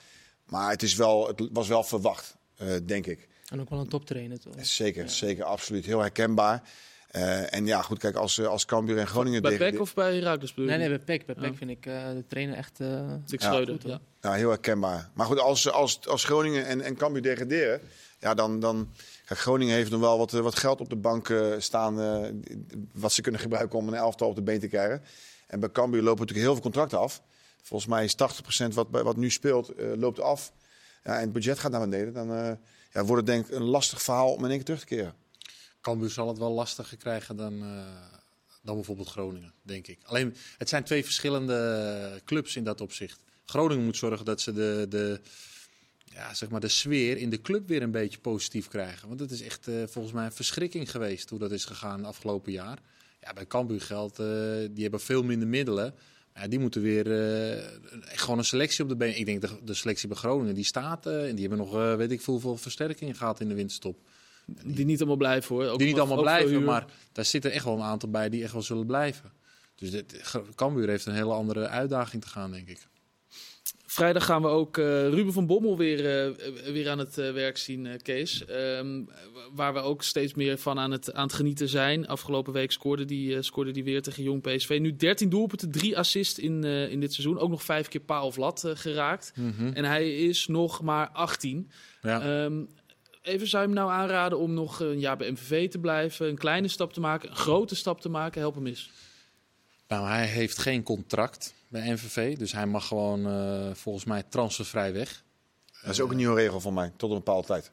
Maar 0.50 0.70
het, 0.70 0.84
is 0.84 0.96
wel, 0.96 1.28
het 1.28 1.50
was 1.52 1.68
wel 1.68 1.84
verwacht, 1.84 2.36
eh, 2.56 2.68
denk 2.86 3.06
ik. 3.06 3.28
En 3.54 3.62
ook 3.62 3.70
wel 3.70 3.80
een 3.80 3.88
toptrainer. 3.88 4.40
Toch? 4.40 4.54
Zeker, 4.62 5.10
zeker, 5.10 5.44
absoluut. 5.44 5.86
Heel 5.86 6.00
herkenbaar. 6.00 6.62
Eh, 7.12 7.54
en 7.54 7.66
ja, 7.66 7.82
goed, 7.82 8.00
kijk, 8.00 8.16
als, 8.16 8.38
eh, 8.38 8.48
als 8.48 8.66
Cambuur 8.66 8.98
en 8.98 9.08
Groningen... 9.08 9.42
bij 9.42 9.52
tegen- 9.58 9.72
PEC 9.72 9.80
of 9.82 9.94
bij 9.94 10.16
Heracles 10.16 10.54
bedoel 10.54 10.72
je? 10.72 10.78
Nee, 10.78 10.88
nee, 10.88 10.98
bij 10.98 11.06
PEC. 11.18 11.26
Bij 11.26 11.36
PEC 11.36 11.46
Ja. 11.52 11.54
vind 11.58 11.70
ik 11.70 11.86
eh, 11.86 11.94
de 12.10 12.24
trainer 12.28 12.56
echt... 12.58 12.80
eh, 12.80 13.14
Dick 13.26 13.42
Ja. 13.42 13.52
Goed, 13.66 13.84
ja. 13.84 14.00
Ja, 14.22 14.34
heel 14.34 14.50
herkenbaar. 14.50 15.10
Maar 15.14 15.26
goed, 15.26 15.40
als, 15.40 15.72
als, 15.72 16.08
als 16.08 16.24
Groningen 16.24 16.66
en, 16.66 16.82
en 16.82 16.96
Cambuur 16.96 17.22
degraderen, 17.22 17.82
ja, 18.20 18.34
dan, 18.34 18.60
dan... 18.60 18.90
Kijk, 19.26 19.40
Groningen 19.40 19.76
heeft 19.76 19.92
nog 19.92 20.00
wel 20.00 20.18
wat, 20.18 20.32
wat 20.32 20.56
geld 20.60 20.80
op 20.82 20.90
de 20.90 20.96
bank 20.96 21.30
eh, 21.30 21.46
staan, 21.58 22.00
eh, 22.02 22.30
wat 22.94 23.12
ze 23.12 23.22
kunnen 23.22 23.42
gebruiken 23.42 23.80
om 23.80 23.88
een 23.88 23.94
elftal 23.94 24.28
op 24.30 24.36
de 24.36 24.42
been 24.42 24.60
te 24.60 24.68
krijgen. 24.68 25.02
En 25.48 25.60
bij 25.60 25.70
Cambuur 25.72 26.02
lopen 26.02 26.20
natuurlijk 26.20 26.46
heel 26.46 26.54
veel 26.54 26.64
contracten 26.64 27.00
af. 27.00 27.22
Volgens 27.62 27.90
mij 27.90 28.04
is 28.04 28.16
80% 28.16 28.74
wat, 28.74 28.90
bij- 28.92 29.04
wat 29.04 29.18
nu 29.18 29.30
speelt, 29.30 29.70
eh, 29.70 29.88
loopt 29.96 30.20
af. 30.20 30.52
Ja, 31.04 31.14
en 31.16 31.22
het 31.22 31.34
budget 31.34 31.60
gaat 31.60 31.72
naar 31.72 31.80
beneden. 31.90 32.14
Dan 32.14 32.34
eh, 32.34 32.52
ja, 32.94 33.04
wordt 33.04 33.28
het 33.28 33.36
denk 33.36 33.48
ik 33.48 33.56
een 33.56 33.64
lastig 33.64 34.02
verhaal 34.02 34.34
om 34.34 34.46
in 34.46 34.52
één 34.52 34.64
keer 34.64 34.80
te 34.80 34.86
keren. 34.86 35.16
Cambuur 35.82 36.10
zal 36.10 36.28
het 36.28 36.38
wel 36.38 36.52
lastiger 36.52 36.98
krijgen 36.98 37.36
dan, 37.36 37.62
eh, 37.62 37.86
dan 38.62 38.76
bijvoorbeeld 38.76 39.10
Groningen, 39.10 39.54
denk 39.62 39.88
ik. 39.88 40.00
Alleen, 40.04 40.36
het 40.58 40.70
zijn 40.70 40.84
twee 40.84 41.04
verschillende 41.04 42.22
clubs 42.26 42.56
in 42.56 42.64
dat 42.64 42.82
opzicht. 42.82 43.24
Groningen 43.46 43.86
moet 43.86 43.98
zorgen 43.98 44.26
dat 44.26 44.42
ze 44.42 44.54
de, 44.54 44.86
de, 44.90 45.22
ja, 46.04 46.34
zeg 46.34 46.50
maar 46.50 46.60
de 46.60 46.68
sfeer 46.68 47.18
in 47.18 47.30
de 47.30 47.42
club 47.42 47.68
weer 47.68 47.82
een 47.82 47.92
beetje 47.92 48.20
positief 48.20 48.68
krijgen. 48.68 49.08
Want 49.08 49.20
het 49.20 49.32
is 49.32 49.42
echt 49.42 49.68
eh, 49.68 49.76
volgens 49.88 50.14
mij 50.14 50.26
een 50.26 50.32
verschrikking 50.32 50.92
geweest 50.92 51.30
hoe 51.30 51.40
dat 51.40 51.52
is 51.52 51.66
gegaan 51.66 52.06
afgelopen 52.06 52.52
jaar. 52.52 52.80
Ja, 53.22 53.34
bij 53.34 53.48
Cambuur 53.48 53.82
geldt, 53.82 54.20
eh, 54.20 54.28
die 54.72 54.82
hebben 54.82 55.00
veel 55.00 55.24
minder 55.24 55.48
middelen. 55.48 55.96
Ja, 56.36 56.48
die 56.48 56.60
moeten 56.60 56.82
weer 56.82 57.12
eh, 57.12 57.64
gewoon 58.02 58.38
een 58.38 58.46
selectie 58.46 58.84
op 58.84 58.90
de 58.90 58.96
been. 58.96 59.18
Ik 59.18 59.26
denk 59.26 59.42
de, 59.42 59.50
de 59.64 59.74
selectie 59.74 60.08
bij 60.08 60.18
Groningen, 60.18 60.56
die 60.56 60.64
staat. 60.64 61.06
eh, 61.06 61.28
en 61.30 61.36
die 61.36 61.48
hebben 61.48 61.66
nog, 61.66 61.76
eh, 61.76 61.96
weet 61.96 62.12
ik 62.12 62.22
veel, 62.22 62.40
veel 62.40 62.58
versterkingen 62.58 63.16
gehad 63.16 63.40
in 63.40 63.48
de 63.48 63.56
winterstop. 63.56 63.98
Die 64.64 64.86
niet 64.86 64.98
allemaal 65.00 65.18
blijven 65.18 65.56
hoor. 65.56 65.66
Ook 65.68 65.78
Die 65.78 65.88
niet 65.88 66.00
allemaal 66.00 66.22
blijven, 66.22 66.64
maar 66.64 66.86
daar 67.12 67.26
zitten 67.26 67.52
echt 67.52 67.66
wel 67.66 67.74
een 67.74 67.82
aantal 67.82 68.10
bij 68.10 68.30
die 68.30 68.44
echt 68.44 68.54
wel 68.54 68.62
zullen 68.62 68.86
blijven. 68.86 69.32
Dus 69.76 69.92
dit, 69.92 70.22
Cambuur 70.56 70.90
heeft 70.90 71.06
een 71.06 71.14
hele 71.14 71.34
andere 71.34 71.68
uitdaging 71.68 72.22
te 72.22 72.30
gaan, 72.30 72.52
denk 72.52 72.68
ik. 72.68 72.88
Vrijdag 73.94 74.26
gaan 74.26 74.42
we 74.42 74.48
ook 74.48 74.78
eh, 74.78 74.86
Ruben 75.10 75.34
van 75.34 75.46
Bommel 75.46 75.78
weer, 75.78 76.26
eh, 76.26 76.72
weer 76.72 76.90
aan 76.90 77.00
het 77.00 77.18
eh, 77.18 77.32
werk 77.32 77.58
zien, 77.58 78.02
Kees. 78.02 78.46
Ehm, 78.46 79.02
waar 79.52 79.74
we 79.74 79.80
ook 79.80 80.04
steeds 80.04 80.34
meer 80.34 80.58
van 80.58 80.80
aan 80.80 80.92
het, 80.92 81.14
aan 81.14 81.24
het 81.24 81.34
genieten 81.34 81.70
zijn. 81.70 82.08
Afgelopen 82.08 82.54
week 82.54 82.72
scoorde 82.72 83.06
die, 83.06 83.42
scoorde 83.42 83.72
die 83.72 83.84
weer 83.84 84.02
tegen 84.02 84.24
Jong 84.24 84.42
PSV. 84.42 84.78
Nu 84.82 84.96
13 84.96 85.30
doelpunten, 85.30 85.72
3 85.72 85.98
assists 85.98 86.40
in, 86.40 86.64
in 86.64 87.00
dit 87.00 87.14
seizoen. 87.14 87.40
Ook 87.40 87.50
nog 87.50 87.64
vijf 87.64 87.88
keer 87.88 88.02
paal 88.02 88.26
of 88.26 88.38
lat 88.38 88.64
geraakt. 88.68 89.34
En 89.74 89.86
hij 89.86 90.16
is 90.16 90.48
nog 90.48 90.82
maar 90.82 91.10
18. 91.10 91.72
Ja. 92.02 92.22
Ehm, 92.22 92.64
even 93.22 93.48
zou 93.48 93.62
je 93.62 93.70
hem 93.70 93.78
nou 93.78 93.92
aanraden 93.92 94.40
om 94.40 94.54
nog 94.54 94.80
een 94.80 95.00
jaar 95.00 95.18
bij 95.18 95.32
MVV 95.32 95.70
te 95.70 95.80
blijven, 95.80 96.28
een 96.28 96.38
kleine 96.38 96.68
stap 96.68 96.94
te 96.94 97.00
maken, 97.00 97.30
een 97.30 97.36
grote 97.36 97.76
stap 97.76 98.02
te 98.02 98.10
maken? 98.10 98.42
Help 98.42 98.56
hem 98.56 98.68
eens. 98.68 98.92
Nou, 99.88 100.08
hij 100.08 100.26
heeft 100.26 100.58
geen 100.58 100.84
contract 100.84 101.54
bij 101.74 101.92
NVV, 101.92 102.38
dus 102.38 102.52
hij 102.52 102.66
mag 102.66 102.88
gewoon 102.88 103.28
eh, 103.28 103.74
volgens 103.74 104.06
mij 104.06 104.24
transfervrij 104.30 104.94
weg. 104.94 105.24
Dat 105.82 105.92
is 105.92 106.02
ook 106.02 106.12
een 106.12 106.18
nieuwe 106.18 106.36
regel 106.36 106.60
voor 106.60 106.74
mij, 106.74 106.92
tot 106.98 107.10
een 107.10 107.16
bepaalde 107.18 107.48
tijd. 107.48 107.70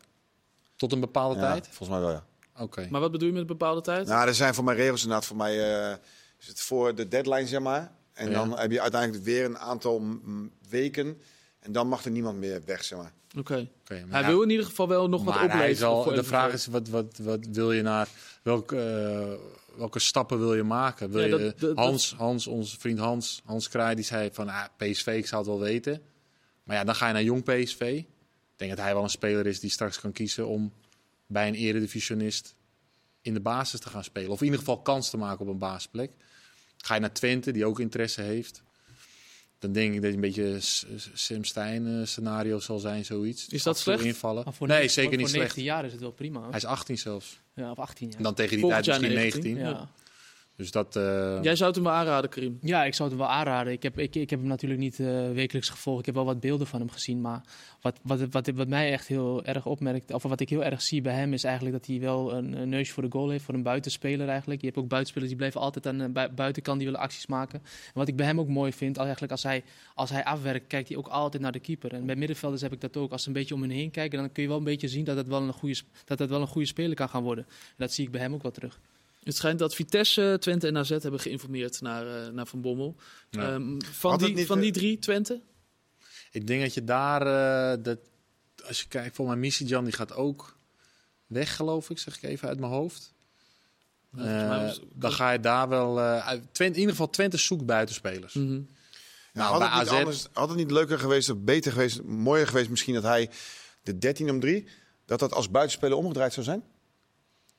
Tot 0.77 0.93
een 0.93 1.01
bepaalde 1.01 1.41
Ja, 1.41 1.51
tijd? 1.51 1.65
Volgens 1.67 1.89
mij 1.89 2.01
wel, 2.01 2.11
ja. 2.11 2.25
Oké. 2.63 2.87
Maar 2.91 3.01
wat 3.01 3.11
bedoel 3.13 3.27
je 3.27 3.33
met 3.33 3.43
een 3.43 3.49
bepaalde 3.49 3.81
tijd? 3.81 4.07
Nou, 4.07 4.29
er 4.29 4.35
zijn 4.35 4.55
voor 4.55 4.65
mij 4.65 4.75
regels 4.75 5.03
inderdaad. 5.03 5.27
Voor 5.27 5.37
mij 5.37 5.83
eh, 5.91 5.97
is 6.39 6.47
het 6.47 6.61
voor 6.61 6.95
de 6.95 7.09
deadline, 7.09 7.47
zeg 7.47 7.61
maar. 7.61 7.93
En 8.13 8.31
Ja. 8.31 8.33
dan 8.33 8.59
heb 8.59 8.71
je 8.71 8.81
uiteindelijk 8.81 9.25
weer 9.25 9.45
een 9.45 9.59
aantal 9.59 10.03
weken. 10.69 11.21
En 11.61 11.73
dan 11.73 11.89
mag 11.89 12.05
er 12.05 12.11
niemand 12.11 12.39
meer 12.39 12.63
weg, 12.65 12.85
zeg 12.85 12.99
maar. 12.99 13.13
Oké. 13.39 13.69
Hij 13.85 14.05
ja, 14.11 14.27
wil 14.27 14.43
in 14.43 14.51
ieder 14.51 14.65
geval 14.67 14.89
wel 14.89 15.09
nog 15.09 15.25
wat 15.25 15.35
maar 15.35 15.43
hij 15.45 15.53
opleveren. 15.53 15.77
is 15.77 15.83
al, 15.83 16.03
voor 16.03 16.15
de 16.15 16.25
vraag 16.25 16.53
is, 16.53 16.67
wat, 16.67 16.89
wat, 16.89 17.19
wat 17.23 17.47
wil 17.53 17.73
je 17.73 17.83
naar... 17.83 18.09
Welke, 18.43 18.77
eh, 18.81 19.60
welke 19.77 19.99
stappen 19.99 20.39
wil 20.39 20.55
je 20.55 20.63
maken? 20.63 21.11
Wil 21.11 21.21
Ja, 21.21 21.27
je, 21.27 21.43
dat- 21.43 21.59
dat- 21.61 21.77
Hans, 21.77 22.15
Hans, 22.17 22.47
onze 22.47 22.79
vriend 22.79 22.99
Hans, 22.99 23.41
Hans 23.45 23.69
Kraai, 23.69 23.95
die 23.95 24.05
zei 24.05 24.29
van 24.33 24.49
ah, 24.49 24.65
PSV, 24.77 25.07
ik 25.07 25.27
zou 25.27 25.43
het 25.43 25.51
wel 25.51 25.61
weten. 25.61 26.03
Maar 26.65 26.77
ja, 26.77 26.85
dan 26.85 26.95
ga 26.95 27.07
je 27.07 27.13
naar 27.13 27.23
jong 27.23 27.43
PSV. 27.45 27.81
Ik 27.81 28.07
denk 28.57 28.71
dat 28.71 28.81
hij 28.85 28.95
wel 28.95 29.03
een 29.03 29.11
speler 29.11 29.47
is 29.47 29.61
die 29.61 29.71
straks 29.71 30.01
kan 30.01 30.13
kiezen 30.13 30.47
om 30.47 30.73
bij 31.27 31.49
een 31.49 31.55
eredivisionist 31.55 32.55
in 33.23 33.35
de 33.35 33.41
basis 33.41 33.81
te 33.81 33.89
gaan 33.89 34.05
spelen. 34.05 34.31
Of 34.31 34.39
in 34.39 34.45
ieder 34.45 34.59
geval 34.61 34.81
kans 34.83 35.11
te 35.11 35.17
maken 35.17 35.41
op 35.41 35.49
een 35.53 35.59
basisplek. 35.59 36.11
Ga 36.77 36.95
je 36.95 37.01
naar 37.01 37.13
Twente, 37.13 37.53
die 37.53 37.65
ook 37.67 37.81
interesse 37.81 38.23
heeft. 38.23 38.63
Dan 39.59 39.73
denk 39.73 39.95
ik 39.95 40.01
dat 40.01 40.09
je 40.11 40.15
een 40.15 40.21
beetje 40.21 40.61
S- 40.61 40.87
S- 40.97 41.11
Sam 41.15 41.45
Stein 41.45 41.87
eh, 41.87 42.07
scenario 42.07 42.59
zal 42.59 42.79
zijn, 42.79 43.05
zoiets. 43.05 43.49
Is 43.49 43.63
dat 43.63 43.75
Af 43.75 43.81
slecht? 43.81 44.05
Invallen. 44.05 44.53
Voor 44.55 44.67
nee, 44.67 44.83
ne- 44.83 44.89
zeker 44.89 45.03
voor, 45.03 45.11
niet 45.11 45.21
voor 45.21 45.29
slecht. 45.29 45.57
19 45.57 45.65
jaar 45.65 45.85
is 45.85 45.93
het 45.93 46.01
wel 46.01 46.11
prima. 46.13 46.39
hoor. 46.41 46.49
Hij 46.49 46.59
is 46.59 46.65
18 46.65 46.99
zelfs. 46.99 47.41
Ja, 47.61 47.71
of 47.71 47.79
18 47.79 48.09
jaar. 48.09 48.17
En 48.17 48.23
dan 48.23 48.35
tegen 48.35 48.51
die 48.51 48.61
Volgend 48.61 48.85
tijd 48.85 49.01
misschien 49.01 49.19
19, 49.19 49.55
19. 49.55 49.75
ja. 49.75 49.89
Dus 50.61 50.71
dat... 50.71 50.97
eh, 50.97 51.39
Jij 51.43 51.57
zou 51.57 51.67
het 51.67 51.75
hem 51.75 51.85
wel 51.85 51.95
aanraden, 51.95 52.31
Karim. 52.31 52.59
Ja, 52.63 52.85
ik 52.85 52.95
zou 52.95 53.09
het 53.09 53.19
hem 53.19 53.27
wel 53.29 53.37
aanraden. 53.37 53.73
Ik 53.73 53.83
heb, 53.83 53.99
ik, 53.99 54.15
ik 54.15 54.31
heb 54.31 54.39
hem 54.39 54.49
natuurlijk 54.49 54.81
niet 54.81 55.01
eh, 55.01 55.31
wekelijks 55.31 55.69
gevolgd. 55.69 55.99
Ik 56.01 56.07
heb 56.07 56.15
wel 56.15 56.25
wat 56.25 56.41
beelden 56.41 56.67
van 56.67 56.81
hem 56.81 56.91
gezien. 56.91 57.21
Maar 57.21 57.41
wat, 57.81 57.99
wat, 58.03 58.21
wat, 58.31 58.47
wat 58.55 58.69
mij 58.69 58.93
echt 58.93 59.07
heel 59.07 59.45
erg 59.45 59.67
opmerkt, 59.67 60.13
of 60.13 60.23
wat 60.23 60.41
ik 60.41 60.49
heel 60.49 60.65
erg 60.65 60.83
zie 60.83 61.01
bij 61.01 61.15
hem, 61.15 61.33
is 61.33 61.45
eigenlijk 61.45 61.77
dat 61.77 61.87
hij 61.87 62.01
wel 62.01 62.33
een, 62.35 62.53
een 62.61 62.69
neusje 62.69 62.93
voor 62.93 63.03
de 63.03 63.11
goal 63.11 63.29
heeft. 63.31 63.45
Voor 63.45 63.55
een 63.55 63.63
buitenspeler 63.63 64.29
eigenlijk. 64.29 64.61
Je 64.61 64.67
hebt 64.67 64.79
ook 64.79 64.89
buitenspelers 64.89 65.29
die 65.31 65.39
blijven 65.39 65.61
altijd 65.61 65.87
aan 65.87 65.99
de 65.99 66.09
bui- 66.09 66.29
buitenkant, 66.31 66.77
die 66.79 66.87
willen 66.87 67.03
acties 67.03 67.27
maken. 67.27 67.59
En 67.65 67.93
wat 67.95 68.09
ik 68.09 68.17
bij 68.17 68.27
hem 68.27 68.41
ook 68.41 68.49
mooi 68.49 68.73
vind, 68.73 68.97
eigenlijk 68.97 69.33
als 69.33 69.43
hij, 69.43 69.63
als 69.95 70.11
hij 70.11 70.25
afwerkt, 70.25 70.67
kijkt 70.67 70.89
hij 70.89 70.97
ook 70.97 71.09
altijd 71.09 71.43
naar 71.43 71.53
de 71.53 71.61
keeper. 71.61 71.93
En 71.93 72.07
bij 72.07 72.17
middenvelders 72.17 72.63
heb 72.63 72.73
ik 72.73 72.81
dat 72.81 72.97
ook. 72.97 73.13
Als 73.13 73.23
ze 73.23 73.29
een 73.29 73.35
beetje 73.35 73.55
om 73.55 73.61
hen 73.61 73.71
heen 73.71 73.91
kijken, 73.91 74.19
dan 74.19 74.33
kun 74.33 74.43
je 74.43 74.49
wel 74.49 74.59
een 74.59 74.65
beetje 74.65 74.89
zien 74.89 75.05
dat 75.05 75.17
het 75.17 75.29
wel 75.29 75.43
een 75.43 75.53
goede, 75.53 75.81
dat 76.05 76.19
het 76.19 76.31
wel 76.31 76.41
een 76.41 76.47
goede 76.47 76.67
speler 76.67 76.95
kan 76.95 77.09
gaan 77.09 77.23
worden. 77.23 77.45
En 77.49 77.75
dat 77.77 77.93
zie 77.93 78.05
ik 78.05 78.11
bij 78.11 78.21
hem 78.21 78.35
ook 78.35 78.43
wel 78.43 78.53
terug. 78.53 78.81
Het 79.23 79.37
schijnt 79.37 79.59
dat 79.59 79.75
Vitesse, 79.75 80.37
Twente 80.41 80.67
en 80.67 80.77
AZ 80.77 80.89
hebben 80.89 81.21
geïnformeerd 81.21 81.81
naar, 81.81 82.07
eh, 82.27 82.33
naar 82.33 82.47
Van 82.47 82.61
Bommel. 82.61 82.97
ja. 83.31 83.53
Ehm, 83.53 83.79
van, 83.81 84.19
die, 84.19 84.35
niet, 84.35 84.47
van 84.47 84.57
eh, 84.57 84.63
die 84.63 84.73
drie, 84.73 84.99
Twente? 84.99 85.41
Ik 86.31 86.47
denk 86.47 86.63
dat 86.63 86.75
je 86.75 86.85
daar, 86.85 87.23
eh, 87.27 87.83
dat, 87.85 87.99
als 88.67 88.81
je 88.81 88.89
kijkt, 88.89 89.17
voor 89.17 89.27
mijn 89.27 89.41
missie 89.41 89.67
Jan, 89.67 89.85
die 89.85 89.93
gaat 89.93 90.13
ook 90.15 90.57
weg, 91.27 91.57
geloof 91.57 91.91
ik, 91.91 91.99
zeg 91.99 92.17
ik 92.17 92.23
even 92.23 92.49
uit 92.49 92.59
mijn 92.61 92.73
hoofd. 92.73 93.13
Ja, 94.17 94.67
Eh, 94.67 94.75
dan 94.95 95.13
ga 95.13 95.31
je 95.31 95.41
daar 95.41 95.69
wel, 95.69 96.01
eh, 96.01 96.27
Twente, 96.29 96.65
in 96.65 96.79
ieder 96.79 96.91
geval 96.91 97.11
Twente 97.11 97.37
zoekt 97.37 97.67
buitenspelers. 97.67 98.35
Mhm. 98.35 98.61
Nou, 99.33 99.53
had, 99.53 99.61
het 99.63 99.81
niet 99.81 99.89
AZ, 99.89 99.99
anders, 99.99 100.27
had 100.33 100.49
het 100.49 100.59
niet 100.59 100.71
leuker 100.71 100.99
geweest, 100.99 101.31
of 101.31 101.39
beter 101.39 101.73
geweest, 101.73 102.03
mooier 102.03 102.47
geweest 102.47 102.71
misschien 102.71 102.95
dat 102.95 103.03
hij 103.03 103.31
de 103.83 103.99
13 103.99 104.31
om 104.31 104.41
3, 104.41 104.67
dat 105.05 105.19
dat 105.19 105.33
als 105.33 105.51
buitenspeler 105.51 105.97
omgedraaid 105.97 106.33
zou 106.33 106.47
zijn? 106.47 106.63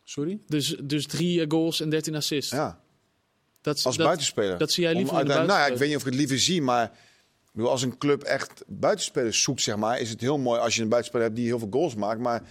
Sorry? 0.04 0.40
Dus, 0.48 0.76
dus 0.84 1.06
drie 1.08 1.42
eh, 1.42 1.46
goals 1.50 1.80
en 1.82 1.90
13 1.90 2.16
assists. 2.16 2.52
Ja, 2.52 2.80
dat, 3.62 3.78
is- 3.78 3.86
als 3.86 3.96
dat, 3.98 4.06
buitenspeler. 4.06 4.58
dat 4.58 4.72
zie 4.72 4.84
jij 4.84 4.92
Om 4.92 4.98
liever 4.98 5.20
in 5.20 5.26
de 5.26 5.32
uiteindelijk- 5.32 5.60
nou 5.60 5.70
ja, 5.70 5.74
ik 5.74 5.80
weet 5.80 5.88
niet 5.90 5.98
of 5.98 6.04
ik 6.06 6.10
het 6.12 6.20
liever 6.20 6.40
zie, 6.40 6.62
maar 6.62 6.92
bedoel, 7.52 7.70
als 7.70 7.82
een 7.82 7.98
club 7.98 8.24
echt 8.24 8.64
buitenspelers 8.68 9.42
zoekt, 9.42 9.62
zeg 9.62 9.76
maar, 9.76 10.00
is 10.00 10.10
het 10.10 10.22
heel 10.22 10.38
mooi 10.38 10.60
als 10.60 10.76
je 10.76 10.82
een 10.82 10.90
buitenspeler 10.90 11.26
hebt 11.28 11.40
die 11.40 11.48
heel 11.50 11.60
veel 11.60 11.68
goals 11.72 11.96
maakt. 11.96 12.20
Maar 12.20 12.42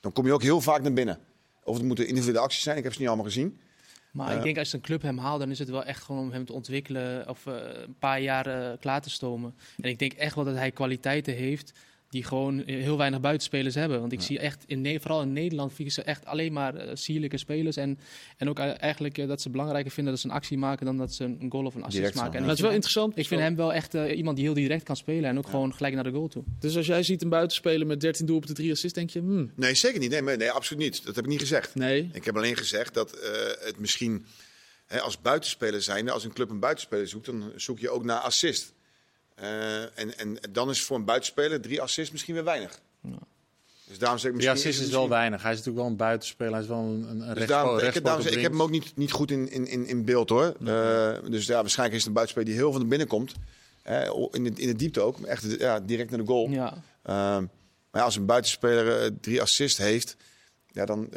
dan 0.00 0.12
kom 0.12 0.26
je 0.26 0.32
ook 0.32 0.42
heel 0.42 0.60
vaak 0.60 0.82
naar 0.82 0.92
binnen. 0.92 1.18
Of 1.64 1.76
het 1.76 1.84
moeten 1.84 2.06
individuele 2.06 2.38
acties 2.38 2.62
zijn, 2.62 2.76
ik 2.76 2.82
heb 2.82 2.92
ze 2.92 2.98
niet 2.98 3.08
allemaal 3.08 3.26
gezien. 3.26 3.60
Maar 4.12 4.36
ik 4.36 4.42
denk 4.42 4.58
als 4.58 4.72
een 4.72 4.80
club 4.80 5.02
hem 5.02 5.18
haalt, 5.18 5.40
dan 5.40 5.50
is 5.50 5.58
het 5.58 5.68
wel 5.70 5.84
echt 5.84 6.02
gewoon 6.02 6.20
om 6.22 6.32
hem 6.32 6.44
te 6.44 6.52
ontwikkelen 6.52 7.28
of 7.28 7.46
eh, 7.46 7.54
een 7.72 7.94
paar 7.98 8.20
jaar 8.20 8.46
eh, 8.46 8.78
klaar 8.80 9.02
te 9.02 9.10
stomen. 9.10 9.54
En 9.80 9.90
ik 9.90 9.98
denk 9.98 10.12
echt 10.12 10.34
wel 10.34 10.44
dat 10.44 10.54
hij 10.54 10.70
kwaliteiten 10.70 11.34
heeft 11.34 11.72
die 12.12 12.24
gewoon 12.24 12.62
heel 12.66 12.96
weinig 12.96 13.20
buitenspelers 13.20 13.74
hebben. 13.74 14.00
Want 14.00 14.12
ik 14.12 14.20
zie 14.20 14.38
echt, 14.38 14.64
in, 14.66 15.00
vooral 15.00 15.22
in 15.22 15.32
Nederland, 15.32 15.72
zie 15.76 15.84
ik 15.84 15.92
ze 15.92 16.02
echt 16.02 16.24
alleen 16.24 16.52
maar 16.52 16.74
eh, 16.74 16.90
sierlijke 16.94 17.36
spelers. 17.36 17.76
En, 17.76 17.98
en 18.36 18.48
ook 18.48 18.58
eh, 18.58 18.82
eigenlijk 18.82 19.18
eh, 19.18 19.28
dat 19.28 19.40
ze 19.40 19.50
belangrijker 19.50 19.90
vinden 19.90 20.12
dat 20.12 20.22
ze 20.22 20.28
een 20.28 20.34
actie 20.34 20.58
maken 20.58 20.86
dan 20.86 20.96
dat 20.96 21.14
ze 21.14 21.24
een 21.24 21.46
goal 21.48 21.64
of 21.64 21.74
een 21.74 21.80
assist 21.82 21.96
Direct 21.96 22.14
maken. 22.14 22.32
ja. 22.32 22.38
En 22.38 22.44
het 22.48 22.56
is 22.56 22.62
wel 22.62 22.70
interessant. 22.72 23.18
Ik 23.18 23.26
vind 23.26 23.40
hem 23.40 23.56
wel 23.56 23.72
echt 23.72 23.94
iemand 23.94 24.36
die 24.36 24.44
heel 24.44 24.54
direct 24.54 24.82
kan 24.82 24.96
spelen 24.96 25.30
en 25.30 25.38
ook 25.38 25.44
Ja. 25.44 25.50
gewoon 25.50 25.74
gelijk 25.74 25.94
naar 25.94 26.04
de 26.04 26.10
goal 26.10 26.28
toe. 26.28 26.44
Dus 26.58 26.76
als 26.76 26.86
jij 26.86 27.02
ziet 27.02 27.22
een 27.22 27.28
buitenspeler 27.28 27.86
met 27.86 28.00
13 28.00 28.26
doelpunten, 28.26 28.54
3 28.54 28.70
assists, 28.72 28.98
denk 28.98 29.10
je, 29.10 29.18
hmm, 29.18 29.52
Nee, 29.56 29.74
zeker 29.74 30.00
niet. 30.00 30.10
Nee, 30.10 30.36
nee, 30.36 30.50
absoluut 30.50 30.82
niet. 30.82 31.04
Dat 31.04 31.14
heb 31.14 31.24
ik 31.24 31.30
niet 31.30 31.40
gezegd. 31.40 31.74
nee. 31.74 32.10
Ik 32.12 32.24
heb 32.24 32.36
alleen 32.36 32.56
gezegd 32.56 32.94
dat 32.94 33.12
eh, 33.12 33.30
het 33.66 33.78
misschien 33.78 34.24
hè, 34.86 35.00
als 35.00 35.20
buitenspeler 35.20 35.82
zijnde, 35.82 36.10
als 36.10 36.24
een 36.24 36.32
club 36.32 36.50
een 36.50 36.60
buitenspeler 36.60 37.08
zoekt, 37.08 37.26
dan 37.26 37.52
zoek 37.56 37.78
je 37.78 37.90
ook 37.90 38.04
naar 38.04 38.18
assist. 38.18 38.72
Eh, 39.42 39.98
en, 39.98 40.18
en 40.18 40.38
dan 40.50 40.70
is 40.70 40.82
voor 40.82 40.96
een 40.96 41.04
buitenspeler 41.04 41.60
drie 41.60 41.82
assists 41.82 42.12
misschien 42.12 42.34
weer 42.34 42.44
weinig. 42.44 42.80
Ja. 43.00 43.18
Dus 43.88 43.98
daarom 43.98 44.18
zeg 44.18 44.32
ik 44.32 44.40
Ja, 44.40 44.50
misschien. 44.50 44.70
assist 44.70 44.88
is 44.88 44.94
wel 44.94 45.08
weinig. 45.08 45.42
Hij 45.42 45.50
is 45.50 45.56
natuurlijk 45.56 45.84
wel 45.84 45.92
een 45.92 45.98
buitenspeler. 45.98 46.52
Hij 46.52 46.62
is 46.62 46.68
wel 46.68 46.78
een, 46.78 47.08
een 47.08 47.34
Dus 47.34 47.46
daarom, 47.46 47.74
ik, 47.74 47.80
zeg 47.80 47.94
ik, 47.94 48.24
ik 48.24 48.42
heb 48.42 48.52
hem 48.52 48.62
ook 48.62 48.70
niet, 48.70 48.96
niet 48.96 49.12
goed 49.12 49.30
in, 49.30 49.50
in, 49.50 49.66
in, 49.66 49.86
in 49.86 50.04
beeld 50.04 50.28
hoor. 50.28 50.54
Eh, 50.64 51.14
dus 51.30 51.46
ja, 51.46 51.60
waarschijnlijk 51.60 51.98
is 51.98 52.04
het 52.04 52.06
een 52.06 52.12
buitenspeler 52.12 52.44
die 52.44 52.54
heel 52.54 52.72
van 52.72 52.80
de 52.80 52.86
binnenkomt. 52.86 53.32
Eh, 53.82 54.10
in, 54.30 54.44
de, 54.44 54.52
in 54.54 54.66
de 54.66 54.76
diepte 54.76 55.00
ook. 55.00 55.20
Echt 55.20 55.58
ja, 55.58 55.80
direct 55.80 56.10
naar 56.10 56.18
de 56.18 56.26
goal. 56.26 56.48
Ja. 56.48 56.82
Ehm, 57.02 57.42
maar 57.90 58.00
ja, 58.00 58.02
als 58.02 58.16
een 58.16 58.26
buitenspeler 58.26 59.02
eh, 59.02 59.10
drie 59.20 59.40
assists 59.40 59.78
heeft, 59.78 60.16
ja, 60.66 60.84
dan 60.84 61.08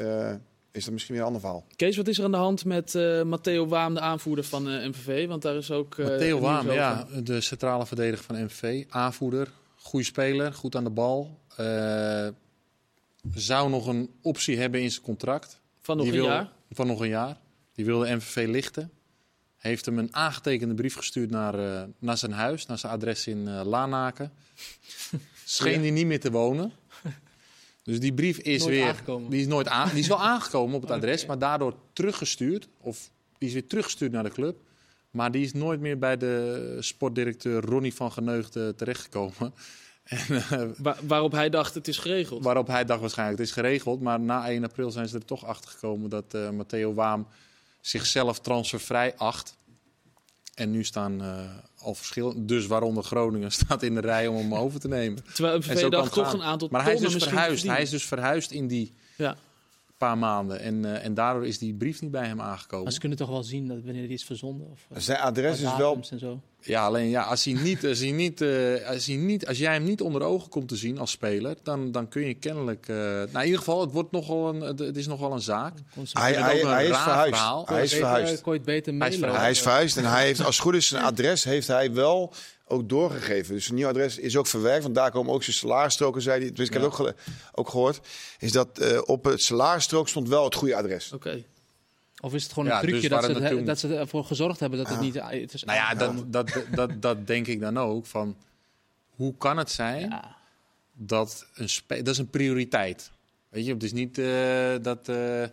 is 0.76 0.84
dat 0.84 0.94
misschien 0.94 1.14
weer 1.14 1.22
een 1.24 1.28
ander 1.34 1.42
verhaal. 1.42 1.66
Kees, 1.76 1.98
wat 1.98 2.08
is 2.08 2.18
er 2.18 2.24
aan 2.24 2.32
de 2.32 2.38
hand 2.38 2.66
met 2.66 2.96
eh, 2.96 3.22
Matteo 3.24 3.68
Waam, 3.68 3.94
de 3.94 4.00
aanvoerder 4.00 4.44
van 4.46 4.70
eh, 4.70 4.88
MVV? 4.88 5.28
Want 5.28 5.42
daar 5.42 5.56
is 5.56 5.72
ook. 5.72 5.98
eh, 5.98 6.06
Matteo 6.08 6.40
Waam, 6.40 6.72
ja, 6.72 7.08
de 7.24 7.42
centrale 7.42 7.86
verdediger 7.86 8.26
van 8.26 8.44
MVV. 8.44 8.84
Aanvoerder, 8.90 9.52
goede 9.76 10.06
speler, 10.06 10.54
goed 10.54 10.76
aan 10.76 10.84
de 10.84 10.90
bal. 10.90 11.40
Eh, 11.56 12.28
zou 13.34 13.70
nog 13.70 13.88
een 13.88 14.10
optie 14.22 14.58
hebben 14.60 14.82
in 14.82 14.92
zijn 14.92 15.04
contract. 15.04 15.60
Van 15.82 15.98
nog 15.98 16.06
Die 16.06 16.16
een 16.16 16.22
wil- 16.22 16.30
jaar. 16.30 16.52
Van 16.72 16.88
nog 16.88 17.00
een 17.00 17.08
jaar. 17.08 17.38
Die 17.74 17.86
wilde 17.86 18.16
MVV 18.16 18.46
lichten. 18.50 18.92
Heeft 19.58 19.86
hem 19.86 20.00
een 20.00 20.16
aangetekende 20.16 20.74
brief 20.74 20.96
gestuurd 20.96 21.30
naar, 21.30 21.60
eh, 21.60 21.84
naar 22.00 22.18
zijn 22.18 22.32
huis, 22.32 22.66
naar 22.66 22.78
zijn 22.78 22.94
adres 22.94 23.28
in 23.28 23.48
eh 23.48 23.62
Lanaken. 23.66 24.32
Scheen 25.46 25.74
Ja. 25.74 25.80
hij 25.80 25.90
niet 25.92 26.06
meer 26.06 26.20
te 26.20 26.32
wonen. 26.32 26.72
Dus 27.86 28.00
die 28.00 28.14
brief 28.14 28.38
is 28.38 28.62
Nooit 28.64 28.76
weer. 28.76 28.88
aangekomen. 28.88 29.30
Die 29.30 29.40
is 29.42 29.48
nooit 29.48 29.68
aan, 29.68 29.90
die 29.90 30.00
is 30.00 30.08
wel 30.08 30.22
aangekomen 30.34 30.76
op 30.76 30.82
het 30.82 30.92
adres, 30.92 31.26
maar 31.26 31.40
daardoor 31.40 31.74
teruggestuurd. 31.94 32.68
Of 32.82 33.10
die 33.38 33.48
is 33.48 33.54
weer 33.54 33.68
teruggestuurd 33.68 34.12
naar 34.12 34.24
de 34.24 34.30
club. 34.30 34.58
Maar 35.12 35.32
die 35.32 35.44
is 35.44 35.54
nooit 35.54 35.80
meer 35.80 35.98
bij 36.00 36.18
de 36.18 36.78
sportdirecteur 36.80 37.62
Ronnie 37.62 37.94
van 37.94 38.12
Geneugde 38.12 38.76
terechtgekomen. 38.76 39.54
En, 40.06 40.20
eh, 40.30 40.62
Wa- 40.78 40.98
waarop 41.08 41.32
hij 41.32 41.50
dacht, 41.50 41.74
het 41.74 41.88
is 41.88 41.98
geregeld. 41.98 42.44
Waarop 42.44 42.68
hij 42.68 42.86
dacht 42.86 43.02
waarschijnlijk, 43.02 43.38
het 43.40 43.48
is 43.48 43.54
geregeld. 43.54 44.02
Maar 44.02 44.20
na 44.20 44.50
1 44.50 44.64
april 44.64 44.92
zijn 44.92 45.08
ze 45.08 45.16
er 45.16 45.26
toch 45.26 45.46
achter 45.46 45.70
gekomen 45.70 46.10
dat 46.10 46.34
eh, 46.34 46.50
Matteo 46.50 46.94
Waam 46.94 47.28
zichzelf 47.82 48.40
transfervrij 48.40 49.14
acht. 49.18 49.56
En 50.56 50.72
nu 50.72 50.84
staan 50.84 51.22
eh, 51.24 51.40
al 51.78 51.96
verschillende, 51.96 52.46
dus 52.46 52.68
waaronder 52.68 53.04
Groningen, 53.04 53.52
staat 53.62 53.84
in 53.84 53.94
de 53.96 54.02
rij 54.02 54.28
om 54.28 54.36
hem 54.36 54.56
over 54.56 54.80
te 54.80 54.88
nemen. 54.88 55.24
Terwijl 55.34 55.58
MVV 55.58 55.88
dacht 55.90 56.14
toch 56.14 56.26
gaan. 56.30 56.40
een 56.40 56.46
aantal 56.46 56.68
Maar 56.72 56.84
hij 56.84 56.94
is 56.94 57.00
dus 57.00 57.24
verhuisd. 57.24 57.68
Hij 57.68 57.82
is 57.82 57.90
dus 57.90 58.06
verhuisd 58.06 58.52
in 58.52 58.68
die 58.68 58.94
Ja. 59.18 59.36
paar 59.98 60.18
maanden. 60.18 60.60
En, 60.60 60.86
eh, 60.86 61.06
en 61.06 61.14
daardoor 61.14 61.46
is 61.46 61.58
die 61.58 61.74
brief 61.74 62.02
niet 62.02 62.12
bij 62.12 62.28
hem 62.28 62.42
aangekomen. 62.42 62.84
Maar 62.84 62.94
ze 62.94 63.00
kunnen 63.00 63.18
toch 63.18 63.30
wel 63.30 63.44
zien 63.44 63.68
dat 63.68 63.78
wanneer 63.84 64.02
die 64.08 64.14
is 64.14 64.26
verzonden? 64.26 64.68
Of, 64.72 64.86
eh, 64.90 65.00
Zijn 65.00 65.20
adres 65.20 65.56
is 65.56 65.62
wel 65.62 65.78
datums 65.78 66.12
en 66.12 66.20
zo. 66.20 66.42
Ja, 66.68 66.86
alleen 66.86 67.10
ja, 67.10 67.22
als, 67.24 67.44
hij 67.46 67.54
niet, 67.54 67.86
als, 67.86 68.00
hij 68.00 68.12
niet, 68.12 68.42
eh, 68.42 68.88
als, 68.90 69.06
hij 69.06 69.16
niet, 69.16 69.48
als 69.48 69.58
jij 69.58 69.74
hem 69.74 69.84
niet 69.84 70.02
onder 70.02 70.22
ogen 70.22 70.50
komt 70.50 70.68
te 70.68 70.76
zien 70.76 70.98
als 71.00 71.12
speler, 71.12 71.56
dan, 71.64 71.92
dan 71.92 72.08
kun 72.08 72.28
je 72.28 72.34
kennelijk. 72.34 72.88
eh, 72.88 72.96
nou, 72.98 73.30
in 73.34 73.44
ieder 73.44 73.58
geval, 73.58 73.82
het, 73.82 73.92
wordt 73.92 74.12
nogal 74.12 74.50
een, 74.56 74.62
het- 74.62 74.98
is 74.98 75.08
nogal 75.08 75.32
een 75.34 75.42
zaak. 75.42 75.74
Hij, 76.14 76.34
hij, 76.34 76.62
een 76.62 76.68
hij 76.68 76.88
is 76.88 76.98
verhuisd. 76.98 77.36
verhaal. 77.36 77.66
Hij 77.68 77.84
is 77.84 77.92
Beter, 77.92 78.06
verhuisd. 78.08 78.42
kon 78.42 78.52
je 78.54 78.58
het 78.60 78.68
beter 78.68 78.94
Hij 78.94 79.08
is 79.10 79.18
mailen. 79.18 79.20
verhuisd. 79.20 79.42
Hij 79.42 79.52
is 79.52 79.62
verhuisd 79.62 79.98
en 79.98 80.06
hij 80.06 80.26
heeft, 80.26 80.44
als 80.46 80.56
het 80.56 80.64
goed 80.66 80.74
is, 80.76 80.88
zijn 80.88 81.04
adres 81.04 81.44
heeft 81.44 81.68
hij 81.68 81.92
wel 81.94 82.34
ook 82.68 82.90
doorgegeven. 82.90 83.54
Dus 83.54 83.64
zijn 83.64 83.76
nieuw 83.76 83.88
adres 83.88 84.18
is 84.18 84.38
ook 84.38 84.48
verwerkt, 84.48 84.84
want 84.84 84.96
daar 84.96 85.12
komen 85.12 85.34
ook 85.34 85.44
zijn 85.44 85.56
salarisstroken, 85.56 86.22
zei 86.22 86.42
hij. 86.42 86.52
Dus 86.52 86.68
ik 86.68 86.74
heb 86.74 86.82
Ja. 86.82 86.88
het 86.90 87.00
ook, 87.00 87.06
gele- 87.06 87.16
ook 87.52 87.70
gehoord. 87.70 88.00
Is 88.40 88.52
dat 88.52 88.78
eh, 88.80 89.02
op 89.06 89.24
het 89.24 89.42
salarisstrook 89.42 90.10
stond 90.10 90.30
wel 90.30 90.44
het 90.44 90.56
goede 90.56 90.76
adres. 90.76 91.12
Oké. 91.14 91.44
Of 92.22 92.34
is 92.34 92.44
het 92.44 92.54
gewoon 92.54 92.68
Ja, 92.70 92.76
een 92.76 92.88
trucje 92.88 93.10
dus 93.10 93.10
dat, 93.10 93.26
ze, 93.26 93.64
dat 93.64 93.80
ze 93.80 93.96
ervoor 93.96 94.26
gezorgd 94.26 94.60
hebben 94.60 94.80
dat 94.80 94.90
het 94.90 95.00
niet 95.00 95.14
het 95.22 95.54
is 95.54 95.64
Nou 95.64 95.78
ja, 95.78 95.94
dat, 95.94 96.24
dat, 96.28 96.64
dat, 96.76 97.02
dat 97.02 97.28
denk 97.28 97.48
ik 97.48 97.60
dan 97.60 97.78
ook. 97.78 98.06
Van, 98.06 98.36
hoe 99.10 99.36
kan 99.38 99.58
het 99.58 99.72
zijn 99.72 100.10
Ja. 100.10 100.36
dat 100.94 101.48
een 101.56 101.70
spe- 101.70 101.98
dat 102.02 102.08
is 102.14 102.18
een 102.18 102.30
prioriteit? 102.30 103.12
Weet 103.50 103.66
je, 103.66 103.74
het 103.74 103.84
is 103.84 103.94
niet 103.94 104.18
eh, 104.18 104.26
dat, 104.82 105.10
eh, 105.10 105.44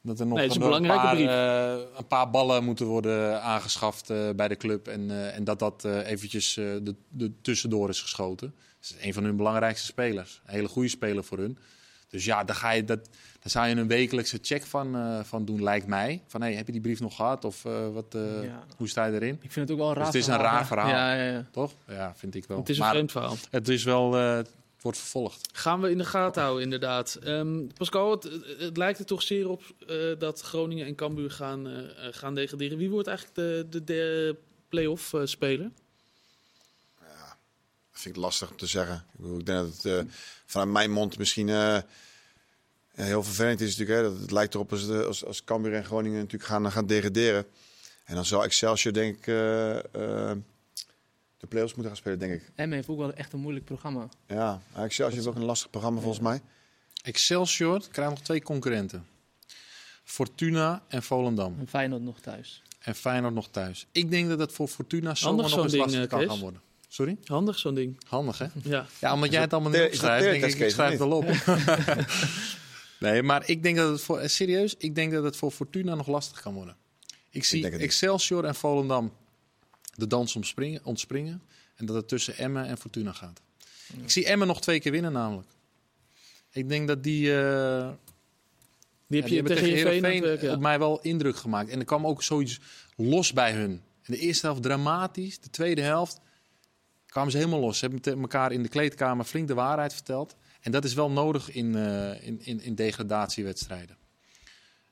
dat 0.00 0.20
er 0.20 0.26
nog 0.26 0.38
Nee, 0.38 0.50
een 0.50 0.86
paar, 0.86 1.14
brief. 1.14 1.28
eh, 1.28 1.72
een 1.96 2.06
paar 2.06 2.30
ballen 2.30 2.64
moeten 2.64 2.86
worden 2.86 3.42
aangeschaft 3.42 4.10
eh, 4.10 4.30
bij 4.36 4.48
de 4.48 4.56
club. 4.56 4.88
En, 4.88 5.10
eh, 5.10 5.36
en 5.36 5.44
dat 5.44 5.58
dat 5.58 5.84
eh, 5.84 6.06
eventjes 6.10 6.56
eh, 6.56 6.64
de, 6.82 6.94
de 7.08 7.32
tussendoor 7.42 7.88
is 7.88 8.00
geschoten. 8.00 8.54
Het 8.80 8.90
is 8.98 9.06
een 9.06 9.14
van 9.14 9.24
hun 9.24 9.36
belangrijkste 9.36 9.86
spelers. 9.86 10.40
Een 10.46 10.54
hele 10.54 10.68
goede 10.68 10.88
speler 10.88 11.24
voor 11.24 11.38
hun. 11.38 11.58
Dus 12.12 12.24
ja, 12.24 12.44
daar, 12.44 12.56
ga 12.56 12.70
je 12.70 12.84
dat, 12.84 12.98
daar 13.40 13.50
zou 13.50 13.68
je 13.68 13.74
een 13.74 13.86
wekelijkse 13.88 14.38
check 14.42 14.62
van, 14.62 14.96
eh, 14.96 15.20
van 15.22 15.44
doen, 15.44 15.62
lijkt 15.62 15.86
mij. 15.86 16.22
Van, 16.26 16.40
hey, 16.40 16.54
heb 16.54 16.66
je 16.66 16.72
die 16.72 16.80
brief 16.80 17.00
nog 17.00 17.16
gehad? 17.16 17.44
Of 17.44 17.64
eh, 17.64 17.88
wat, 17.92 18.14
eh, 18.14 18.44
Ja. 18.44 18.64
hoe 18.76 18.88
sta 18.88 19.04
je 19.06 19.12
erin? 19.12 19.38
Ik 19.42 19.52
vind 19.52 19.68
het 19.68 19.70
ook 19.70 19.78
wel 19.78 19.88
een 19.88 19.94
raar 19.94 20.04
Dus 20.04 20.14
het 20.14 20.22
is 20.22 20.28
een 20.34 20.40
raar 20.40 20.66
verhaal. 20.66 20.88
Ja, 20.88 21.14
ja, 21.14 21.30
ja. 21.32 21.46
Toch? 21.52 21.72
Ja, 21.88 22.14
vind 22.16 22.34
ik 22.34 22.44
wel. 22.46 22.58
Het 22.58 22.68
is 22.68 22.76
een 22.76 22.82
maar 22.82 22.92
vreemd 22.92 23.10
verhaal. 23.10 23.36
het 23.50 23.68
is 23.68 23.84
wel... 23.84 24.16
eh, 24.16 24.36
het 24.36 24.90
wordt 24.92 24.98
vervolgd. 24.98 25.48
Gaan 25.52 25.80
we 25.80 25.90
in 25.90 25.98
de 25.98 26.04
gaten 26.04 26.42
houden, 26.42 26.62
inderdaad. 26.64 27.18
Ehm, 27.24 27.66
Pascal, 27.76 28.10
het, 28.10 28.28
het 28.58 28.76
lijkt 28.76 28.98
er 28.98 29.04
toch 29.04 29.22
zeer 29.22 29.48
op 29.48 29.62
eh, 29.86 29.96
dat 30.18 30.40
Groningen 30.40 30.86
en 30.86 30.94
Cambuur 30.94 31.30
gaan, 31.30 31.66
gaan 32.10 32.34
degraderen. 32.34 32.78
Wie 32.78 32.90
wordt 32.90 33.08
eigenlijk 33.08 33.36
de, 33.36 33.66
de, 33.70 33.84
de 33.84 34.36
play-off 34.68 35.14
eh, 35.14 35.20
speler? 35.24 35.70
Dat 37.92 38.00
vind 38.00 38.16
ik 38.16 38.22
lastig 38.22 38.50
om 38.50 38.56
te 38.56 38.66
zeggen. 38.66 38.94
Ik, 38.94 39.20
bedoel, 39.20 39.38
ik 39.38 39.46
denk 39.46 39.58
dat 39.58 39.82
het 39.82 39.84
eh, 39.84 40.12
vanuit 40.46 40.70
mijn 40.70 40.90
mond 40.90 41.18
misschien 41.18 41.48
eh, 41.48 41.78
heel 42.94 43.22
vervelend 43.22 43.60
is. 43.60 43.76
Natuurlijk, 43.76 43.98
hè, 43.98 44.10
dat 44.10 44.20
het 44.20 44.30
lijkt 44.30 44.54
erop 44.54 44.72
als, 44.72 44.86
de, 44.86 45.04
als, 45.04 45.24
als 45.24 45.44
Cambuur 45.44 45.74
en 45.74 45.84
Groningen 45.84 46.18
natuurlijk 46.18 46.50
gaan, 46.50 46.72
gaan 46.72 46.86
degraderen. 46.86 47.46
En 48.04 48.14
dan 48.14 48.24
zal 48.24 48.44
Excelsior 48.44 48.92
denk 48.92 49.16
ik 49.16 49.26
eh, 49.26 49.34
de 51.38 51.46
play-offs 51.48 51.74
moeten 51.74 51.92
gaan 51.92 51.96
spelen, 51.96 52.18
denk 52.18 52.32
ik. 52.32 52.50
Emmen 52.54 52.76
heeft 52.76 52.88
ook 52.88 52.98
wel 52.98 53.12
echt 53.12 53.32
een 53.32 53.40
moeilijk 53.40 53.64
programma. 53.64 54.08
Ja, 54.26 54.62
Excelsior 54.74 55.10
heeft 55.10 55.26
ook 55.26 55.34
een 55.34 55.44
lastig 55.44 55.70
programma 55.70 56.00
volgens 56.00 56.22
mij. 56.22 56.40
Excelsior 57.02 57.82
krijgt 57.90 58.10
nog 58.10 58.20
twee 58.20 58.42
concurrenten. 58.42 59.06
Fortuna 60.04 60.82
en 60.88 61.02
Volendam. 61.02 61.56
En 61.58 61.68
Feyenoord 61.68 62.02
nog 62.02 62.20
thuis. 62.20 62.62
En 62.78 62.94
Feyenoord 62.94 63.34
nog 63.34 63.48
thuis. 63.48 63.86
Ik 63.92 64.10
denk 64.10 64.28
dat 64.28 64.38
het 64.38 64.52
voor 64.52 64.68
Fortuna 64.68 65.14
zomaar 65.14 65.50
nog 65.50 65.62
eens 65.62 65.74
lastig 65.74 66.06
kan 66.06 66.28
gaan 66.28 66.38
worden. 66.38 66.60
Sorry? 66.92 67.16
Handig, 67.24 67.58
zo'n 67.58 67.74
ding. 67.74 67.96
Handig, 68.08 68.38
hè? 68.38 68.46
Ja. 68.62 68.86
Ja, 69.00 69.12
omdat 69.14 69.32
jij 69.32 69.40
het 69.40 69.52
allemaal 69.52 69.70
niet 69.70 69.80
dat 69.80 69.88
opschrijft, 69.90 70.24
denk 70.40 70.54
ik, 70.54 70.60
ik 70.60 70.70
schrijf 70.70 70.90
het 70.90 70.98
wel 70.98 71.10
op. 71.10 71.24
nee, 73.06 73.22
maar 73.22 73.48
ik 73.48 73.62
denk 73.62 73.76
dat 73.76 73.90
het 73.90 74.00
voor... 74.00 74.18
eh, 74.18 74.28
Serieus, 74.28 74.74
ik 74.78 74.94
denk 74.94 75.12
dat 75.12 75.24
het 75.24 75.36
voor 75.36 75.50
Fortuna 75.50 75.94
nog 75.94 76.06
lastig 76.06 76.40
kan 76.40 76.54
worden. 76.54 76.76
Ik 77.30 77.44
zie 77.44 77.64
niet. 77.64 77.72
Excelsior 77.80 78.44
en 78.44 78.54
Volendam 78.54 79.12
de 79.94 80.06
dans 80.06 80.36
ontspringen, 80.36 80.80
ontspringen. 80.84 81.42
En 81.76 81.86
dat 81.86 81.96
het 81.96 82.08
tussen 82.08 82.36
Emmen 82.38 82.66
en 82.66 82.78
Fortuna 82.78 83.12
gaat. 83.12 83.40
Ik 84.02 84.10
zie 84.10 84.26
Emmen 84.26 84.46
nog 84.46 84.60
twee 84.60 84.80
keer 84.80 84.92
winnen 84.92 85.12
namelijk. 85.12 85.48
Ik 86.52 86.68
denk 86.68 86.88
dat 86.88 87.02
die... 87.02 87.34
eh, 87.36 87.88
Die 89.06 89.20
heb 89.20 89.28
Ja, 89.30 89.34
je 89.36 89.42
die 89.42 89.54
tegen 89.54 89.68
je 89.68 89.74
Heerenveen 89.74 90.10
Heerenveen 90.22 90.48
ja. 90.48 90.54
op 90.54 90.60
mij 90.60 90.78
wel 90.78 91.00
indruk 91.00 91.36
gemaakt. 91.36 91.70
En 91.70 91.78
er 91.78 91.84
kwam 91.84 92.06
ook 92.06 92.22
zoiets 92.22 92.58
los 92.96 93.32
bij 93.32 93.52
hun. 93.52 93.70
In 93.70 94.14
de 94.14 94.18
eerste 94.18 94.46
helft 94.46 94.62
dramatisch. 94.62 95.38
De 95.40 95.50
tweede 95.50 95.80
helft 95.82 96.20
kwamen 97.12 97.30
ze 97.30 97.36
helemaal 97.38 97.60
los. 97.60 97.78
Ze 97.78 97.86
hebben 97.86 98.20
elkaar 98.20 98.52
in 98.52 98.62
de 98.62 98.68
kleedkamer 98.68 99.24
flink 99.24 99.48
de 99.48 99.54
waarheid 99.54 99.94
verteld. 99.94 100.36
En 100.60 100.72
dat 100.72 100.84
is 100.84 100.94
wel 100.94 101.10
nodig 101.10 101.50
in, 101.50 101.76
eh, 101.76 102.26
in, 102.26 102.40
in, 102.44 102.62
in 102.62 102.74
degradatiewedstrijden. 102.74 103.96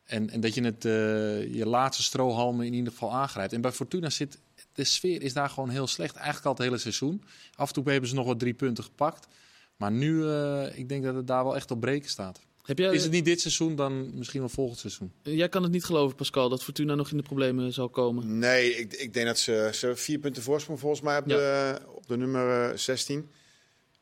En, 0.04 0.30
en 0.30 0.40
dat 0.40 0.54
je 0.54 0.62
het, 0.62 0.84
eh, 0.84 1.54
je 1.54 1.66
laatste 1.66 2.02
strohalmen 2.02 2.66
in 2.66 2.74
ieder 2.74 2.92
geval 2.92 3.12
aangrijpt. 3.12 3.52
En 3.52 3.60
bij 3.60 3.72
Fortuna 3.72 4.10
zit 4.10 4.38
de 4.72 4.84
sfeer 4.84 5.22
is 5.22 5.32
daar 5.32 5.50
gewoon 5.50 5.68
heel 5.68 5.86
slecht. 5.86 6.14
Eigenlijk 6.14 6.46
al 6.46 6.52
het 6.52 6.62
hele 6.62 6.78
seizoen. 6.78 7.24
Af 7.54 7.68
en 7.68 7.74
toe 7.74 7.90
hebben 7.90 8.08
ze 8.08 8.14
nog 8.14 8.26
wat 8.26 8.38
drie 8.38 8.54
punten 8.54 8.84
gepakt. 8.84 9.26
Maar 9.76 9.92
nu, 9.92 10.28
eh, 10.28 10.78
ik 10.78 10.88
denk 10.88 11.04
dat 11.04 11.14
het 11.14 11.26
daar 11.26 11.44
wel 11.44 11.56
echt 11.56 11.70
op 11.70 11.80
breken 11.80 12.10
staat. 12.10 12.40
Heb 12.70 12.78
jij, 12.78 12.92
Is 12.92 13.02
het 13.02 13.12
niet 13.12 13.24
dit 13.24 13.40
seizoen, 13.40 13.76
dan 13.76 14.10
misschien 14.14 14.40
wel 14.40 14.48
volgend 14.48 14.78
seizoen. 14.78 15.12
Jij 15.22 15.48
kan 15.48 15.62
het 15.62 15.72
niet 15.72 15.84
geloven, 15.84 16.16
Pascal, 16.16 16.48
dat 16.48 16.62
Fortuna 16.62 16.94
nog 16.94 17.10
in 17.10 17.16
de 17.16 17.22
problemen 17.22 17.72
zal 17.72 17.88
komen. 17.88 18.38
Nee, 18.38 18.74
ik, 18.76 18.92
ik 18.92 19.14
denk 19.14 19.26
dat 19.26 19.38
ze, 19.38 19.68
ze 19.72 19.86
hebben 19.86 20.02
vier 20.02 20.18
punten 20.18 20.42
voorsprong 20.42 20.80
volgens 20.80 21.00
mij 21.00 21.18
op, 21.18 21.28
de, 21.28 21.78
op 21.86 22.06
de 22.06 22.16
nummer 22.16 22.70
eh, 22.70 22.76
16. 22.76 23.30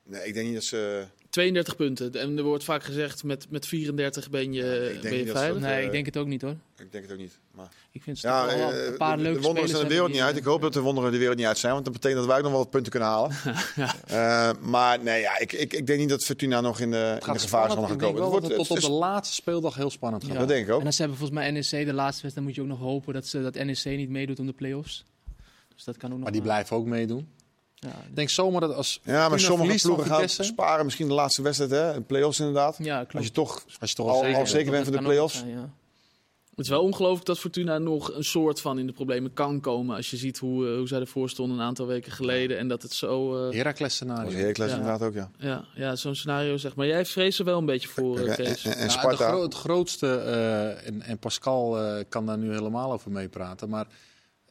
Nee, 0.03 0.27
ik 0.27 0.35
denk 0.35 0.47
niet 0.47 0.55
dat 0.55 0.65
ze... 0.65 1.07
32 1.31 1.77
punten. 1.77 2.13
En 2.15 2.37
er 2.39 2.43
wordt 2.43 2.65
vaak 2.65 2.83
gezegd, 2.83 3.25
met, 3.25 3.47
met 3.51 3.67
34 3.67 4.31
ben 4.31 4.53
je, 4.53 4.63
Ja, 4.95 5.01
ben 5.09 5.17
je 5.17 5.27
veilig. 5.27 5.53
dat- 5.61 5.71
Nee, 5.71 5.79
eh, 5.79 5.85
ik 5.85 5.91
denk 5.93 6.07
het 6.07 6.17
ook 6.17 6.27
niet 6.27 6.43
hoor. 6.43 6.57
Ik 6.79 6.93
denk 6.93 7.05
het 7.05 7.13
ook 7.13 7.19
niet. 7.19 7.39
Maar... 7.51 7.69
Ik 7.93 8.03
vind 8.03 8.17
het 8.17 8.25
Ja, 8.31 8.47
toch 8.47 8.55
wel 8.57 8.73
eh, 8.73 8.87
een 8.87 8.97
paar 8.97 9.17
de, 9.17 9.23
leuke 9.23 9.39
de 9.41 9.45
wonderen 9.45 9.69
zijn 9.71 9.83
de 9.83 9.89
wereld 9.89 10.11
niet 10.13 10.21
uit. 10.21 10.33
eh, 10.33 10.39
Ik 10.39 10.45
hoop 10.45 10.61
dat 10.61 10.73
de 10.73 10.81
wonderen 10.81 11.13
de 11.13 11.19
wereld 11.19 11.37
niet 11.37 11.47
uit 11.47 11.59
zijn. 11.59 11.73
Want 11.73 11.85
dat 11.85 11.93
betekent 11.95 12.19
dat 12.19 12.29
wij 12.29 12.37
ook 12.37 12.43
nog 12.43 12.53
wel 12.53 12.61
wat 12.61 12.71
punten 12.71 12.91
kunnen 12.91 13.09
halen. 13.09 13.31
Eh, 14.07 14.51
maar 14.61 15.03
nee, 15.03 15.21
ja, 15.21 15.39
ik, 15.39 15.53
ik, 15.53 15.73
ik 15.73 15.87
denk 15.87 15.99
niet 15.99 16.09
dat 16.09 16.25
Fortuna 16.25 16.61
nog 16.61 16.81
in 16.81 16.91
de, 16.91 17.17
in 17.27 17.33
de 17.33 17.39
gevaarzone 17.39 17.81
gaat 17.83 17.91
Ik 17.93 17.99
denk 17.99 18.01
komen. 18.01 18.21
wel 18.21 18.33
Het 18.33 18.41
dat 18.43 18.51
wordt- 18.57 18.69
het 18.71 18.79
tot 18.79 18.85
op 18.85 18.91
de 18.91 18.97
laatste 18.99 19.35
speeldag 19.35 19.75
heel 19.75 19.91
spannend 19.91 20.25
gaat. 20.25 20.33
Ja. 20.33 20.39
Dat 20.39 20.49
denk 20.49 20.67
ik 20.67 20.73
ook. 20.73 20.81
En 20.81 20.87
als 20.87 20.97
ze 20.97 21.01
hebben 21.03 21.19
volgens 21.19 21.39
mij 21.41 21.51
NEC 21.51 21.87
de 21.87 21.93
laatste 21.93 22.23
wedstrijd, 22.23 22.47
moet 22.47 22.55
je 22.55 22.61
ook 22.63 22.67
nog 22.67 22.79
hopen 22.79 23.15
dat, 23.15 23.27
ze, 23.27 23.43
dat 23.43 23.55
NEC 23.55 23.85
niet 23.85 24.09
meedoet 24.09 24.39
om 24.39 24.47
de 24.47 24.53
play-offs. 24.53 25.05
Dus 25.75 25.85
dat 25.85 25.97
kan 25.97 26.09
ook 26.09 26.15
nog 26.15 26.23
Maar 26.23 26.33
die 26.33 26.43
blijven 26.43 26.77
ook 26.77 26.87
meedoen. 26.87 27.29
Ja, 27.81 27.89
Ik 27.89 28.17
denk 28.17 28.29
zomaar 28.29 28.61
dat 28.61 28.75
als 28.75 29.01
Ja, 29.05 29.29
maar 29.29 29.41
sommige 29.41 29.79
ploegen 29.87 30.07
gaan 30.07 30.29
sparen 30.29 30.85
misschien 30.85 31.09
de 31.09 31.15
laatste 31.15 31.43
wedstrijd, 31.43 31.71
hè? 31.71 31.93
De 31.93 32.01
play-offs 32.01 32.39
inderdaad. 32.39 32.77
ja 32.79 32.97
klopt. 32.99 33.15
Als 33.15 33.25
je 33.27 33.33
toch 33.33 33.65
als 33.81 33.91
je 33.91 33.97
toch 33.97 34.09
al, 34.09 34.25
al 34.25 34.35
al 34.35 34.47
zeker 34.47 34.71
bent 34.71 34.85
van 34.85 34.93
de 34.93 35.03
play-offs. 35.03 35.39
zijn, 35.39 35.51
ja. 35.51 35.71
Het 36.51 36.67
is 36.67 36.73
wel 36.73 36.83
ongelooflijk 36.83 37.27
dat 37.27 37.39
Fortuna 37.39 37.79
nog 37.79 38.15
een 38.15 38.25
soort 38.25 38.61
van 38.61 38.79
in 38.79 38.87
de 38.87 38.93
problemen 38.93 39.33
kan 39.33 39.61
komen. 39.61 39.97
Als 39.97 40.11
je 40.11 40.17
ziet 40.17 40.39
hoe, 40.39 40.69
eh, 40.69 40.77
hoe 40.77 40.89
zij 40.89 41.01
ervoor 41.01 41.31
stonden 41.31 41.59
een 41.59 41.65
aantal 41.65 41.87
weken 41.87 42.13
geleden. 42.13 42.59
En 42.59 42.69
dat 42.69 42.83
het 42.83 42.93
zo... 42.93 43.47
eh, 43.49 43.55
Heracles 43.57 43.95
scenario. 43.95 44.25
was 44.25 44.35
Heracles 44.35 44.71
Ja. 44.71 44.77
inderdaad 44.77 45.03
ook, 45.03 45.15
ja. 45.15 45.31
ja, 45.39 45.65
ja 45.75 45.97
zo'n 45.97 46.15
scenario 46.15 46.57
zeg 46.57 46.77
maar. 46.77 46.87
Jij 46.87 47.07
vreest 47.07 47.39
er 47.39 47.45
wel 47.45 47.59
een 47.59 47.67
beetje 47.67 47.89
voor, 47.89 48.19
eh, 48.19 48.29
en, 48.29 48.35
Kees. 48.37 48.65
en, 48.65 48.73
en 48.73 48.79
Nou, 48.79 48.91
Sparta. 48.91 49.29
gro- 49.29 49.43
het 49.43 49.55
grootste, 49.55 50.15
eh, 50.17 50.87
en, 50.87 51.03
en 51.03 51.19
Pascal 51.19 51.79
eh, 51.81 52.05
kan 52.09 52.27
daar 52.27 52.39
nu 52.39 52.51
helemaal 52.53 52.93
over 52.93 53.11
meepraten, 53.11 53.69
maar 53.69 53.87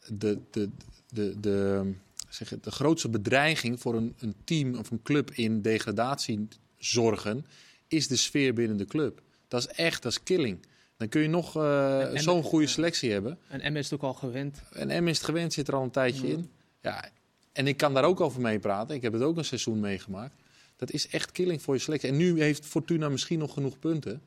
de, 0.08 0.40
de, 0.52 0.70
de, 1.10 1.40
de, 1.40 1.94
zeg 2.38 2.60
de 2.60 2.71
grootste 2.71 3.10
bedreiging 3.10 3.80
voor 3.80 3.95
een, 3.95 4.15
een 4.19 4.36
team 4.43 4.76
of 4.76 4.91
een 4.91 5.02
club 5.02 5.32
in 5.32 5.62
degradatie 5.62 6.47
zorgen, 6.78 7.45
is 7.88 8.08
de 8.08 8.15
sfeer 8.15 8.54
binnen 8.54 8.78
de 8.78 8.86
club. 8.86 9.21
Dat 9.47 9.60
is 9.62 9.67
echt, 9.67 10.04
dat 10.04 10.12
is 10.12 10.23
killing. 10.23 10.65
Dan 10.97 11.10
kun 11.10 11.21
je 11.21 11.28
nog 11.28 11.56
eh, 11.56 12.08
zo'n 12.13 12.43
goede 12.43 12.67
selectie 12.67 13.12
hebben. 13.12 13.38
En 13.47 13.62
Emmen 13.62 13.82
is 13.82 13.89
het 13.89 14.00
ook 14.00 14.06
al 14.06 14.13
gewend. 14.13 14.62
En 14.71 15.04
M 15.04 15.08
is 15.08 15.17
het 15.17 15.26
gewend, 15.26 15.54
zit 15.54 15.67
er 15.67 15.76
al 15.76 15.84
een 15.84 15.91
tijdje 15.91 16.28
in. 16.28 16.50
Ja, 16.82 17.10
en 17.52 17.67
ik 17.67 17.78
kan 17.78 17.93
daar 17.93 18.04
ook 18.04 18.21
over 18.21 18.41
meepraten. 18.41 18.95
Ik 18.95 19.02
heb 19.02 19.13
het 19.13 19.21
ook 19.21 19.38
een 19.38 19.45
seizoen 19.45 19.80
meegemaakt. 19.80 20.36
Dat 20.76 20.91
is 20.91 21.08
echt 21.08 21.32
killing 21.32 21.62
voor 21.62 21.73
je 21.73 21.80
selectie. 21.80 22.10
En 22.10 22.17
nu 22.17 22.41
heeft 22.41 22.65
Fortuna 22.65 23.10
misschien 23.10 23.39
nog 23.39 23.54
genoeg 23.54 23.80
punten. 23.80 24.21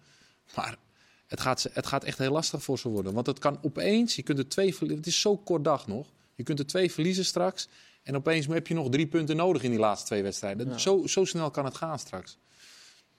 Maar 0.56 0.76
het 1.26 1.40
gaat, 1.40 1.70
het 1.72 1.86
gaat 1.86 2.04
echt 2.04 2.18
heel 2.18 2.32
lastig 2.32 2.62
voor 2.62 2.78
ze 2.78 2.88
worden. 2.88 3.12
Want 3.12 3.26
het 3.26 3.38
kan 3.38 3.58
opeens, 3.62 4.16
je 4.16 4.22
kunt 4.22 4.38
er 4.38 4.48
twee 4.48 4.74
verliezen. 4.74 4.98
Het 4.98 5.06
is 5.06 5.20
zo 5.20 5.36
kort 5.36 5.64
dag 5.64 5.86
nog. 5.86 6.12
Je 6.34 6.42
kunt 6.42 6.58
er 6.58 6.66
twee 6.66 6.92
verliezen 6.92 7.24
straks. 7.24 7.68
En 8.02 8.16
opeens 8.16 8.46
heb 8.46 8.66
je 8.66 8.74
nog 8.74 8.88
drie 8.88 9.06
punten 9.06 9.36
nodig 9.36 9.62
in 9.62 9.70
die 9.70 9.78
laatste 9.78 10.06
twee 10.06 10.22
wedstrijden. 10.22 10.68
Ja. 10.68 10.78
Zo, 10.78 11.06
zo 11.06 11.24
snel 11.24 11.50
kan 11.50 11.64
het 11.64 11.76
gaan 11.76 11.98
straks. 11.98 12.38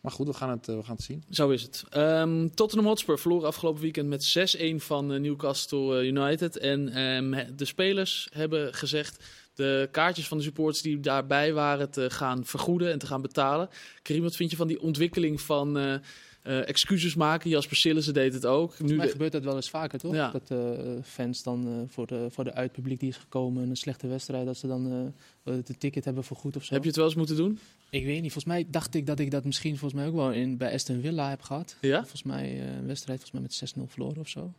Maar 0.02 0.12
goed, 0.12 0.28
we 0.28 0.34
gaan 0.34 0.50
het, 0.50 0.68
eh, 0.68 0.76
we 0.76 0.84
gaan 0.84 0.96
het 0.96 1.04
zien. 1.04 1.24
Zo 1.30 1.50
is 1.50 1.62
het. 1.62 1.84
Ehm, 1.90 2.48
Tottenham 2.54 2.88
Hotspur 2.88 3.20
verloor 3.20 3.46
afgelopen 3.46 3.82
weekend 3.82 4.08
met 4.08 4.24
6-1 4.24 4.80
van 4.80 5.14
eh, 5.14 5.20
Newcastle 5.20 6.00
eh, 6.00 6.08
United. 6.08 6.58
En 6.58 6.90
ehm, 6.90 7.56
de 7.56 7.66
spelers 7.66 8.30
hebben 8.32 8.74
gezegd 8.74 9.24
de 9.54 9.90
kaartjes 9.92 10.28
van 10.28 10.38
de 10.38 10.44
supporters 10.44 10.82
die 10.82 11.00
daarbij 11.00 11.54
waren 11.54 11.92
te 11.92 12.10
gaan 12.10 12.46
vergoeden 12.46 12.92
en 12.92 13.00
te 13.00 13.08
gaan 13.08 13.22
betalen. 13.22 13.70
Karim, 14.02 14.24
wat 14.24 14.36
vind 14.36 14.52
je 14.52 14.58
van 14.58 14.68
die 14.68 14.82
ontwikkeling 14.82 15.42
van 15.42 16.02
eh, 16.42 16.68
excuses 16.70 17.16
maken? 17.16 17.50
Jasper 17.50 17.78
Sillissen 17.78 18.14
deed 18.14 18.34
het 18.34 18.46
ook. 18.46 18.80
Nu 18.80 18.98
de- 18.98 19.08
gebeurt 19.08 19.32
dat 19.32 19.44
wel 19.44 19.56
eens 19.56 19.70
vaker, 19.70 20.00
toch? 20.00 20.14
Ja. 20.14 20.32
Dat 20.32 20.52
eh, 20.52 20.94
fans 21.04 21.44
dan 21.44 21.68
eh, 21.68 21.74
voor, 21.94 22.08
de, 22.08 22.28
voor 22.30 22.44
de 22.44 22.54
uitpubliek 22.54 23.00
die 23.00 23.10
is 23.10 23.18
gekomen 23.18 23.64
en 23.64 23.70
een 23.70 23.76
slechte 23.78 24.08
wedstrijd, 24.08 24.46
dat 24.46 24.58
ze 24.58 24.68
dan 24.68 25.14
de 25.44 25.78
ticket 25.78 26.06
hebben 26.06 26.24
vergoed 26.24 26.56
of 26.56 26.64
zo. 26.64 26.74
heb 26.74 26.82
je 26.82 26.88
het 26.88 26.98
wel 26.98 27.06
eens 27.08 27.16
moeten 27.16 27.36
doen? 27.36 27.60
Ik 27.90 28.06
weet 28.06 28.22
niet. 28.22 28.32
Volgens 28.32 28.54
mij 28.54 28.66
dacht 28.70 28.94
ik 28.96 29.06
dat 29.06 29.20
ik 29.20 29.32
dat 29.32 29.46
misschien 29.46 29.78
volgens 29.78 30.02
mij 30.02 30.10
ook 30.10 30.16
wel 30.16 30.32
in, 30.32 30.58
bij 30.58 30.74
Aston 30.74 31.02
Villa 31.02 31.30
heb 31.30 31.42
gehad. 31.42 31.76
Ja? 31.82 32.00
Volgens 32.00 32.24
mij 32.24 32.62
een 32.62 32.86
wedstrijd 32.88 33.20
volgens 33.20 33.32
mij 33.32 33.72
met 33.76 33.88
6-0 33.90 33.92
verloren 33.92 34.20
of 34.20 34.28
zo. 34.30 34.54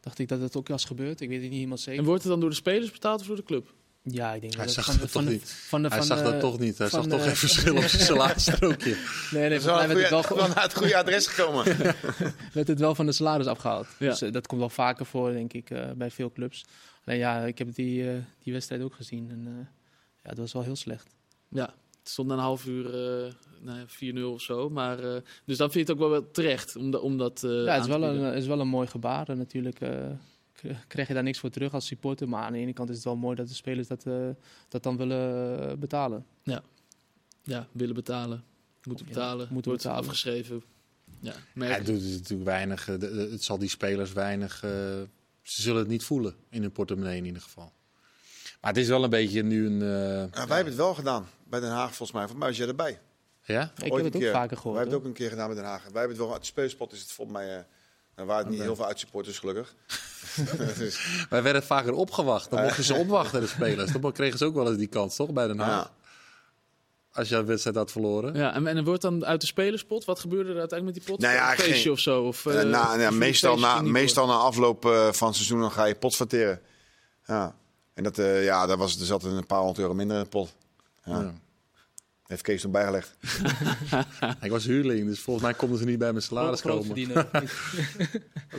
dacht 0.00 0.18
ik 0.18 0.28
dat 0.28 0.40
het 0.40 0.56
ook 0.56 0.68
was 0.68 0.84
gebeurd. 0.84 1.20
Ik 1.20 1.28
weet 1.28 1.36
het 1.40 1.46
niet 1.48 1.56
helemaal 1.56 1.78
zeker. 1.78 2.00
En 2.00 2.06
wordt 2.06 2.22
het 2.22 2.30
dan 2.32 2.40
door 2.40 2.50
de 2.50 2.56
spelers 2.56 2.90
betaald 2.90 3.20
of 3.20 3.26
door 3.26 3.36
de 3.36 3.42
club? 3.42 3.74
Ja, 4.10 4.32
ik 4.34 4.40
denk 4.40 4.54
Hij 4.54 4.66
dat 4.66 4.74
het 4.76 4.84
zag 4.84 4.94
van, 4.94 5.00
dat 5.00 5.10
van, 5.10 5.22
toch 5.22 5.30
de, 5.32 5.36
niet. 5.38 5.50
van 5.68 5.82
de 5.82 5.88
Hij 5.88 5.96
van 5.98 6.06
zag 6.06 6.22
dat 6.22 6.40
toch 6.40 6.58
niet. 6.58 6.78
Hij 6.78 6.88
van 6.88 7.02
zag 7.02 7.10
de- 7.10 7.16
toch 7.16 7.24
even 7.26 7.36
verschil 7.36 7.76
op 7.76 7.82
zijn 7.82 8.02
salaarstrookje. 8.12 8.96
Nee, 9.30 9.48
nee, 9.48 9.60
Zo 9.60 9.68
volgens 9.68 9.86
mij 9.86 9.96
werd 9.96 10.10
het, 10.10 10.28
wel, 10.38 10.48
naar 10.48 10.62
het 10.62 10.74
goede 10.76 10.96
adres 10.96 11.26
gekomen. 11.26 11.64
werd 12.52 12.68
het 12.68 12.78
wel 12.78 12.94
van 12.94 13.06
de 13.06 13.12
salaris 13.12 13.46
afgehaald. 13.46 13.86
Ja. 13.98 14.08
Dus 14.10 14.22
eh, 14.22 14.32
dat 14.32 14.46
komt 14.46 14.60
wel 14.60 14.68
vaker 14.70 15.06
voor, 15.06 15.32
denk 15.32 15.52
ik, 15.52 15.70
eh, 15.70 15.90
bij 15.96 16.10
veel 16.10 16.32
clubs. 16.32 16.64
Alleen 17.04 17.18
ja, 17.18 17.40
ik 17.44 17.58
heb 17.58 17.74
die, 17.74 18.10
eh, 18.10 18.16
die 18.42 18.52
wedstrijd 18.52 18.82
ook 18.82 18.94
gezien. 18.94 19.30
En 19.30 19.42
eh, 19.46 19.66
ja, 20.22 20.28
dat 20.28 20.38
was 20.38 20.52
wel 20.52 20.62
heel 20.62 20.76
slecht. 20.76 21.06
Ja, 21.48 21.64
het 22.00 22.08
stond 22.08 22.28
na 22.28 22.34
een 22.34 22.40
half 22.40 22.66
uur 22.66 22.94
ja, 23.64 23.84
4-0 23.86 24.32
of 24.32 24.40
zo. 24.40 24.70
Maar, 24.70 24.98
eh, 25.14 25.20
dus 25.44 25.56
dan 25.56 25.70
vind 25.70 25.86
je 25.86 25.92
het 25.92 26.02
ook 26.02 26.08
wel 26.10 26.20
wel 26.20 26.30
terecht 26.30 26.76
om, 26.76 26.90
da- 26.90 26.98
om 26.98 27.18
dat 27.18 27.44
eh 27.44 27.50
ja, 27.64 27.72
het 27.72 27.82
is 27.82 27.88
wel, 27.88 28.02
een, 28.02 28.34
is 28.34 28.46
wel 28.46 28.60
een 28.60 28.68
mooi 28.68 28.86
gebaar. 28.86 29.36
Natuurlijk 29.36 29.80
eh, 29.80 29.90
krijg 30.88 31.08
je 31.08 31.14
daar 31.14 31.22
niks 31.22 31.38
voor 31.38 31.50
terug 31.50 31.74
als 31.74 31.86
supporter. 31.86 32.28
Maar 32.28 32.42
aan 32.42 32.52
de 32.52 32.58
ene 32.58 32.72
kant 32.72 32.88
is 32.88 32.94
het 32.94 33.04
wel 33.04 33.16
mooi 33.16 33.36
dat 33.36 33.48
de 33.48 33.54
spelers 33.54 33.88
dat, 33.88 34.06
eh, 34.06 34.28
dat 34.68 34.82
dan 34.82 34.96
willen 34.96 35.78
betalen. 35.78 36.26
Ja, 37.42 37.66
willen 37.72 37.94
betalen. 37.94 38.44
Moeten 38.82 39.06
Ja, 39.06 39.12
betalen. 39.12 39.48
moeten 39.50 39.70
wordt 39.70 39.82
betalen. 39.82 40.04
afgeschreven. 40.04 40.62
Ja, 41.20 41.32
Ja, 41.32 41.38
merk 41.54 41.76
het 41.76 41.86
doet 41.86 42.02
het 42.02 42.10
natuurlijk 42.10 42.44
weinig. 42.48 42.88
eh, 42.88 42.94
Het 43.30 43.42
zal 43.44 43.58
die 43.58 43.68
spelers 43.68 44.12
weinig. 44.12 44.62
eh, 44.62 44.70
ze 45.42 45.62
zullen 45.62 45.78
het 45.78 45.88
niet 45.88 46.04
voelen 46.04 46.34
in 46.48 46.62
hun 46.62 46.72
portemonnee 46.72 47.16
in 47.16 47.24
ieder 47.24 47.42
geval. 47.42 47.72
Maar 48.60 48.70
het 48.72 48.80
is 48.80 48.88
wel 48.88 49.04
een 49.04 49.10
beetje 49.10 49.42
nu 49.42 49.66
een. 49.66 49.82
eh, 49.82 49.88
Ja, 49.88 50.30
wij 50.30 50.56
hebben 50.56 50.64
het 50.66 50.74
wel 50.76 50.94
gedaan 50.94 51.26
bij 51.44 51.60
Den 51.60 51.70
Haag 51.70 51.86
volgens 51.94 52.12
mij. 52.12 52.20
Volgens 52.20 52.38
mij 52.38 52.48
was 52.48 52.56
jij 52.58 52.66
erbij. 52.68 53.00
ja? 53.44 53.62
Ik 53.62 53.82
Ooit 53.82 53.94
heb 53.94 54.04
het 54.04 54.14
ook 54.14 54.20
keer. 54.20 54.30
vaker 54.32 54.48
Wij 54.48 54.56
gehoord. 54.58 54.76
hebben 54.78 54.94
het 54.94 55.02
ook 55.02 55.08
een 55.08 55.16
keer 55.16 55.28
gedaan 55.30 55.46
bij 55.46 55.56
Den 55.56 55.64
Haag. 55.64 55.82
Wij 55.82 55.90
hebben 56.00 56.16
het 56.16 56.26
wel. 56.26 56.32
Het 56.34 56.46
speelspot 56.46 56.92
is 56.92 57.00
het 57.00 57.12
volgens 57.12 57.36
mij. 57.38 57.56
eh 57.56 57.62
er 58.18 58.26
waren 58.26 58.50
niet 58.50 58.60
heel 58.60 58.76
veel 58.76 58.86
uitsupporters 58.86 59.38
gelukkig. 59.38 59.74
dus, 60.78 61.00
Wij 61.30 61.42
werden 61.42 61.62
vaker 61.62 61.92
opgewacht. 61.92 62.50
Dan 62.50 62.62
mochten 62.62 62.84
ze 62.84 62.94
opwachten, 62.94 63.40
de 63.40 63.46
spelers. 63.46 63.92
Dan 63.92 64.12
kregen 64.12 64.38
ze 64.38 64.44
ook 64.44 64.54
wel 64.54 64.68
eens 64.68 64.76
die 64.78 64.86
kans, 64.86 65.16
toch? 65.16 65.30
Bij 65.30 65.46
Den 65.46 65.58
Haag. 65.58 65.68
ja. 65.84 65.90
Als 67.12 67.28
je 67.28 67.36
een 67.36 67.46
wedstrijd 67.46 67.76
had 67.76 67.90
verloren. 67.92 68.34
Ja, 68.34 68.54
en, 68.54 68.66
en 68.66 68.76
er 68.76 68.84
wordt 68.84 69.02
dan 69.02 69.24
uit 69.26 69.40
de 69.40 69.46
spelerspot, 69.46 70.04
wat 70.04 70.20
gebeurde 70.20 70.50
er 70.52 70.58
uiteindelijk 70.58 70.98
met 70.98 71.06
die 71.06 71.14
pot? 71.14 71.22
Nou 71.24 71.34
ja, 71.34 71.50
een 71.50 71.56
feestje 71.58 71.82
geen- 71.82 71.92
of 71.92 71.98
zo? 71.98 72.22
Of, 72.22 72.46
Eh, 72.46 72.60
eh, 72.60 72.68
na, 72.68 72.92
of 72.94 73.00
ja, 73.00 73.06
een 73.06 73.18
meestal, 73.18 73.58
na, 73.58 73.80
meestal 73.80 74.26
na 74.26 74.32
afloop 74.34 74.84
eh, 74.84 75.12
van 75.12 75.26
het 75.26 75.36
seizoen 75.36 75.60
dan 75.60 75.70
ga 75.70 75.84
je 75.84 75.94
potverteren. 75.94 76.60
Ja. 77.26 77.54
En 77.94 78.02
dat, 78.02 78.18
eh, 78.18 78.44
ja, 78.44 78.66
daar 78.66 78.76
was, 78.76 79.00
er 79.00 79.06
zat 79.06 79.22
een 79.24 79.46
paar 79.46 79.58
honderd 79.58 79.78
euro 79.78 79.94
minder 79.94 80.16
in 80.16 80.22
de 80.22 80.28
pot. 80.28 80.54
Ja. 81.04 81.20
Ja. 81.20 81.34
Heeft 82.28 82.42
Kees 82.42 82.60
toen 82.60 82.70
bijgelegd. 82.70 83.14
Ik 84.42 84.50
was 84.50 84.64
huurling, 84.64 85.06
dus 85.06 85.20
volgens 85.20 85.44
mij 85.46 85.54
konden 85.54 85.78
ze 85.78 85.84
niet 85.84 85.98
bij 85.98 86.10
mijn 86.12 86.22
salaris 86.22 86.60
komen. 86.60 86.96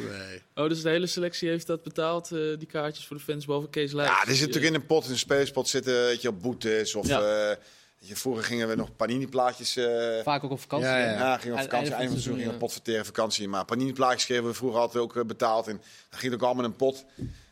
Nee. 0.10 0.42
Oh, 0.56 0.70
dus 0.70 0.82
de 0.82 0.90
hele 0.90 1.08
selectie 1.08 1.50
heeft 1.50 1.68
dat 1.68 1.84
betaald, 1.84 2.32
eh, 2.32 2.40
die 2.58 2.68
kaartjes 2.68 3.08
voor 3.08 3.18
de 3.18 3.24
fans, 3.24 3.46
behalve 3.46 3.70
Kees 3.70 3.92
Leijs. 3.92 4.10
Ja, 4.10 4.22
er 4.22 4.36
zit 4.36 4.48
natuurlijk 4.48 4.74
in 4.74 4.80
een 4.80 4.86
pot, 4.86 5.06
in 5.06 5.12
een 5.12 5.18
spelerspot 5.18 5.68
zitten, 5.68 5.94
weet 5.94 6.22
je, 6.22 6.28
op 6.28 6.42
boetes. 6.42 6.96
Of, 6.96 7.08
Ja. 7.08 7.50
eh, 7.50 7.56
je, 8.00 8.16
vroeger 8.16 8.44
gingen 8.44 8.68
we 8.68 8.76
nog 8.76 8.96
panini-plaatjes... 8.96 9.76
eh, 9.76 10.24
Vaak 10.24 10.44
ook 10.44 10.52
op 10.52 10.60
vakantie. 10.60 10.88
Ja, 10.88 10.98
ja. 10.98 11.12
Ja, 11.12 11.38
gingen 11.38 11.42
we 11.42 11.48
op 11.48 11.52
Aan 11.52 11.58
het 11.58 11.64
vakantie. 11.70 11.76
einde 11.76 11.96
Eind 11.96 12.08
van 12.08 12.14
het 12.14 12.22
seizoen 12.24 12.38
gingen 12.44 12.58
pot 12.58 12.72
verteren 12.72 13.06
vakantie. 13.06 13.48
Maar 13.48 13.66
panini-plaatjes 13.66 14.26
kregen 14.26 14.46
we 14.46 14.54
vroeger 14.54 14.80
altijd 14.80 15.04
ook 15.04 15.28
betaald. 15.28 15.68
En 15.68 15.76
dan 16.10 16.20
ging 16.20 16.32
het 16.32 16.42
ook 16.42 16.48
allemaal 16.48 16.64
in 16.64 16.70
een 16.70 16.76
pot. 16.76 17.06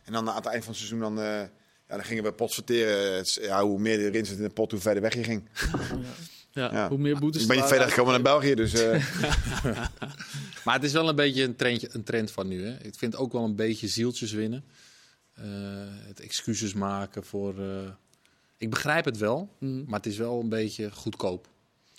En 0.04 0.12
dan 0.14 0.30
aan 0.30 0.36
het 0.36 0.46
eind 0.46 0.64
van 0.64 0.74
het 0.74 0.82
seizoen 0.82 1.00
dan, 1.00 1.22
eh, 1.22 1.42
ja, 1.90 1.96
dan 1.96 2.04
gingen 2.04 2.24
we 2.24 2.32
pot. 2.32 2.56
Het 2.56 3.34
ja, 3.42 3.64
hoe 3.64 3.80
meer 3.80 4.00
erin 4.00 4.26
zit 4.26 4.38
in 4.38 4.44
de 4.44 4.50
pot, 4.50 4.72
hoe 4.72 4.80
verder 4.80 5.02
weg 5.02 5.14
je 5.14 5.24
ging. 5.24 5.44
Ja, 6.52 6.72
Ja. 6.74 6.90
hoe 6.90 6.98
meer 6.98 7.20
boetes 7.20 7.42
Ik 7.42 7.48
ben 7.48 7.58
niet 7.58 7.66
waren. 7.66 7.78
verder 7.78 7.96
gekomen 7.96 8.14
naar 8.14 8.32
België, 8.34 8.56
dus... 8.56 8.74
eh, 8.74 9.06
Maar 10.66 10.76
het 10.76 10.84
is 10.84 10.92
wel 10.92 11.10
een 11.10 11.16
beetje 11.16 11.44
een, 11.44 11.56
trendje, 11.56 11.90
een 11.92 12.04
trend 12.04 12.32
van 12.32 12.48
nu. 12.48 12.66
Hè. 12.66 12.84
Ik 12.84 12.96
vind 12.96 13.16
ook 13.16 13.32
wel 13.32 13.44
een 13.44 13.56
beetje 13.56 13.88
zieltjes 13.88 14.32
winnen. 14.32 14.64
Eh, 15.34 15.44
het 16.08 16.20
excuses 16.20 16.74
maken 16.74 17.24
voor... 17.24 17.60
eh, 17.60 17.90
Ik 18.58 18.70
begrijp 18.70 19.06
het 19.06 19.18
wel, 19.18 19.50
Mhm. 19.60 19.84
maar 19.86 20.00
het 20.00 20.06
is 20.06 20.18
wel 20.18 20.40
een 20.40 20.50
beetje 20.50 20.92
goedkoop. 20.92 21.48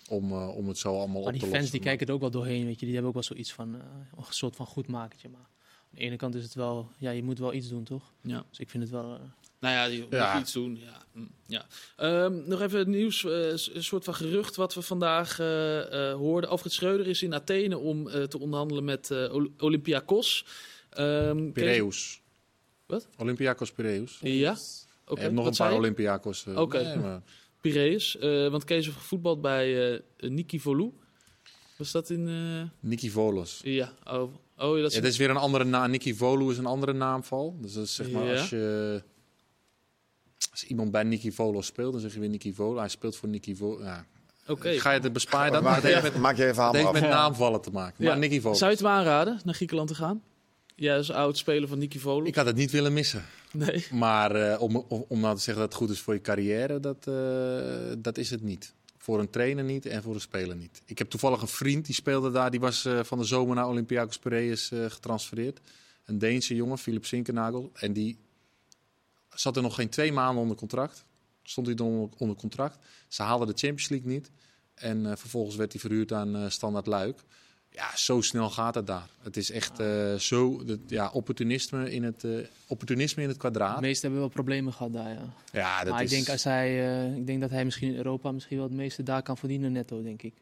Om, 0.09 0.33
eh, 0.33 0.57
om 0.57 0.69
het 0.69 0.79
zo 0.79 0.89
allemaal 0.99 1.23
Maar 1.23 1.23
op 1.23 1.31
die 1.31 1.39
te 1.41 1.47
fans 1.47 1.53
lossen. 1.59 1.73
die 1.73 1.81
kijken 1.81 2.07
er 2.07 2.13
ook 2.13 2.21
wel 2.21 2.31
doorheen, 2.31 2.65
weet 2.67 2.75
je. 2.81 2.85
Die 2.87 2.95
hebben 2.95 3.09
ook 3.09 3.15
wel 3.19 3.23
zoiets 3.29 3.53
van 3.53 3.75
eh, 3.75 3.81
een 4.17 4.25
soort 4.29 4.57
van 4.57 4.67
goed 4.67 4.87
makertje. 4.89 5.29
Maar 5.29 5.41
aan 5.41 5.89
de 5.91 6.01
ene 6.01 6.17
kant 6.17 6.35
is 6.35 6.43
het 6.43 6.55
wel, 6.55 6.91
ja, 6.99 7.11
je 7.11 7.23
moet 7.23 7.39
wel 7.39 7.53
iets 7.55 7.69
doen, 7.69 7.85
toch? 7.85 8.13
Ja. 8.23 8.45
Dus 8.51 8.59
ik 8.59 8.71
vind 8.71 8.83
het 8.83 8.93
wel. 8.93 9.21
Nou 9.61 9.75
ja, 9.75 9.89
die 9.89 10.01
moet 10.01 10.11
Ja. 10.11 10.39
iets 10.41 10.53
doen. 10.53 10.79
Ja. 10.85 10.97
Mm, 11.13 11.31
ja. 11.47 11.67
Ehm, 11.97 12.49
nog 12.49 12.61
even 12.61 12.79
het 12.79 12.89
nieuws, 12.89 13.25
eh, 13.25 13.49
een 13.51 13.85
soort 13.85 14.05
van 14.05 14.15
gerucht 14.15 14.57
wat 14.57 14.75
we 14.75 14.83
vandaag 14.83 15.39
eh, 15.41 16.11
eh, 16.11 16.15
hoorden. 16.17 16.51
Alfred 16.51 16.73
Schreuder 16.73 17.07
is 17.07 17.23
in 17.23 17.35
Athene 17.35 17.79
om 17.79 18.09
eh, 18.09 18.23
te 18.23 18.39
onderhandelen 18.39 18.85
met 18.85 19.11
eh, 19.11 19.35
Ol- 19.35 19.53
Olympiakos. 19.59 20.45
Ehm, 20.91 21.51
Piraeus. 21.53 22.21
Wat? 22.87 23.09
Olympiakos 23.17 23.73
Piraeus. 23.73 24.19
Kees- 24.21 24.39
Ja? 24.39 24.57
Oké, 25.07 25.31
nog 25.31 25.45
wat 25.45 25.59
een 25.59 25.67
paar? 25.67 25.77
Olympiakos. 25.77 26.47
eh, 26.47 26.61
Oké. 26.61 26.83
nee, 26.83 26.97
maar- 26.97 27.23
Piraeus, 27.61 28.19
eh, 28.19 28.49
want 28.49 28.65
Kees 28.65 28.85
heeft 28.87 28.97
gevoetbald 28.99 29.41
bij 29.41 29.93
eh 29.93 30.01
Niki 30.31 30.61
Volou. 30.61 30.93
Was 31.77 31.93
dat 31.93 32.11
in... 32.11 32.29
eh, 32.29 32.89
Niki 32.89 33.11
Volos. 33.11 33.61
Ja, 33.65 33.93
oh, 34.05 34.35
oh 34.57 34.77
ja, 34.77 34.83
dat 34.83 34.91
is... 34.91 34.95
Ja, 34.97 35.01
dat 35.03 35.11
is 35.11 35.17
weer 35.17 35.31
een 35.31 35.37
andere 35.37 35.65
naam. 35.65 35.91
Niki 35.91 36.15
Volu 36.15 36.51
is 36.51 36.59
een 36.59 36.67
andere 36.67 36.93
naamval. 36.93 37.57
Dus 37.61 37.73
dat 37.73 37.85
is 37.85 37.95
zeg 37.95 38.11
maar 38.11 38.25
Ja. 38.25 38.41
als 38.41 38.51
je... 38.51 39.03
Als 40.59 40.69
iemand 40.69 40.91
bij 40.91 41.03
Niki 41.03 41.33
Volos 41.33 41.67
speelt, 41.67 41.93
dan 41.93 42.01
zeg 42.01 42.15
je 42.15 42.21
weer 42.21 42.29
Niki 42.29 42.55
Volo. 42.55 42.79
Hij 42.79 42.89
speelt 42.89 43.17
voor 43.17 43.29
Niki 43.29 43.57
Volo. 43.57 43.83
Ja. 43.83 44.07
Oké. 44.47 44.81
Ga 44.81 44.93
je 44.93 45.01
het 45.01 45.13
besparen 45.13 45.53
dat? 45.53 45.63
Maak, 45.63 45.83
je, 45.83 46.01
met, 46.03 46.17
maak 46.17 46.37
je 46.37 46.47
even 46.47 46.75
heeft 46.77 46.93
met 46.93 47.03
naamvallen 47.03 47.61
te 47.61 47.71
maken. 47.71 48.05
Maar 48.05 48.13
Ja. 48.13 48.19
Niki 48.19 48.41
Volo. 48.41 48.55
Zou 48.55 48.71
je 48.71 48.77
het 48.77 48.85
me 48.85 48.91
aanraden, 48.91 49.41
naar 49.45 49.55
Griekenland 49.55 49.89
te 49.89 49.95
gaan? 49.95 50.23
Ja, 50.75 50.97
als 50.97 51.11
oud 51.11 51.39
speler 51.39 51.69
van 51.69 51.79
Niki 51.79 51.99
Volou. 51.99 52.27
Ik 52.27 52.35
had 52.35 52.47
het 52.47 52.57
niet 52.57 52.71
willen 52.71 52.93
missen. 52.93 53.25
Nee. 53.53 53.87
Maar 53.91 54.35
eh, 54.35 54.63
om, 54.63 54.77
om, 55.09 55.21
nou 55.21 55.37
te 55.37 55.43
zeggen 55.43 55.63
dat 55.63 55.73
het 55.73 55.83
goed 55.83 55.91
is 55.91 56.01
voor 56.01 56.15
je 56.15 56.21
carrière, 56.21 56.81
dat, 56.81 57.07
eh, 57.07 57.97
dat 57.99 58.19
is 58.19 58.31
het 58.31 58.43
niet. 58.43 58.75
Voor 58.97 59.21
een 59.21 59.31
trainer 59.31 59.65
niet 59.65 59.87
en 59.87 60.03
voor 60.03 60.15
een 60.15 60.21
speler 60.21 60.57
niet. 60.57 60.83
Ik 60.85 60.99
heb 60.99 61.11
toevallig 61.11 61.41
een 61.41 61.49
vriend 61.49 61.87
die 61.87 61.95
speelde 61.95 62.31
daar. 62.31 62.51
Die 62.51 62.61
was 62.61 62.85
eh, 62.85 63.01
van 63.03 63.19
de 63.19 63.25
zomer 63.25 63.55
naar 63.55 63.69
Olympiakos 63.69 64.19
Piraeus 64.19 64.71
eh, 64.71 64.85
getransfereerd. 64.89 65.61
Een 66.05 66.19
Deense 66.19 66.55
jongen, 66.55 66.79
Philip 66.79 67.05
Sinkernagel. 67.05 67.71
En 67.75 67.93
die 67.93 68.19
zat 69.41 69.57
er 69.57 69.63
nog 69.63 69.75
geen 69.75 69.89
twee 69.89 70.13
maanden 70.13 70.43
onder 70.43 70.57
contract. 70.57 71.05
Stond 71.43 71.67
hij 71.67 71.79
onder, 71.79 72.09
onder 72.19 72.37
contract. 72.37 72.79
Ze 73.09 73.23
haalden 73.23 73.47
de 73.47 73.53
Champions 73.57 73.89
League 73.89 74.09
niet. 74.09 74.31
En 74.75 75.07
eh, 75.11 75.17
vervolgens 75.17 75.57
werd 75.57 75.73
hij 75.73 75.81
verhuurd 75.81 76.13
aan 76.13 76.37
eh, 76.37 76.49
Standard 76.49 76.87
Luik. 76.87 77.25
Ja, 77.71 77.97
zo 77.97 78.21
snel 78.21 78.51
gaat 78.51 78.75
het 78.75 78.87
daar. 78.87 79.09
Het 79.23 79.37
is 79.37 79.51
echt 79.51 79.79
eh, 79.81 80.15
zo, 80.15 80.65
dat- 80.65 80.79
ja, 80.87 81.11
opportunisme 81.11 81.91
in 81.93 82.03
het, 82.03 82.25
eh, 82.25 82.33
opportunisme 82.67 83.23
in 83.23 83.29
het 83.29 83.41
de 83.41 83.49
kwadraat. 83.49 83.81
meesten 83.81 84.03
hebben 84.03 84.21
wel 84.21 84.29
problemen 84.35 84.73
gehad 84.73 84.93
daar, 84.93 85.09
ja. 85.11 85.33
Ja, 85.53 85.85
dat 85.85 85.93
maar 85.93 86.03
is... 86.03 86.11
ik 86.11 86.17
denk, 86.17 86.29
als 86.29 86.45
hij, 86.45 86.69
eh, 87.07 87.17
ik 87.17 87.27
denk 87.27 87.41
dat 87.41 87.51
hij 87.51 87.65
misschien 87.65 87.89
in 87.91 87.97
Europa 87.97 88.33
misschien 88.33 88.57
wel 88.57 88.67
het 88.67 88.75
meeste 88.77 89.03
daar 89.03 89.23
kan 89.23 89.37
verdienen 89.37 89.73
netto, 89.73 90.03
denk 90.03 90.23
ik. 90.23 90.35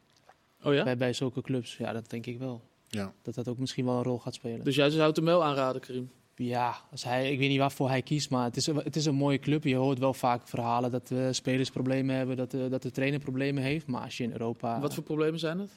Oh 0.63 0.73
ja? 0.73 0.83
Bij, 0.83 0.97
bij 0.97 1.13
zulke 1.13 1.41
clubs, 1.41 1.77
ja, 1.77 1.93
dat 1.93 2.09
denk 2.09 2.25
ik 2.25 2.37
wel. 2.39 2.61
Ja. 2.89 3.13
Dat 3.21 3.33
dat 3.35 3.47
ook 3.47 3.57
misschien 3.57 3.85
wel 3.85 3.95
een 3.97 4.03
rol 4.03 4.19
gaat 4.19 4.33
spelen. 4.33 4.63
Dus 4.63 4.75
jij 4.75 4.89
zou 4.89 5.07
het 5.07 5.15
hem 5.15 5.25
wel 5.25 5.43
aanraden, 5.43 5.81
Karim? 5.81 6.11
Ja, 6.39 6.75
als 6.91 7.03
hij, 7.03 7.31
ik 7.31 7.39
weet 7.39 7.49
niet 7.49 7.57
waarvoor 7.59 7.89
hij 7.89 8.01
kiest, 8.01 8.29
maar 8.29 8.43
het 8.43 8.57
is, 8.57 8.67
een, 8.67 8.75
het 8.75 8.95
is 8.95 9.05
een 9.05 9.15
mooie 9.15 9.39
club. 9.39 9.63
Je 9.63 9.75
hoort 9.75 9.99
wel 9.99 10.13
vaak 10.13 10.47
verhalen 10.47 10.91
dat 10.91 11.07
de 11.07 11.33
spelers 11.33 11.69
problemen 11.69 12.15
hebben, 12.15 12.37
dat 12.37 12.51
de, 12.51 12.67
dat 12.69 12.81
de 12.81 12.91
trainer 12.91 13.19
problemen 13.19 13.63
heeft. 13.63 13.87
Maar 13.87 14.01
als 14.01 14.17
je 14.17 14.23
in 14.23 14.31
Europa... 14.31 14.79
Wat 14.79 14.93
voor 14.93 15.03
problemen 15.03 15.39
zijn 15.39 15.59
het? 15.59 15.69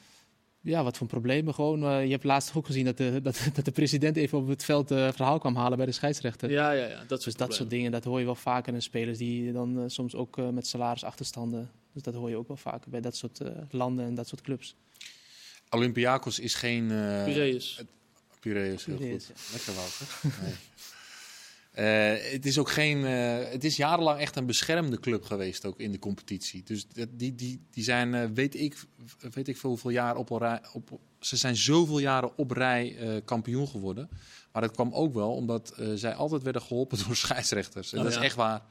Ja, 0.63 0.83
wat 0.83 0.97
voor 0.97 1.07
problemen 1.07 1.53
gewoon. 1.53 1.83
eh, 1.85 2.03
je 2.05 2.11
hebt 2.11 2.23
laatst 2.23 2.55
ook 2.55 2.65
gezien 2.65 2.85
dat 2.85 2.97
de, 2.97 3.19
dat, 3.23 3.49
dat 3.53 3.65
de 3.65 3.71
president 3.71 4.17
even 4.17 4.37
op 4.37 4.47
het 4.47 4.63
veld 4.63 4.91
eh 4.91 5.11
verhaal 5.11 5.39
kwam 5.39 5.55
halen 5.55 5.77
bij 5.77 5.85
de 5.85 5.91
scheidsrechter. 5.91 6.51
Ja, 6.51 6.71
ja, 6.71 6.85
ja. 6.87 6.97
Dat 6.99 7.09
Dus 7.09 7.23
soort 7.23 7.37
dat 7.37 7.53
soort 7.53 7.69
dingen, 7.69 7.91
dat 7.91 8.03
hoor 8.03 8.19
je 8.19 8.25
wel 8.25 8.35
vaker 8.35 8.73
in 8.73 8.81
spelers 8.81 9.17
die 9.17 9.51
dan 9.51 9.77
eh, 9.79 9.83
soms 9.87 10.15
ook 10.15 10.37
eh, 10.37 10.49
met 10.49 10.67
salarisachterstanden. 10.67 11.71
Dus 11.93 12.01
dat 12.01 12.13
hoor 12.13 12.29
je 12.29 12.35
ook 12.35 12.47
wel 12.47 12.57
vaker 12.57 12.89
bij 12.89 13.01
dat 13.01 13.15
soort 13.15 13.39
eh, 13.39 13.51
landen 13.69 14.05
en 14.05 14.15
dat 14.15 14.27
soort 14.27 14.41
clubs. 14.41 14.75
Olympiakos 15.69 16.39
is 16.39 16.55
geen... 16.55 16.91
eh 16.91 17.23
Piraeus. 18.41 18.83
Piraeus, 18.83 18.85
heel 18.85 19.11
goed. 19.11 19.31
Lekker 19.51 19.73
Wouter. 19.73 20.07
Nee. 20.43 20.53
Eh, 21.71 22.31
het 22.31 22.45
is 22.45 22.57
ook 22.57 22.69
geen. 22.71 23.05
eh, 23.05 23.51
het 23.51 23.63
is 23.63 23.75
jarenlang 23.75 24.19
echt 24.19 24.35
een 24.35 24.45
beschermde 24.45 24.99
club 24.99 25.23
geweest, 25.23 25.65
ook 25.65 25.79
in 25.79 25.91
de 25.91 25.99
competitie. 25.99 26.63
Dus 26.63 26.87
die, 27.09 27.35
die, 27.35 27.61
die 27.71 27.83
zijn, 27.83 28.13
eh, 28.13 28.25
weet, 28.33 28.55
ik, 28.55 28.75
weet 29.33 29.47
ik 29.47 29.57
veel 29.57 29.69
hoeveel 29.69 29.89
jaar 29.89 30.15
op, 30.15 30.31
op. 30.73 30.99
Ze 31.19 31.37
zijn 31.37 31.55
zoveel 31.55 31.99
jaren 31.99 32.37
op 32.37 32.51
rij 32.51 32.95
kampioen 33.25 33.67
geworden. 33.67 34.09
Maar 34.51 34.61
dat 34.61 34.71
kwam 34.71 34.93
ook 34.93 35.13
wel 35.13 35.31
omdat 35.33 35.73
zij 35.95 36.13
altijd 36.13 36.43
werden 36.43 36.61
geholpen 36.61 36.97
door 37.05 37.15
scheidsrechters. 37.15 37.91
En 37.93 37.97
Oh, 37.97 38.03
dat 38.03 38.13
ja. 38.13 38.19
is 38.19 38.25
echt 38.25 38.35
waar. 38.35 38.61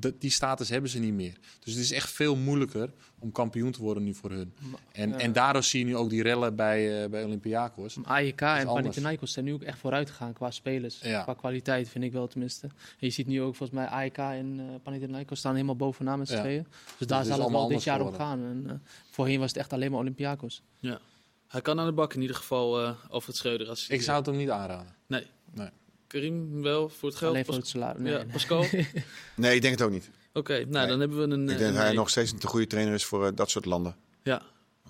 Dat- 0.00 0.20
die 0.20 0.30
status 0.30 0.68
hebben 0.68 0.90
ze 0.90 0.98
niet 0.98 1.12
meer. 1.12 1.34
Dus 1.64 1.74
het 1.74 1.82
is 1.82 1.92
echt 1.92 2.10
veel 2.10 2.36
moeilijker 2.36 2.90
om 3.18 3.32
kampioen 3.32 3.72
te 3.72 3.82
worden 3.82 4.02
nu 4.04 4.14
voor 4.14 4.30
hun. 4.30 4.52
En, 4.92 5.08
Ja. 5.08 5.16
en 5.18 5.32
daardoor 5.32 5.62
zie 5.62 5.78
je 5.80 5.84
nu 5.86 5.96
ook 5.96 6.10
die 6.10 6.22
rellen 6.22 6.56
bij, 6.56 7.02
eh 7.02 7.10
bij 7.10 7.24
Olympiakos. 7.24 7.96
AEK 8.02 8.40
en. 8.40 8.66
Panathinaikos 8.66 9.32
zijn 9.32 9.44
nu 9.44 9.52
ook 9.52 9.62
echt 9.62 9.78
vooruit 9.78 10.10
gegaan 10.10 10.32
qua 10.32 10.50
spelers. 10.50 11.00
Ja. 11.00 11.22
Qua 11.22 11.34
kwaliteit 11.34 11.88
vind 11.88 12.04
ik 12.04 12.12
wel 12.12 12.26
tenminste. 12.26 12.66
En 12.66 12.72
je 12.98 13.10
ziet 13.10 13.26
nu 13.26 13.42
ook 13.42 13.54
volgens 13.56 13.78
mij 13.78 13.88
AEK 13.88 14.16
en 14.18 14.56
eh 14.58 14.64
Panathinaikos 14.82 15.38
staan 15.38 15.54
helemaal 15.54 15.76
bovenaan 15.76 16.18
met 16.18 16.28
z'n 16.28 16.34
Ja. 16.34 16.40
tweeën. 16.40 16.66
Dus 16.98 17.06
daar 17.06 17.24
zal 17.24 17.40
het 17.40 17.50
wel 17.50 17.68
dit 17.68 17.82
jaar 17.84 18.00
op 18.00 18.12
geworden. 18.12 18.26
gaan. 18.26 18.40
En, 18.44 18.64
eh, 18.70 18.90
voorheen 19.10 19.38
was 19.38 19.48
het 19.48 19.58
echt 19.58 19.72
alleen 19.72 19.90
maar 19.90 20.00
Olympiakos. 20.00 20.62
Ja. 20.78 21.00
Hij 21.48 21.60
kan 21.62 21.80
aan 21.80 21.86
de 21.86 21.92
bak 21.92 22.14
in 22.14 22.20
ieder 22.20 22.36
geval, 22.36 22.82
eh 22.84 22.94
Alfred 23.10 23.36
Schreuder. 23.36 23.68
Als 23.68 23.88
Ik 23.88 24.02
zou 24.02 24.16
het 24.16 24.26
hem 24.26 24.36
niet 24.36 24.50
aanraden. 24.50 24.94
Nee. 25.06 25.26
Nee. 25.54 25.68
Karim 26.08 26.62
wel 26.62 26.88
voor 26.88 27.08
het 27.08 27.18
geld. 27.18 27.32
alleen 27.32 27.44
voor 27.44 27.54
het 27.54 27.66
salaris. 27.66 28.02
Nee, 28.02 28.12
ja, 28.12 28.18
nee. 28.18 28.26
Pascal? 28.32 28.58
Oké, 28.58 28.86
Nee, 29.36 29.54
ik 29.54 29.62
denk 29.62 29.78
het 29.78 29.82
ook 29.82 29.90
niet. 29.92 30.10
nou 30.32 30.54
Nee. 30.68 30.86
dan 30.86 31.00
hebben 31.00 31.18
we 31.28 31.34
een... 31.34 31.42
Ik 31.44 31.50
eh, 31.50 31.56
denk 31.58 31.68
dat 31.70 31.76
hij 31.78 31.86
nee. 31.86 31.96
nog 31.96 32.10
steeds 32.10 32.32
een 32.32 32.38
te 32.38 32.46
goede 32.46 32.66
trainer 32.66 32.94
is 32.94 33.04
voor 33.04 33.26
eh, 33.26 33.32
dat 33.34 33.50
soort 33.50 33.64
landen. 33.64 33.96
Ja. 34.22 34.42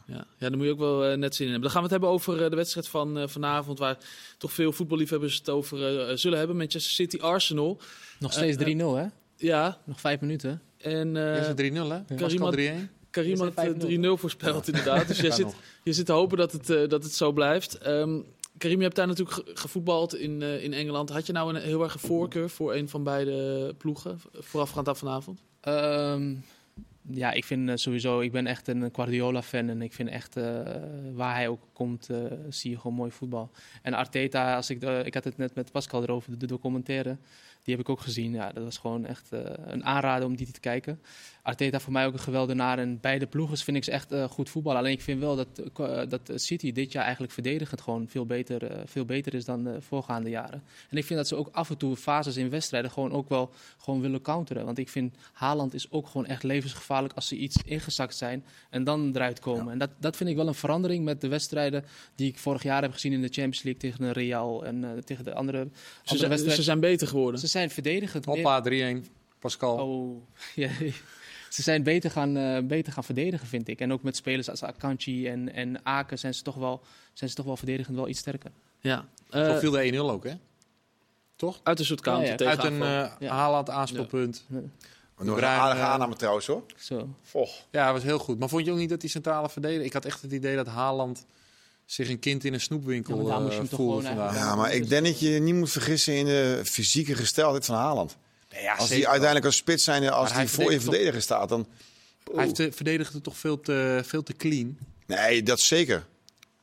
Ja. 0.06 0.14
ja, 0.38 0.48
daar 0.48 0.56
moet 0.56 0.66
je 0.66 0.72
ook 0.72 0.78
wel 0.78 1.04
eh, 1.04 1.16
net 1.16 1.34
zin 1.34 1.46
in 1.46 1.52
hebben. 1.52 1.70
Dan 1.70 1.80
gaan 1.80 1.88
we 1.88 1.94
het 1.94 2.02
hebben 2.02 2.08
over 2.10 2.44
eh, 2.44 2.50
de 2.50 2.56
wedstrijd 2.56 2.88
van 2.88 3.28
vanavond, 3.28 3.78
waar 3.78 3.96
toch 4.38 4.52
veel 4.52 4.72
voetballiefhebbers 4.72 5.36
het 5.38 5.48
over 5.48 6.08
eh, 6.08 6.16
zullen 6.16 6.38
hebben. 6.38 6.56
Manchester 6.56 6.92
City 6.92 7.18
Arsenal. 7.20 7.80
Nog 8.18 8.32
steeds 8.32 8.56
Eh, 8.56 8.74
3-0 8.76 8.78
hè? 8.94 9.04
Ja, 9.36 9.80
Nog 9.84 10.00
vijf 10.00 10.20
minuten. 10.20 10.62
en 10.78 11.16
eh 11.16 11.40
is 11.40 11.46
het 11.46 11.56
3-0 11.56 11.62
hè? 11.62 12.04
Karim 12.04 12.16
Pascal 12.16 12.46
had- 12.46 12.54
3-1? 12.54 12.88
Karim 13.10 13.30
Je 13.30 13.42
had 13.42 13.52
zei 13.56 13.68
eh, 13.68 14.10
5-0. 14.14 14.16
3-0 14.16 14.20
voorspeld 14.20 14.66
inderdaad. 14.68 15.08
Dus 15.08 15.18
jij 15.20 15.28
Kan 15.28 15.36
zit, 15.38 15.54
je 15.82 15.92
zit 15.92 16.06
te 16.06 16.12
hopen 16.12 16.38
dat 16.38 16.52
het, 16.52 16.66
dat 16.90 17.02
het 17.02 17.14
zo 17.14 17.32
blijft. 17.32 17.78
Ehm, 17.78 18.20
Karim, 18.58 18.76
je 18.76 18.82
hebt 18.82 18.96
daar 18.96 19.06
natuurlijk 19.06 19.36
ge- 19.36 19.50
gevoetbald 19.56 20.14
in, 20.14 20.42
eh, 20.42 20.62
in 20.64 20.72
Engeland. 20.72 21.10
Had 21.10 21.26
je 21.26 21.32
nou 21.32 21.54
een 21.54 21.62
heel 21.62 21.82
erg 21.82 21.94
een 21.94 22.00
voorkeur 22.00 22.50
voor 22.50 22.74
een 22.74 22.88
van 22.88 23.02
beide 23.02 23.74
ploegen, 23.78 24.20
voorafgaand 24.32 24.88
aan 24.88 24.96
vanavond? 24.96 25.42
Ehm, 25.60 26.34
Ja, 27.10 27.32
ik 27.32 27.44
vind 27.44 27.68
eh, 27.68 27.76
sowieso, 27.76 28.20
ik 28.20 28.32
ben 28.32 28.46
echt 28.46 28.68
een 28.68 28.88
Guardiola-fan 28.92 29.68
en 29.68 29.82
ik 29.82 29.92
vind 29.92 30.08
echt 30.08 30.36
eh, 30.36 30.60
waar 31.14 31.34
hij 31.34 31.48
ook 31.48 31.60
komt, 31.72 32.08
zie 32.48 32.70
je 32.70 32.78
gewoon 32.78 32.96
mooi 32.96 33.10
voetbal. 33.10 33.50
En 33.82 33.94
Arteta, 33.94 34.56
als 34.56 34.70
ik, 34.70 34.82
ik 34.82 35.14
had 35.14 35.24
het 35.24 35.36
net 35.36 35.54
met 35.54 35.72
Pascal 35.72 36.02
erover, 36.02 36.38
de, 36.38 36.46
documentaire, 36.46 37.16
die 37.62 37.74
heb 37.76 37.84
ik 37.84 37.88
ook 37.88 38.00
gezien. 38.00 38.32
Ja, 38.32 38.52
dat 38.52 38.64
was 38.64 38.78
gewoon 38.78 39.06
echt 39.06 39.28
een 39.66 39.84
aanrader 39.84 40.26
om 40.26 40.36
die 40.36 40.50
te 40.50 40.60
kijken. 40.60 41.00
Arteta 41.48 41.80
voor 41.80 41.92
mij 41.92 42.06
ook 42.06 42.12
een 42.12 42.18
geweldenaar 42.18 42.78
en 42.78 43.00
beide 43.00 43.26
ploegen 43.26 43.58
vind 43.58 43.76
ik 43.76 43.84
ze 43.84 43.90
echt 43.90 44.12
eh, 44.12 44.24
goed 44.24 44.48
voetbal. 44.50 44.76
Alleen 44.76 44.92
ik 44.92 45.00
vind 45.00 45.20
wel 45.20 45.36
dat, 45.36 45.46
eh, 45.76 46.00
dat 46.08 46.30
City 46.34 46.72
dit 46.72 46.92
jaar 46.92 47.02
eigenlijk 47.02 47.32
verdedigend 47.32 47.80
gewoon 47.80 48.08
veel 48.08 48.26
beter, 48.26 48.64
eh, 48.64 48.80
veel 48.84 49.04
beter 49.04 49.34
is 49.34 49.44
dan 49.44 49.64
de 49.64 49.80
voorgaande 49.82 50.30
jaren. 50.30 50.62
En 50.90 50.96
ik 50.96 51.04
vind 51.04 51.18
dat 51.18 51.28
ze 51.28 51.36
ook 51.36 51.48
af 51.52 51.70
en 51.70 51.76
toe 51.76 51.96
fases 51.96 52.36
in 52.36 52.50
wedstrijden 52.50 52.90
gewoon 52.90 53.12
ook 53.12 53.28
wel 53.28 53.50
gewoon 53.78 54.00
willen 54.00 54.22
counteren. 54.22 54.64
Want 54.64 54.78
ik 54.78 54.88
vind 54.88 55.14
Haaland 55.32 55.74
is 55.74 55.90
ook 55.90 56.06
gewoon 56.06 56.26
echt 56.26 56.42
levensgevaarlijk 56.42 57.14
als 57.14 57.28
ze 57.28 57.36
iets 57.36 57.56
ingezakt 57.64 58.16
zijn 58.16 58.44
en 58.70 58.84
dan 58.84 59.10
eruit 59.14 59.40
komen. 59.40 59.72
En 59.72 59.78
dat, 59.78 59.90
dat 60.00 60.16
vind 60.16 60.30
ik 60.30 60.36
wel 60.36 60.46
een 60.46 60.54
verandering 60.54 61.04
met 61.04 61.20
de 61.20 61.28
wedstrijden 61.28 61.84
die 62.14 62.28
ik 62.28 62.38
vorig 62.38 62.62
jaar 62.62 62.82
heb 62.82 62.92
gezien 62.92 63.12
in 63.12 63.20
de 63.20 63.28
Champions 63.28 63.62
League 63.62 63.80
tegen 63.80 64.00
de 64.00 64.12
Real 64.12 64.64
en 64.64 65.02
tegen 65.04 65.24
de 65.24 65.34
andere, 65.34 65.58
andere 65.58 65.70
Ze 66.04 66.16
zijn, 66.16 66.28
wedstrijden. 66.28 66.56
ze 66.56 66.62
zijn 66.62 66.80
beter 66.80 67.06
geworden. 67.08 67.40
Ze 67.40 67.46
zijn 67.46 67.70
verdedigend. 67.70 68.26
meer- 68.26 68.34
Hoppa, 68.34 68.60
3-1. 68.60 69.04
Pascal. 69.38 69.76
Oh, 69.88 70.22
ja. 70.54 70.70
Ze 71.48 71.62
zijn 71.62 71.82
beter 71.82 72.10
gaan, 72.10 72.36
eh, 72.36 72.62
beter 72.62 72.92
gaan 72.92 73.04
verdedigen, 73.04 73.46
vind 73.46 73.68
ik. 73.68 73.80
En 73.80 73.92
ook 73.92 74.02
met 74.02 74.16
spelers 74.16 74.50
als 74.50 74.62
Akanji 74.64 75.28
en, 75.28 75.52
en 75.54 75.86
Aken 75.86 76.18
zijn 76.18 76.34
ze, 76.34 76.42
toch 76.42 76.54
wel, 76.54 76.80
zijn 77.12 77.30
ze 77.30 77.36
toch 77.36 77.46
wel 77.46 77.56
verdedigend 77.56 77.96
wel 77.96 78.08
iets 78.08 78.18
sterker. 78.18 78.50
Ja. 78.80 79.04
Zo 79.30 79.38
Eh, 79.38 79.58
viel 79.58 79.70
de 79.70 79.82
1-0 79.92 80.10
ook, 80.10 80.24
hè? 80.24 80.32
Toch? 81.36 81.60
uit 81.62 81.78
een 81.78 81.84
soort 81.84 82.00
counter 82.00 82.24
Ja, 82.24 82.30
ja. 82.30 82.36
tegen 82.36 82.58
Uit 82.62 82.72
een 82.72 82.82
eh 82.82 83.10
Ja. 83.18 83.34
Haaland 83.34 83.70
aanspeelpunt. 83.70 84.44
Nog 85.18 85.36
een 85.36 85.44
aardige 85.44 85.84
aanname 85.84 86.16
trouwens 86.16 86.46
hoor. 86.46 86.62
Zo. 86.76 87.08
Voch. 87.22 87.66
Ja, 87.70 87.84
dat 87.84 87.94
was 87.94 88.02
heel 88.02 88.18
goed. 88.18 88.38
Maar 88.38 88.48
vond 88.48 88.64
je 88.64 88.72
ook 88.72 88.78
niet 88.78 88.88
dat 88.88 89.00
die 89.00 89.10
centrale 89.10 89.48
verdediger... 89.48 89.84
Ik 89.84 89.92
had 89.92 90.04
echt 90.04 90.22
het 90.22 90.32
idee 90.32 90.56
dat 90.56 90.66
Haaland 90.66 91.26
zich 91.84 92.08
een 92.08 92.18
kind 92.18 92.44
in 92.44 92.52
een 92.52 92.60
snoepwinkel 92.60 93.26
Ja, 93.26 93.40
eh, 93.40 93.58
toch 93.58 93.68
voelde 93.68 94.02
vandaag. 94.02 94.34
Ja, 94.34 94.54
maar 94.54 94.74
ik 94.74 94.88
denk 94.88 95.04
dat 95.06 95.20
je 95.20 95.30
je 95.30 95.40
niet 95.40 95.54
moet 95.54 95.70
vergissen 95.70 96.16
in 96.16 96.24
de 96.24 96.60
fysieke 96.64 97.14
gesteldheid 97.14 97.64
van 97.64 97.74
Haaland. 97.74 98.16
Nee, 98.50 98.62
ja, 98.62 98.74
Als 98.74 98.88
hij 98.88 99.06
uiteindelijk 99.06 99.44
als 99.44 99.56
spits 99.56 99.84
zijn, 99.84 100.08
als 100.08 100.32
hij 100.32 100.48
voor 100.48 100.72
je 100.72 100.80
verdediger 100.80 101.22
staat, 101.22 101.48
dan... 101.48 101.68
Hij 102.32 102.42
heeft 102.44 102.56
de 102.56 102.72
verdedigde 102.72 103.20
toch 103.20 103.36
veel 103.36 103.60
te, 103.60 104.00
veel 104.04 104.22
te 104.22 104.32
clean. 104.32 104.78
Nee, 105.06 105.42
dat 105.42 105.60
zeker. 105.60 106.06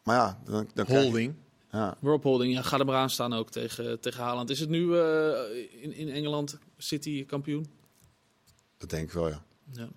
Maar 0.03 0.15
ja, 0.15 0.39
dan, 0.45 0.69
dan 0.73 0.85
Holding. 0.87 1.33
Ja. 1.71 1.97
Rob 2.01 2.23
Holding, 2.23 2.53
ja, 2.53 2.61
ga 2.61 2.79
er 2.79 2.85
maar 2.85 2.95
aan 2.95 3.09
staan 3.09 3.33
ook 3.33 3.51
tegen, 3.51 3.99
tegen 3.99 4.23
Haaland. 4.23 4.49
Is 4.49 4.59
het 4.59 4.69
nu 4.69 4.97
eh, 4.97 5.39
in, 5.81 5.93
in 5.93 6.09
Engeland 6.09 6.57
City 6.77 7.25
kampioen? 7.25 7.67
Dat 8.77 8.89
denk 8.89 9.07
ik 9.07 9.11
wel, 9.11 9.27
ja. 9.27 9.43
Ja. 9.71 9.87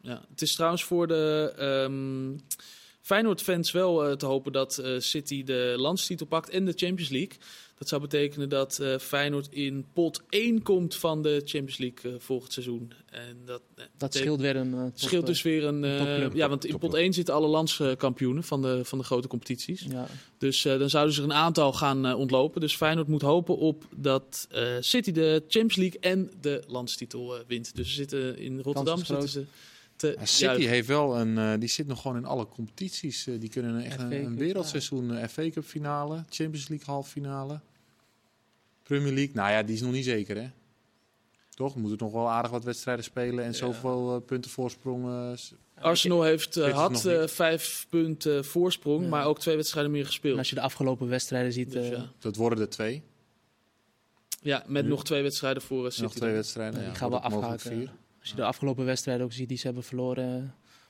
ja. 0.00 0.22
Het 0.30 0.42
is 0.42 0.54
trouwens 0.54 0.84
voor 0.84 1.06
de 1.06 1.52
ehm 1.56 2.38
Feyenoord-fans 3.06 3.70
wel 3.70 4.04
eh, 4.04 4.12
te 4.12 4.26
hopen 4.26 4.52
dat 4.52 4.78
eh, 4.78 4.94
City 4.98 5.44
de 5.44 5.74
landstitel 5.76 6.26
pakt 6.26 6.50
en 6.50 6.64
de 6.64 6.72
Champions 6.76 7.10
League. 7.10 7.38
Dat 7.78 7.88
zou 7.88 8.00
betekenen 8.00 8.48
dat 8.48 8.78
eh, 8.78 8.98
Feyenoord 8.98 9.48
in 9.50 9.84
pot 9.92 10.22
1 10.28 10.62
komt 10.62 10.94
van 10.94 11.22
de 11.22 11.42
Champions 11.44 11.78
League 11.78 12.12
eh, 12.12 12.18
volgend 12.20 12.52
seizoen. 12.52 12.92
En 13.10 13.36
dat, 13.44 13.62
eh, 13.74 13.84
Dat 13.98 14.14
scheelt 14.14 14.40
weer 14.40 14.56
een... 14.56 14.70
top, 14.70 14.90
scheelt 14.94 15.26
dus 15.26 15.42
weer 15.42 15.64
een... 15.64 15.84
eh, 15.84 16.34
ja, 16.34 16.48
want 16.48 16.64
in 16.64 16.70
pot 16.70 16.80
Topclub. 16.80 17.02
1 17.02 17.12
zitten 17.12 17.34
alle 17.34 17.46
landskampioenen 17.46 18.42
van 18.44 18.62
de, 18.62 18.80
van 18.84 18.98
de 18.98 19.04
grote 19.04 19.28
competities. 19.28 19.86
Ja. 19.90 20.06
Dus 20.38 20.64
eh, 20.64 20.78
dan 20.78 20.90
zouden 20.90 21.14
ze 21.14 21.20
er 21.20 21.26
een 21.26 21.32
aantal 21.34 21.72
gaan 21.72 22.14
ontlopen. 22.14 22.60
Dus 22.60 22.76
Feyenoord 22.76 23.08
moet 23.08 23.22
hopen 23.22 23.56
op 23.56 23.84
dat 23.96 24.46
eh, 24.50 24.62
City 24.80 25.12
de 25.12 25.42
Champions 25.48 25.76
League 25.76 26.00
en 26.00 26.30
de 26.40 26.62
landstitel 26.66 27.34
wint. 27.46 27.74
Dus 27.76 27.88
ze 27.88 27.94
zitten 27.94 28.38
in 28.38 28.60
Rotterdam 28.60 29.04
zitten 29.04 29.28
ze 29.28 29.44
te 29.96 30.14
Ja, 30.18 30.24
City 30.26 30.44
juichen. 30.44 30.68
heeft 30.68 30.88
wel 30.88 31.16
een... 31.20 31.38
eh, 31.38 31.52
die 31.58 31.68
zit 31.68 31.86
nog 31.86 32.00
gewoon 32.00 32.16
in 32.16 32.24
alle 32.24 32.48
competities. 32.48 33.26
Eh, 33.26 33.40
die 33.40 33.48
kunnen 33.48 33.80
echt 33.82 34.00
een, 34.00 34.36
wereldseizoen. 34.36 35.16
eh, 35.16 35.28
FA 35.28 35.50
Cup 35.50 35.64
finale, 35.64 36.24
Champions 36.28 36.68
League 36.68 36.86
halve 36.86 37.10
finale. 37.10 37.60
Premier 38.82 39.12
League. 39.12 39.34
Nou 39.34 39.50
ja, 39.50 39.62
die 39.62 39.74
is 39.74 39.80
nog 39.80 39.92
niet 39.92 40.04
zeker, 40.04 40.36
hè? 40.36 40.50
Toch? 41.54 41.74
We 41.74 41.80
moeten 41.80 41.98
nog 41.98 42.12
wel 42.12 42.30
aardig 42.30 42.50
wat 42.50 42.64
wedstrijden 42.64 43.04
spelen. 43.04 43.44
En 43.44 43.50
Ja. 43.50 43.56
zoveel 43.56 44.20
punten 44.20 44.50
voorsprong. 44.50 45.36
Arsenal 45.80 46.22
heeft, 46.22 46.54
het 46.54 46.72
had 46.72 47.08
vijf 47.26 47.86
punten 47.88 48.44
voorsprong, 48.44 49.02
Ja. 49.02 49.08
maar 49.08 49.24
ook 49.26 49.38
twee 49.40 49.56
wedstrijden 49.56 49.90
meer 49.92 50.00
En 50.00 50.06
gespeeld. 50.06 50.38
als 50.38 50.48
je 50.48 50.54
de 50.54 50.60
afgelopen 50.60 51.08
wedstrijden 51.08 51.52
ziet... 51.52 51.70
Dus 51.72 51.88
ja. 51.88 52.10
dat 52.18 52.36
worden 52.36 52.58
er 52.60 52.68
twee. 52.68 53.02
ja, 54.42 54.64
met 54.66 54.82
Nu. 54.82 54.88
nog 54.88 55.04
twee 55.04 55.22
wedstrijden 55.22 55.62
voor 55.62 55.90
City. 55.92 56.02
nog 56.02 56.14
twee 56.14 56.32
wedstrijden. 56.32 56.74
die 56.80 56.88
ja, 56.88 56.94
gaan 56.94 57.10
wel 57.10 57.20
wordt 57.20 57.24
het 57.24 57.34
mogelijk 57.34 57.60
afhaken. 57.62 57.78
vier. 57.80 57.90
Als 58.26 58.34
je 58.34 58.40
de 58.40 58.48
afgelopen 58.48 58.84
wedstrijden 58.84 59.24
ook 59.24 59.32
ziet 59.32 59.48
die 59.48 59.58
ze 59.58 59.66
hebben 59.66 59.84
verloren... 59.84 60.36
eh, 60.36 60.42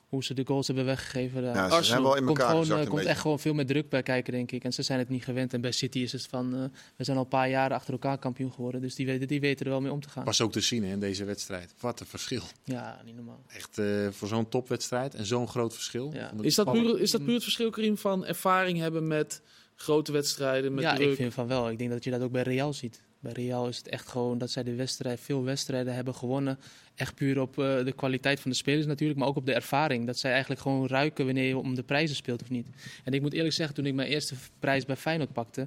hoe 0.08 0.24
ze 0.24 0.34
de 0.34 0.46
goals 0.46 0.66
hebben 0.66 0.84
weggegeven... 0.84 1.48
eh, 1.48 1.54
ja 1.54 1.54
ze 1.54 1.60
Arsenal 1.60 1.82
zijn 1.82 2.02
wel 2.02 2.16
in 2.16 2.24
komt, 2.24 2.38
elkaar 2.38 2.50
gewoon, 2.52 2.70
eh, 2.70 2.70
een 2.70 2.84
komt 2.84 2.94
beetje. 2.94 3.08
echt 3.08 3.20
gewoon 3.20 3.38
veel 3.38 3.54
meer 3.54 3.66
druk 3.66 3.88
bij 3.88 4.02
kijken, 4.02 4.32
denk 4.32 4.52
ik. 4.52 4.64
En 4.64 4.72
ze 4.72 4.82
zijn 4.82 4.98
het 4.98 5.08
niet 5.08 5.24
gewend. 5.24 5.52
En 5.54 5.60
bij 5.60 5.72
City 5.72 5.98
is 5.98 6.12
het 6.12 6.26
van, 6.26 6.54
eh, 6.54 6.60
we 6.96 7.04
zijn 7.04 7.16
al 7.16 7.22
een 7.22 7.28
paar 7.28 7.48
jaren 7.48 7.76
achter 7.76 7.92
elkaar 7.92 8.18
kampioen 8.18 8.52
geworden. 8.52 8.80
Dus 8.80 8.94
die 8.94 9.06
weten, 9.06 9.28
die 9.28 9.40
weten 9.40 9.66
er 9.66 9.72
wel 9.72 9.80
mee 9.80 9.92
om 9.92 10.00
te 10.00 10.08
gaan. 10.08 10.24
Was 10.24 10.40
ook 10.40 10.52
te 10.52 10.60
zien 10.60 10.84
hè, 10.84 10.92
in 10.92 11.00
deze 11.00 11.24
wedstrijd. 11.24 11.74
Wat 11.80 12.00
een 12.00 12.06
verschil. 12.06 12.42
Ja, 12.64 13.00
niet 13.04 13.16
normaal. 13.16 13.42
Echt 13.46 13.78
eh, 13.78 14.08
voor 14.10 14.28
zo'n 14.28 14.48
topwedstrijd 14.48 15.14
en 15.14 15.26
zo'n 15.26 15.48
groot 15.48 15.74
verschil. 15.74 16.12
Ja. 16.12 16.32
Is 16.40 16.54
dat, 16.54 16.72
puur, 16.72 17.00
is 17.00 17.10
dat 17.10 17.24
puur 17.24 17.34
het 17.34 17.42
verschil, 17.42 17.70
Karim, 17.70 17.96
van 17.96 18.26
ervaring 18.26 18.78
hebben 18.78 19.06
met 19.06 19.42
grote 19.74 20.12
wedstrijden, 20.12 20.74
met 20.74 20.84
ja, 20.84 20.94
druk? 20.94 21.10
ik 21.10 21.16
vind 21.16 21.34
van 21.34 21.46
wel. 21.46 21.70
Ik 21.70 21.78
denk 21.78 21.90
dat 21.90 22.04
je 22.04 22.10
dat 22.10 22.20
ook 22.20 22.32
bij 22.32 22.42
Real 22.42 22.72
ziet. 22.72 23.02
Bij 23.26 23.44
Real 23.44 23.68
is 23.68 23.76
het 23.76 23.88
echt 23.88 24.08
gewoon 24.08 24.38
dat 24.38 24.50
zij 24.50 24.62
de 24.62 24.74
wedstrijd, 24.74 25.20
veel 25.20 25.44
wedstrijden 25.44 25.94
hebben 25.94 26.14
gewonnen. 26.14 26.58
Echt 26.94 27.14
puur 27.14 27.40
op 27.40 27.58
eh, 27.58 27.84
de 27.84 27.92
kwaliteit 27.92 28.40
van 28.40 28.50
de 28.50 28.56
spelers 28.56 28.86
natuurlijk, 28.86 29.18
maar 29.18 29.28
ook 29.28 29.36
op 29.36 29.46
de 29.46 29.52
ervaring. 29.52 30.06
Dat 30.06 30.18
zij 30.18 30.30
eigenlijk 30.30 30.60
gewoon 30.60 30.86
ruiken 30.86 31.24
wanneer 31.24 31.48
je 31.48 31.56
om 31.56 31.74
de 31.74 31.82
prijzen 31.82 32.16
speelt 32.16 32.42
of 32.42 32.50
niet. 32.50 32.66
En 33.04 33.12
ik 33.12 33.20
moet 33.20 33.32
eerlijk 33.32 33.54
zeggen, 33.54 33.74
toen 33.74 33.86
ik 33.86 33.94
mijn 33.94 34.08
eerste 34.08 34.34
prijs 34.58 34.84
bij 34.84 34.96
Feyenoord 34.96 35.32
pakte, 35.32 35.66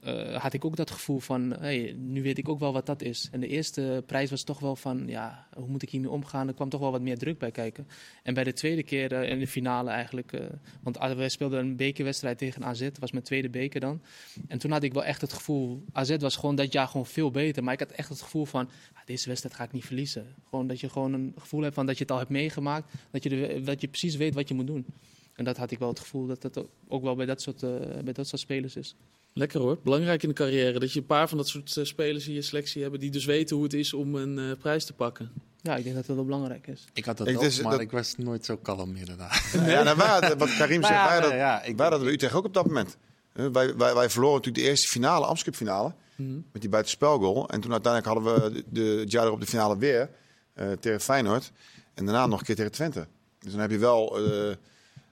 eh, 0.00 0.34
had 0.34 0.52
ik 0.52 0.64
ook 0.64 0.76
dat 0.76 0.90
gevoel 0.90 1.18
van, 1.18 1.54
hey, 1.60 1.94
nu 1.98 2.22
weet 2.22 2.38
ik 2.38 2.48
ook 2.48 2.58
wel 2.58 2.72
wat 2.72 2.86
dat 2.86 3.02
is. 3.02 3.28
En 3.32 3.40
de 3.40 3.46
eerste 3.46 4.02
prijs 4.06 4.30
was 4.30 4.42
toch 4.42 4.58
wel 4.58 4.76
van, 4.76 5.06
ja, 5.06 5.46
hoe 5.54 5.68
moet 5.68 5.82
ik 5.82 5.90
hiermee 5.90 6.10
omgaan? 6.10 6.48
Er 6.48 6.54
kwam 6.54 6.68
toch 6.68 6.80
wel 6.80 6.90
wat 6.90 7.00
meer 7.00 7.18
druk 7.18 7.38
bij 7.38 7.50
kijken. 7.50 7.88
En 8.22 8.34
bij 8.34 8.44
de 8.44 8.52
tweede 8.52 8.82
keer 8.82 9.12
eh, 9.12 9.30
in 9.30 9.38
de 9.38 9.46
finale 9.46 9.90
eigenlijk, 9.90 10.32
eh, 10.32 10.46
want 10.82 10.98
ah, 10.98 11.16
wij 11.16 11.28
speelden 11.28 11.58
een 11.58 11.76
bekerwedstrijd 11.76 12.38
tegen 12.38 12.64
AZ, 12.64 12.80
dat 12.80 12.98
was 12.98 13.12
mijn 13.12 13.24
tweede 13.24 13.48
beker 13.48 13.80
dan. 13.80 14.02
En 14.48 14.58
toen 14.58 14.70
had 14.70 14.82
ik 14.82 14.92
wel 14.92 15.04
echt 15.04 15.20
het 15.20 15.32
gevoel, 15.32 15.84
AZ 15.92 16.16
was 16.16 16.36
gewoon 16.36 16.54
dat 16.54 16.72
jaar 16.72 16.88
gewoon 16.88 17.06
veel 17.06 17.30
beter. 17.30 17.64
Maar 17.64 17.72
ik 17.72 17.80
had 17.80 17.90
echt 17.90 18.08
het 18.08 18.22
gevoel 18.22 18.44
van, 18.44 18.68
ah, 18.92 19.06
deze 19.06 19.28
wedstrijd 19.28 19.54
ga 19.54 19.64
ik 19.64 19.72
niet 19.72 19.84
verliezen. 19.84 20.34
Gewoon 20.50 20.66
dat 20.66 20.80
je 20.80 20.88
gewoon 20.88 21.12
een 21.12 21.34
gevoel 21.38 21.62
hebt 21.62 21.74
van 21.74 21.86
dat 21.86 21.96
je 21.96 22.02
het 22.02 22.12
al 22.12 22.18
hebt 22.18 22.30
meegemaakt. 22.30 22.92
Dat 23.10 23.22
je, 23.22 23.60
dat 23.64 23.80
je 23.80 23.88
precies 23.88 24.16
weet 24.16 24.34
wat 24.34 24.48
je 24.48 24.54
moet 24.54 24.66
doen. 24.66 24.86
En 25.34 25.44
dat 25.44 25.56
had 25.56 25.70
ik 25.70 25.78
wel 25.78 25.88
het 25.88 26.00
gevoel 26.00 26.26
dat 26.26 26.42
dat 26.42 26.64
ook 26.88 27.02
wel 27.02 27.14
bij 27.14 27.26
dat 27.26 27.42
soort, 27.42 27.60
bij 28.04 28.12
dat 28.12 28.26
soort 28.26 28.40
spelers 28.40 28.76
is. 28.76 28.96
Lekker 29.32 29.60
hoor. 29.60 29.78
Belangrijk 29.82 30.22
in 30.22 30.28
de 30.28 30.34
carrière 30.34 30.78
dat 30.78 30.92
je 30.92 31.00
een 31.00 31.06
paar 31.06 31.28
van 31.28 31.38
dat 31.38 31.48
soort 31.48 31.76
eh, 31.76 31.84
spelers 31.84 32.28
in 32.28 32.34
je 32.34 32.42
selectie 32.42 32.82
hebben 32.82 33.00
die 33.00 33.10
dus 33.10 33.24
weten 33.24 33.56
hoe 33.56 33.64
het 33.64 33.74
is 33.74 33.92
om 33.94 34.14
een 34.14 34.38
eh, 34.38 34.58
prijs 34.58 34.84
te 34.84 34.92
pakken. 34.92 35.30
Ja, 35.62 35.76
ik 35.76 35.82
denk 35.84 35.96
dat 35.96 36.06
dat 36.06 36.16
wel 36.16 36.24
belangrijk 36.24 36.66
is. 36.66 36.84
Ik 36.92 37.04
had 37.04 37.16
dat 37.16 37.26
Ik- 37.28 37.36
ook, 37.36 37.42
dus 37.42 37.60
maar 37.62 37.70
dat- 37.72 37.80
ik 37.80 37.90
was 37.90 38.14
nooit 38.16 38.44
zo 38.44 38.56
kalm 38.56 38.92
meer 38.92 39.06
daarna. 39.06 39.30
Ja, 39.72 39.82
nou, 39.82 39.96
wat 40.36 40.56
Karim 40.56 40.82
zegt, 40.82 40.94
ja, 40.94 41.04
wij 41.08 41.18
hadden, 41.20 41.36
ja, 41.36 41.62
ik- 41.62 41.76
wij 41.76 41.86
hadden 41.86 42.04
bij 42.04 42.14
Utrecht 42.14 42.34
ook 42.34 42.44
op 42.44 42.54
dat 42.54 42.66
moment. 42.66 42.96
Wij, 43.32 43.50
wij, 43.52 43.94
wij 43.94 44.10
verloren 44.10 44.36
natuurlijk 44.36 44.64
de 44.64 44.70
eerste 44.70 44.88
finale, 44.88 45.26
Amsterdam 45.26 45.66
finale, 45.66 45.92
met 46.52 46.60
die 46.60 46.70
buitenspelgoal. 46.70 47.48
En 47.48 47.60
toen 47.60 47.72
uiteindelijk 47.72 48.14
hadden 48.14 48.42
we 48.42 48.52
de, 48.52 48.64
de, 48.70 49.00
het 49.00 49.10
jaar 49.10 49.26
erop 49.26 49.40
de 49.40 49.46
finale 49.46 49.78
weer 49.78 50.10
eh, 50.54 50.70
tegen 50.80 51.00
Feyenoord. 51.00 51.52
En 51.94 52.04
daarna 52.04 52.26
nog 52.26 52.38
een 52.40 52.46
keer 52.46 52.54
tegen 52.56 52.72
Twente. 52.72 53.06
Dus 53.38 53.52
dan 53.52 53.60
heb 53.60 53.70
je 53.70 53.78
wel... 53.78 54.18
eh, 54.18 54.54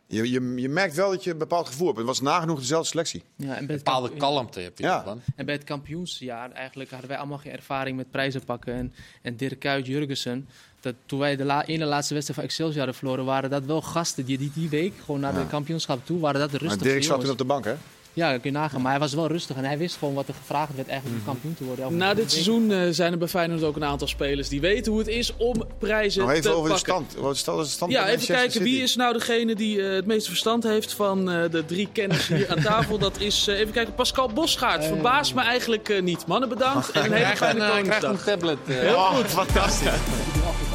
je, 0.07 0.31
je, 0.31 0.53
je 0.55 0.69
merkt 0.69 0.95
wel 0.95 1.11
dat 1.11 1.25
je 1.25 1.31
een 1.31 1.39
bepaald 1.39 1.67
gevoel 1.67 1.87
hebt. 1.87 1.99
Het 1.99 2.07
was 2.07 2.21
nagenoeg 2.21 2.59
dezelfde 2.59 2.89
selectie. 2.89 3.23
Ja, 3.37 3.57
en 3.57 3.67
bij 3.67 3.75
het 3.75 3.85
bepaalde 3.85 4.09
kamp- 4.09 4.21
kalmte 4.21 4.61
heb 4.61 4.79
je 4.79 4.85
Ja. 4.85 4.99
ervan. 4.99 5.21
En 5.37 5.45
bij 5.47 5.55
het 5.55 5.65
kampioensjaar 5.65 6.51
eigenlijk 6.53 6.91
hadden 6.91 7.09
wij 7.09 7.19
allemaal 7.19 7.39
geen 7.39 7.53
ervaring 7.53 7.97
met 7.97 8.11
prijzen 8.11 8.45
pakken. 8.45 8.75
En, 8.75 8.95
en 9.23 9.37
Dirk 9.37 9.59
Kuyt, 9.59 9.87
Jurgensen, 9.87 10.49
dat 10.81 10.95
toen 11.07 11.19
wij 11.19 11.37
de 11.37 11.45
la, 11.45 11.65
ene 11.65 11.85
laatste 11.85 12.15
wedstrijd 12.15 12.41
van 12.41 12.49
Excelsior 12.49 12.79
hadden 12.79 12.95
verloren, 12.95 13.25
waren 13.25 13.51
dat 13.51 13.65
wel 13.65 13.83
gasten 13.83 14.25
die 14.25 14.39
die, 14.39 14.51
die 14.55 14.69
week, 14.69 14.93
gewoon 15.05 15.21
naar 15.21 15.35
Ja. 15.35 15.41
de 15.41 15.47
kampioenschap 15.47 16.07
toe, 16.07 16.21
waren 16.21 16.41
dat 16.41 16.51
de 16.51 16.65
Maar 16.65 16.79
Dirk 16.79 17.03
zat 17.03 17.21
toen 17.21 17.31
op 17.31 17.39
de 17.39 17.45
bank, 17.45 17.65
hè? 17.65 17.75
Ja, 18.17 18.31
dat 18.33 18.41
kun 18.41 18.51
je 18.53 18.57
nagaan. 18.57 18.81
Maar 18.83 18.91
hij 18.91 19.01
was 19.01 19.15
wel 19.15 19.27
rustig 19.27 19.57
en 19.57 19.65
hij 19.65 19.79
wist 19.79 19.97
gewoon 19.97 20.15
wat 20.15 20.29
er 20.29 20.35
gevraagd 20.35 20.75
werd 20.77 20.89
eigenlijk 20.89 21.19
om 21.21 21.25
kampioen 21.25 21.55
te 21.55 21.65
worden. 21.65 21.97
Na 21.97 22.15
dit 22.15 22.31
seizoen 22.33 22.73
eh, 22.73 22.79
zijn 22.91 23.13
er 23.13 23.19
bij 23.19 23.29
Feyenoord 23.29 23.63
ook 23.63 23.77
een 23.77 23.85
aantal 23.85 24.09
spelers 24.09 24.49
die 24.49 24.61
weten 24.61 24.91
hoe 24.93 25.01
het 25.01 25.09
is 25.11 25.33
om 25.37 25.65
prijzen 25.79 26.21
Nog 26.23 26.31
te 26.31 26.37
even 26.37 26.51
over 26.57 26.69
de 26.71 26.75
pakken. 26.83 27.05
stand. 27.11 27.23
Wat 27.25 27.35
is 27.35 27.45
de 27.45 27.65
stand 27.65 27.93
Ja, 27.93 27.99
even 27.99 28.11
Manchester 28.11 28.37
kijken 28.37 28.63
wie 28.63 28.83
is 28.83 28.97
nou 28.97 29.13
degene 29.13 29.55
die 29.55 29.83
eh, 29.89 29.95
het 29.95 30.07
meeste 30.07 30.29
verstand 30.29 30.63
heeft 30.65 30.93
van 30.93 31.31
eh, 31.31 31.51
de 31.51 31.65
drie 31.65 31.89
kenners 31.93 32.29
hier 32.29 32.51
aan 32.51 32.63
tafel. 32.63 32.99
Dat 32.99 33.21
is, 33.21 33.49
eh, 33.49 33.59
even 33.59 33.73
kijken, 33.73 33.95
Pascal 33.95 34.29
Bosgaard. 34.29 34.85
Verbaast 34.85 35.35
me 35.35 35.41
eigenlijk 35.43 35.89
eh, 35.89 36.03
niet. 36.03 36.27
Mannen 36.27 36.49
bedankt 36.49 36.91
en 36.91 37.05
een 37.05 37.13
hele 37.13 37.37
fijne 37.37 37.61
eh, 37.61 37.67
krijg 37.71 37.83
een 37.85 37.85
Koningsdag. 37.99 38.25
tablet. 38.25 38.59
Heel 38.67 38.95
Oh, 38.95 39.15
goed. 39.17 39.27
fantastisch. 39.27 39.89